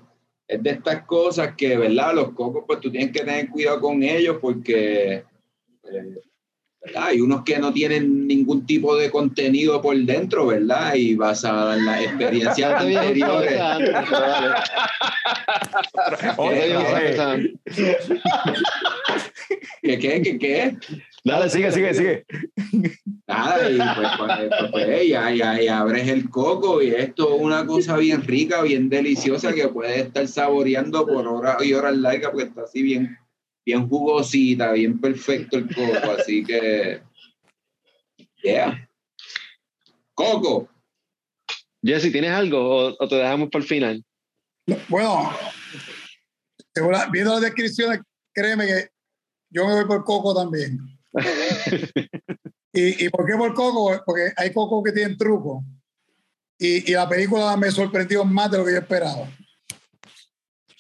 [0.56, 2.14] es de estas cosas que, ¿verdad?
[2.16, 5.24] Los cocos, pues tú tienes que tener cuidado con ellos porque,
[5.84, 6.16] eh,
[6.82, 7.04] ¿verdad?
[7.08, 10.96] Hay unos que no tienen ningún tipo de contenido por dentro, ¿verdad?
[10.96, 13.62] Y basadas en las experiencias anteriores.
[19.82, 20.78] ¿Qué, qué, qué, qué?
[21.26, 22.26] Dale, sigue, sigue, sigue.
[23.28, 27.42] Nada, y pues, pues, pues, pues, ya, ya, ya abres el coco y esto es
[27.42, 32.32] una cosa bien rica, bien deliciosa que puedes estar saboreando por horas y horas largas
[32.32, 33.18] porque está así bien,
[33.66, 37.02] bien jugosita, bien perfecto el coco, así que,
[38.44, 38.90] yeah.
[40.14, 40.68] Coco,
[41.82, 44.04] Jesse, ¿tienes algo o, o te dejamos para el final?
[44.90, 45.32] Bueno,
[46.76, 48.02] la- viendo las descripciones,
[48.34, 48.90] créeme que
[49.50, 50.80] yo me voy por coco también.
[52.74, 54.02] ¿Y, y por qué por coco?
[54.06, 55.64] Porque hay coco que tienen truco.
[56.58, 59.22] Y, y la película me sorprendió más de lo que yo esperaba.
[59.22, 59.28] O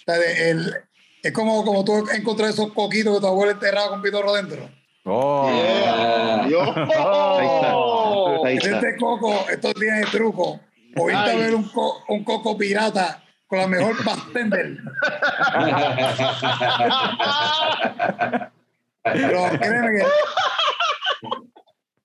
[0.05, 0.15] sea,
[0.49, 0.73] el-
[1.21, 4.69] es como, como tú encontrar esos coquitos que tu abuela enterraba con pitorro dentro.
[5.05, 5.49] Oh.
[5.49, 6.47] Yeah.
[6.49, 7.73] Yo- Ahí está.
[8.45, 8.75] Ahí está.
[8.87, 10.59] Este coco, esto tiene truco.
[10.95, 14.77] Oíste a ver un, co- un coco pirata con la mejor bartender.
[19.03, 20.05] Pero créeme que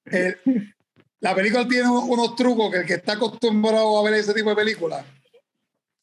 [0.44, 0.74] el-
[1.20, 4.56] la película tiene unos trucos que el que está acostumbrado a ver ese tipo de
[4.56, 5.04] películas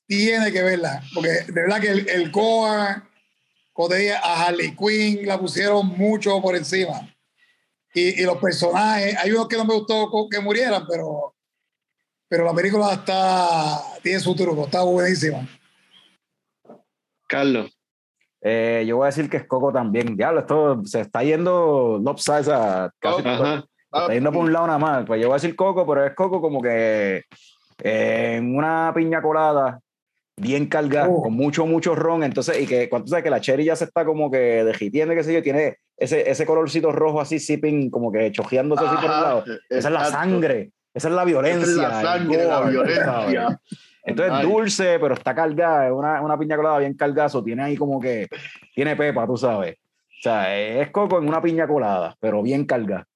[0.08, 1.02] tiene que verla.
[1.14, 3.08] Porque de verdad que el, el Goa,
[3.74, 7.10] cuando te dije, a Harley Quinn la pusieron mucho por encima.
[7.94, 11.34] Y, y los personajes, hay unos que no me gustó que murieran, pero,
[12.28, 15.48] pero la película está, tiene su truco, está buenísima.
[17.28, 17.75] Carlos.
[18.48, 20.16] Eh, yo voy a decir que es Coco también.
[20.16, 23.28] Diablo, esto se está yendo lopsided, a casi.
[23.28, 23.66] Ajá.
[23.92, 25.06] Ah, está yendo por un lado nada más.
[25.06, 27.24] Pues yo voy a decir Coco, pero es Coco como que
[27.84, 29.80] eh, en una piña colada
[30.38, 31.24] bien cargada, Oh.
[31.24, 32.22] con mucho, mucho ron.
[32.22, 35.24] Entonces, y que cuando sabes que la cherry ya se está como que derritiendo, qué
[35.24, 39.10] sé yo, tiene ese, ese colorcito rojo así, sipping, como que chojeándose así por un
[39.10, 39.44] lado.
[39.70, 41.64] Esa es la sangre, esa es la violencia.
[41.64, 43.60] Esa es la sangre, la violencia.
[44.06, 44.46] Entonces Ay.
[44.46, 48.28] dulce, pero está cargada, es una, una piña colada bien cargazo, tiene ahí como que,
[48.74, 49.78] tiene pepa, tú sabes.
[49.78, 53.08] O sea, es coco en una piña colada, pero bien cargada.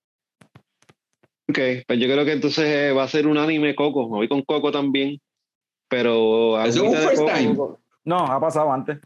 [1.50, 1.58] Ok,
[1.88, 4.08] pues yo creo que entonces eh, va a ser un anime Coco.
[4.08, 5.20] Me voy con Coco también.
[5.88, 6.64] Pero.
[6.64, 7.58] ¿Eso es un first coco, time?
[8.06, 9.00] No, ha pasado antes.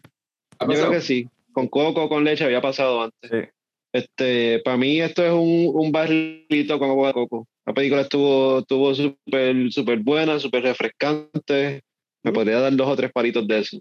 [0.59, 1.29] ¿Ha Yo creo que sí.
[1.53, 3.31] Con coco, con leche había pasado antes.
[3.31, 3.49] Sí.
[3.93, 7.47] Este, para mí esto es un, un barrilito con agua de coco.
[7.65, 11.83] La película estuvo estuvo súper súper buena, súper refrescante.
[12.23, 13.79] Me podría dar dos o tres palitos de eso.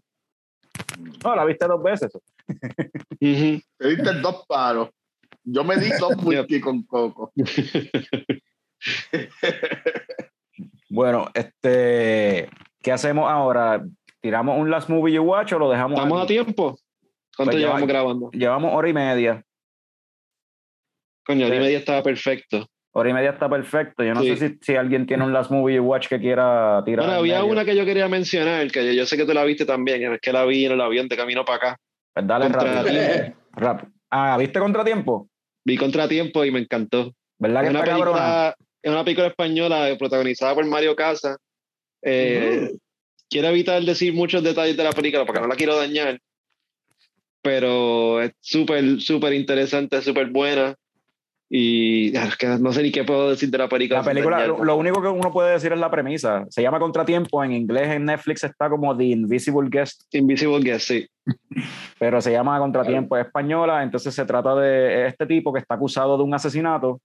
[1.25, 2.11] No, la viste dos veces.
[3.19, 4.89] Te diste dos palos.
[5.45, 7.33] Yo me di dos whisky con coco.
[10.89, 12.51] Bueno, este,
[12.83, 13.83] ¿qué hacemos ahora?
[14.21, 15.99] ¿Tiramos un last movie you watch o lo dejamos?
[15.99, 16.79] ¿Estamos a tiempo?
[17.35, 17.87] ¿Cuánto Pues ya llevamos va.
[17.87, 18.31] grabando?
[18.33, 19.43] Llevamos hora y media.
[21.25, 22.67] Coño, hora y media estaba perfecto.
[22.95, 24.05] Hora y media está perfecto.
[24.05, 24.37] Yo no Sí.
[24.37, 27.07] sé si, si alguien tiene un last movie watch que quiera tirar.
[27.07, 27.53] Bueno, en había medio.
[27.53, 30.21] una que yo quería mencionar, que yo, yo sé que tú la viste también, es
[30.21, 31.77] que la vi en el avión de camino para acá.
[32.13, 33.35] Pues dale rápido.
[33.53, 33.93] rápido.
[34.11, 35.29] Ah, ¿viste Contratiempo?
[35.65, 37.15] Vi Contratiempo y me encantó.
[37.39, 38.13] ¿Verdad que Es una, está cabrona?
[38.19, 41.39] película, es una película española protagonizada por Mario Casa.
[42.03, 42.73] Eh,
[43.31, 46.19] Quiero evitar decir muchos detalles de la película porque no la quiero dañar.
[47.41, 50.75] Pero es súper, súper interesante, súper buena.
[51.55, 54.01] Y que no sé ni qué puedo decir de la película.
[54.01, 56.47] La película, lo, lo único que uno puede decir es la premisa.
[56.49, 61.07] Se llama Contratiempo, en inglés en Netflix está como The Invisible Guest, Invisible Guest, sí.
[61.99, 66.17] pero se llama Contratiempo es española, entonces se trata de este tipo que está acusado
[66.17, 67.03] de un asesinato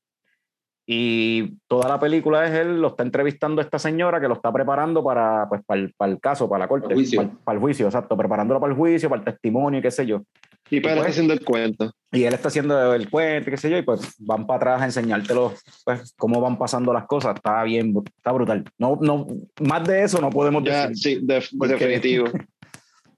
[0.85, 4.53] y toda la película es él, lo está entrevistando a esta señora que lo está
[4.53, 6.95] preparando para, pues, para, el, para el caso, para la corte.
[6.95, 10.05] Para, para el juicio, exacto, preparándolo para el juicio, para el testimonio y qué sé
[10.05, 10.21] yo.
[10.69, 11.91] Y para pues- haciendo el cuento.
[12.11, 14.85] Y él está haciendo el cuento, qué sé yo, y pues van para atrás a
[14.85, 15.53] enseñártelo,
[15.83, 17.35] pues, cómo van pasando las cosas.
[17.35, 18.63] Está bien, está brutal.
[18.77, 19.27] No, no,
[19.61, 21.19] más de eso no podemos Ya, decir.
[21.19, 21.27] sí,
[21.57, 22.25] Porque- definitivo.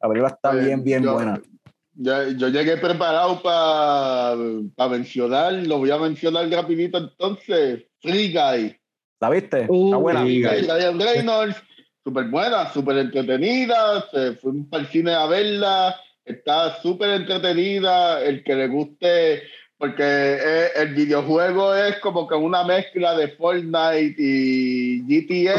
[0.01, 1.41] La película está Pues, bien, bien yo- buena.
[2.01, 7.83] Ya- yo llegué preparado para mencionar, lo voy a mencionar rapidito entonces.
[8.01, 8.75] Free Guy.
[9.19, 9.65] ¿La viste?
[9.67, 10.21] Uh, está buena.
[10.21, 11.57] Free Guy, Ryan Reynolds,
[12.03, 14.05] súper buena, súper entretenida.
[14.11, 15.95] Se fue para el cine a verla.
[16.29, 18.21] Está súper entretenida.
[18.21, 19.41] El que le guste,
[19.79, 25.55] porque eh, el videojuego es como que una mezcla de Fortnite y GTA.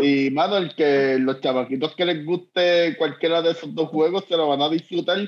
[0.00, 4.36] Y, mano, el que los chavaquitos que les guste cualquiera de esos dos juegos se
[4.36, 5.18] lo van a disfrutar.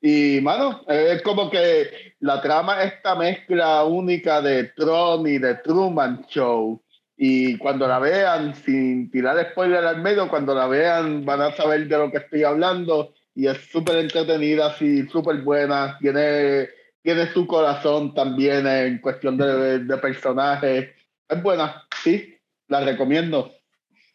[0.00, 5.56] Y, mano, es como que la trama es esta mezcla única de Tron y de
[5.56, 6.80] Truman Show.
[7.18, 11.86] Y cuando la vean, sin tirar spoiler al medio, cuando la vean van a saber
[11.86, 13.12] de lo que estoy hablando.
[13.34, 15.98] Y es súper entretenida, sí, súper buena.
[15.98, 16.68] Tiene,
[17.02, 20.90] tiene su corazón también en cuestión de, de personajes.
[21.28, 22.36] Es buena, sí,
[22.68, 23.52] la recomiendo.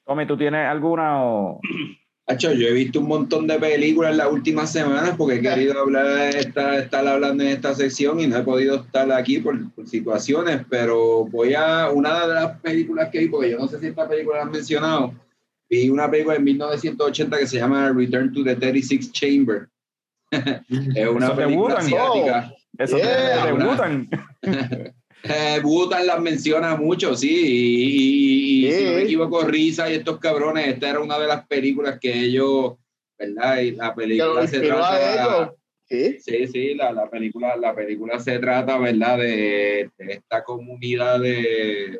[0.05, 1.59] Tommy, ¿tú tienes alguna o...?
[2.29, 5.79] Hacho, yo he visto un montón de películas en las últimas semanas porque he querido
[5.79, 6.05] hablar,
[6.35, 10.61] estar, estar hablando en esta sección y no he podido estar aquí por, por situaciones,
[10.69, 14.07] pero voy a una de las películas que vi, porque yo no sé si esta
[14.07, 15.13] película la han mencionado,
[15.69, 19.67] vi una película en 1980 que se llama Return to the 36 Chamber.
[20.31, 21.85] es una Eso te película gustan.
[21.85, 22.53] asiática.
[22.77, 24.09] Eso Yeah, te, gustan.
[25.23, 29.95] Eh, Butan las menciona mucho, sí, y, y- y si no me equivoco, Risa y
[29.95, 32.75] estos cabrones, esta era una de las películas que ellos,
[33.17, 33.59] ¿verdad?
[33.59, 35.53] Y la película se trata.
[35.89, 39.17] Sí, sí, sí, la, la película, la película se trata, ¿verdad?
[39.17, 41.99] De, de esta comunidad de,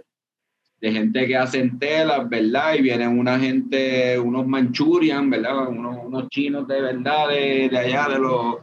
[0.82, 2.76] de gente que hacen telas, ¿verdad?
[2.76, 5.68] Y vienen una gente, unos manchurian, ¿verdad?
[5.68, 8.56] Unos, unos chinos de verdad de, de allá, de los,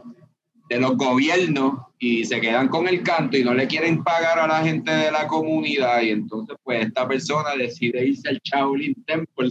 [0.67, 4.47] de los gobiernos, y se quedan con el canto y no le quieren pagar a
[4.47, 6.01] la gente de la comunidad.
[6.01, 9.49] Y entonces, pues, esta persona decide irse al Shaolin Temple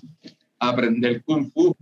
[0.60, 1.74] a aprender Kung Fu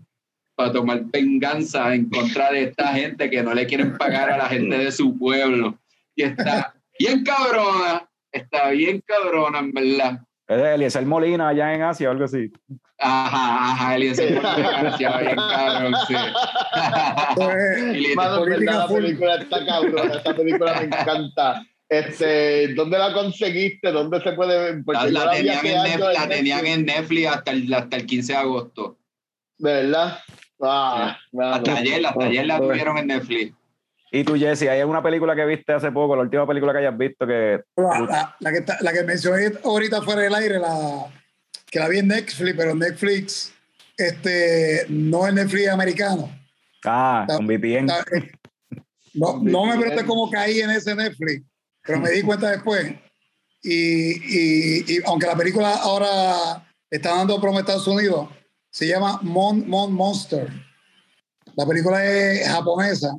[0.54, 4.48] para tomar venganza en contra de esta gente que no le quieren pagar a la
[4.48, 5.78] gente de su pueblo.
[6.14, 10.20] Y está bien cabrona, está bien cabrona, en verdad.
[10.46, 12.52] Es de Eliezer Molina allá en Asia o algo así.
[12.98, 16.14] Ajá, ajá, Eliezer Molina, gracias, bien cabrón, sí.
[17.34, 21.66] Pues, Mano, en verdad, la película está cabrona, esa película me encanta.
[21.88, 23.92] Este, ¿Dónde la conseguiste?
[23.92, 24.84] ¿Dónde se puede ver?
[24.84, 28.06] Porque la, la tenían, en Netflix, la en tenían en Netflix hasta el, hasta el
[28.06, 28.98] 15 de agosto.
[29.58, 30.18] ¿De verdad?
[30.60, 31.54] Ah, mano.
[31.54, 33.54] Hasta ayer, hasta ayer la tuvieron en Netflix.
[34.10, 36.96] Y tú, Jesse, ¿hay alguna película que viste hace poco, la última película que hayas
[36.96, 37.60] visto que...
[37.76, 41.06] La, la- la que, está- la que mencioné ahorita fuera del aire, la,
[41.66, 43.52] que la vi en Netflix, pero Netflix,
[43.96, 46.30] este, no es Netflix americano.
[46.84, 47.86] Ah, La- con VPN.
[47.88, 48.04] La-
[49.14, 51.42] No, no me pregunté cómo caí en ese Netflix,
[51.82, 52.94] pero me di cuenta después.
[53.62, 58.28] Y, y- y aunque la película ahora está dando promo en Estados Unidos,
[58.70, 60.48] se llama Mon, Mon Monster.
[61.56, 63.12] La película es japonesa.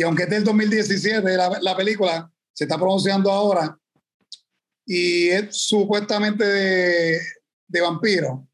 [0.00, 3.78] Y aunque es del 2017, la, la película se está promocionando ahora
[4.86, 7.20] y es supuestamente de,
[7.68, 8.48] de vampiro.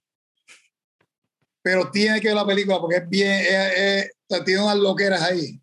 [1.63, 5.63] Pero tiene que ver la película porque es bien, es- es- tiene unas loqueras ahí.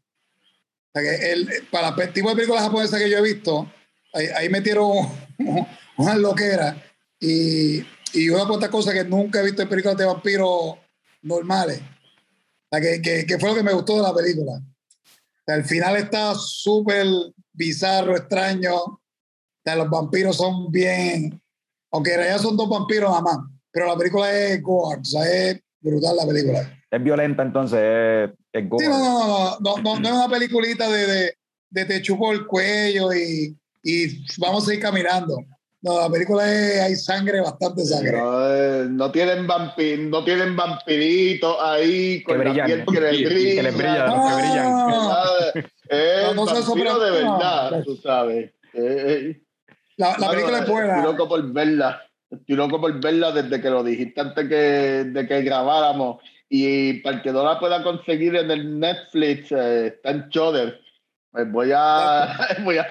[0.93, 3.69] O sea, que el- para el tipo de películas japonesas que yo he visto,
[4.13, 4.89] ahí, ahí metieron
[5.97, 6.77] unas loqueras
[7.19, 7.79] y,
[8.13, 10.77] y una cuantas cosas que nunca he visto en películas de vampiros
[11.23, 11.81] normales.
[11.81, 14.61] O sea, que, que, que fue lo que me gustó de la película.
[15.45, 17.05] El final está súper
[17.51, 18.99] bizarro, extraño.
[19.65, 21.41] Los vampiros son bien,
[21.91, 23.37] aunque en realidad son dos vampiros nada más,
[23.71, 26.83] pero la película es gore, o sea, es brutal la película.
[26.91, 28.83] Es violenta entonces, es, es gore.
[28.83, 31.37] Sí, no, no, no, no, no, no es una peliculita de, de,
[31.69, 35.37] de te chupo el cuello y, y vamos a ir caminando.
[35.83, 38.13] No, la película es, hay sangre, bastante sangre.
[38.17, 43.01] No, eh, no tienen vampir, no tienen vampiritos ahí con Que la brillan, piel que
[43.01, 43.63] les que brilla.
[43.63, 44.65] les brilla, No, que brillan.
[44.65, 45.25] Ah,
[45.89, 47.83] Es No, no vampiro de verdad, no.
[47.83, 48.45] tú sabes.
[48.73, 49.05] Eh,
[49.35, 49.41] eh,
[49.97, 50.95] La, la película es buena.
[50.97, 52.01] Estoy loco por verla.
[52.31, 56.23] Estoy loco por verla desde que lo dijiste antes que, de que grabáramos.
[56.49, 60.79] Y para que no la pueda conseguir en el Netflix, eh, está en Shudder.
[61.33, 62.87] Pues voy a, voy a,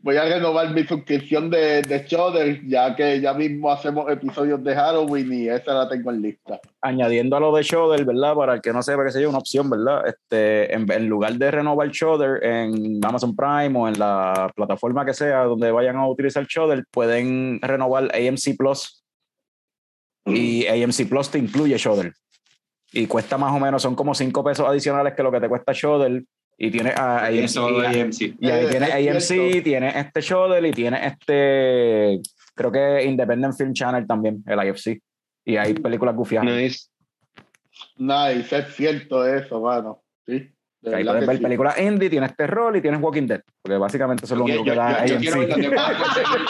[0.00, 4.74] voy a renovar mi suscripción de, de Shudder, ya que ya mismo hacemos episodios de
[4.74, 6.60] Halloween y esa la tengo en lista.
[6.82, 8.34] Añadiendo a lo de Shudder, ¿verdad?
[8.34, 10.06] Para el que no sepa que sea una opción, ¿verdad?
[10.06, 15.14] Este, en, en lugar de renovar Shudder en Amazon Prime o en la plataforma que
[15.14, 19.02] sea donde vayan a utilizar Shudder, pueden renovar AMC Plus.
[20.26, 22.12] Y AMC Plus te incluye Shudder.
[22.92, 25.72] Y cuesta más o menos, son como 5 pesos adicionales que lo que te cuesta
[25.72, 26.24] Shudder
[26.58, 28.20] y tiene a Y AMC.
[28.40, 32.20] Y ahí Eh, tiene AMC, tiene este Shudder y tiene este,
[32.54, 35.00] creo que Independent Film Channel también, el IFC.
[35.44, 36.50] Y hay películas gufiadas.
[36.50, 36.88] Nice.
[37.96, 40.02] Nice, es cierto eso, mano.
[40.26, 40.50] Sí.
[40.92, 41.42] Ahí puedes ver sí.
[41.42, 43.40] películas indie, tienes terror y tienes Walking Dead.
[43.62, 45.20] Porque básicamente eso es lo Yo, único que da yo- yo AMC.
[45.22, 46.46] quiero ver dónde puedo conseguir.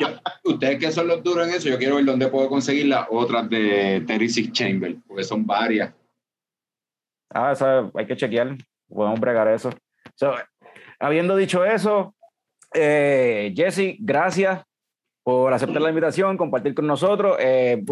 [0.00, 3.06] Yo- ustedes que son los duros en eso, yo quiero ver dónde puedo conseguir las
[3.10, 5.92] otras de Terry Six Chamber, porque son varias.
[7.30, 8.56] Ah, eso hay que chequear.
[8.88, 9.70] Podemos bregar eso.
[10.14, 10.34] So,
[10.98, 12.14] habiendo dicho eso,
[12.74, 14.62] eh, Jesse, gracias
[15.28, 17.36] por aceptar la invitación, compartir con nosotros.
[17.38, 17.84] Eh,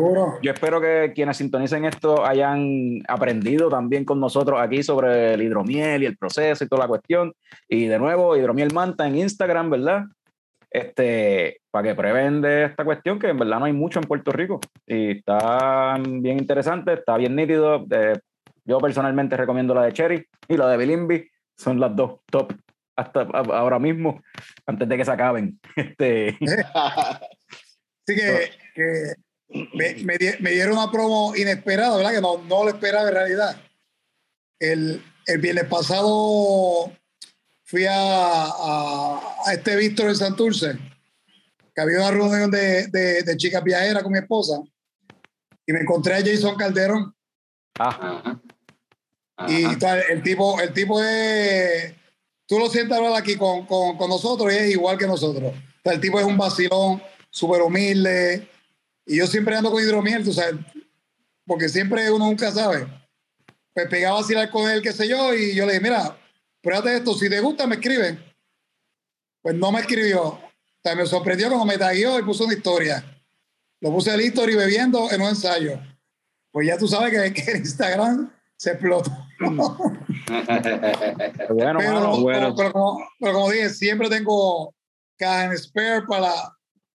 [0.43, 6.03] yo espero que quienes sintonicen esto hayan aprendido también con nosotros aquí sobre el hidromiel
[6.03, 7.35] y el proceso y toda la cuestión.
[7.69, 10.05] Y de nuevo, hidromiel manta en Instagram, ¿verdad?
[10.71, 14.33] Este, para que prueben de esta cuestión, que en verdad no hay mucho en Puerto
[14.33, 14.59] Rico.
[14.87, 17.85] Y está bien interesante, está bien nítido.
[17.91, 18.19] Eh,
[18.67, 21.31] yo personalmente recomiendo la de Cherry y la de Bilimbi.
[21.57, 22.53] Son las dos top
[22.97, 24.23] hasta ahora mismo,
[24.67, 25.59] antes de que se acaben.
[25.77, 26.37] Este,
[28.09, 29.15] Así que, que
[29.75, 32.13] me, me di- me dieron una promo inesperada, ¿verdad?
[32.13, 33.57] Que no, no lo esperaba en realidad.
[34.61, 36.93] El, el viernes pasado
[37.65, 40.79] fui a, a, a este bistro en Santurce,
[41.75, 44.61] que había una reunión de, de, de chicas viajeras con mi esposa,
[45.67, 47.13] y me encontré a Jason Calderón.
[47.81, 48.39] ah,
[49.37, 49.51] Ajá.
[49.51, 51.95] Y tal, el tipo, el tipo es.
[52.47, 55.53] Tú lo sientes hablar aquí con, con, con nosotros y es igual que nosotros.
[55.53, 58.49] O sea, el tipo es un vacilón, súper humilde.
[59.05, 60.57] Y yo siempre ando con hidromiel, tú sabes,
[61.47, 62.87] porque siempre uno nunca sabe.
[63.73, 66.19] Pues pegaba a vacilar con él, qué sé yo, y yo le dije, mira,
[66.61, 68.21] pruébate esto, si te gusta, me escriben.
[69.43, 70.23] Pues no me escribió.
[70.25, 70.51] O
[70.83, 73.05] sea, me sorprendió cuando me tagueó y puso una historia.
[73.81, 75.79] Lo puse el history bebiendo en un ensayo.
[76.51, 79.26] Pues ya tú sabes que, que el Instagram se explotó.
[81.51, 82.21] bueno, pero, mano.
[82.21, 82.55] bueno.
[82.57, 84.75] pero como, pero como dije, siempre tengo
[85.19, 86.33] caja en spare para,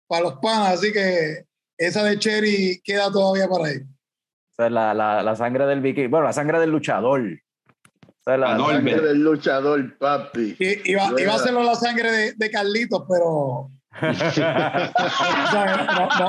[0.06, 1.44] para los panas, así que
[1.78, 3.76] esa de Cherry queda todavía por ahí.
[4.52, 7.22] Esa es la, la, la sangre del viking, bueno, la sangre del luchador.
[7.22, 10.56] Esa es la, la sangre- Eres el luchador, papi.
[10.58, 14.12] Y, iba, iba a hacerlo la sangre de, de Carlitos, pero o sea, no,
[16.18, 16.28] no,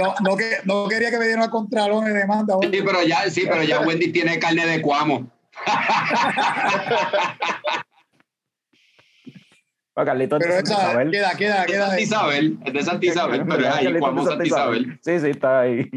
[0.00, 2.56] no, no que- no quería que me dieran a contralón de demanda.
[2.62, 5.30] Sí, pero ya, sí, pero ya Wendy tiene carne de cuamo.
[9.96, 11.10] Bueno, Carlitos es Pero de esa Santa Isabel.
[11.12, 11.86] queda, queda, Es de queda.
[11.86, 14.98] Santa Isabel, es de Santa Isabel, pero es ahí, Carlitos cuamo de Santa Isabel.
[15.02, 15.90] Sí, sí, está ahí.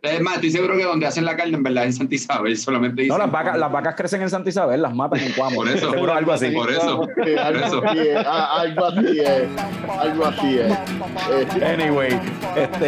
[0.00, 2.56] Es más, estoy seguro que donde hacen la carne en verdad es en Santa Isabel,
[2.56, 5.56] solamente No, dicen las vacas, las vacas crecen en Santa Isabel, las matan en Cuamo.
[5.56, 5.90] Por eso.
[5.90, 6.50] Seguro algo así.
[6.50, 7.02] Por eso.
[7.42, 7.82] Algo, Eso.
[7.84, 9.48] así es, algo así es.
[9.98, 10.72] Algo así es.
[10.72, 12.20] Eh, Anyway,
[12.54, 12.86] este,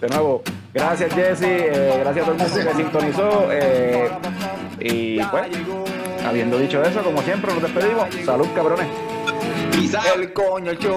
[0.00, 0.42] de nuevo,
[0.74, 3.48] gracias Jesse, eh, gracias a todo el mundo que sintonizó.
[3.52, 4.10] eh,
[4.80, 5.44] y pues,
[6.26, 8.08] habiendo dicho eso, como siempre, nos despedimos.
[8.24, 8.88] Salud, cabrones.
[10.16, 10.96] El coño, el.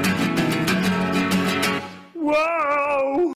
[2.23, 3.33] Whoa!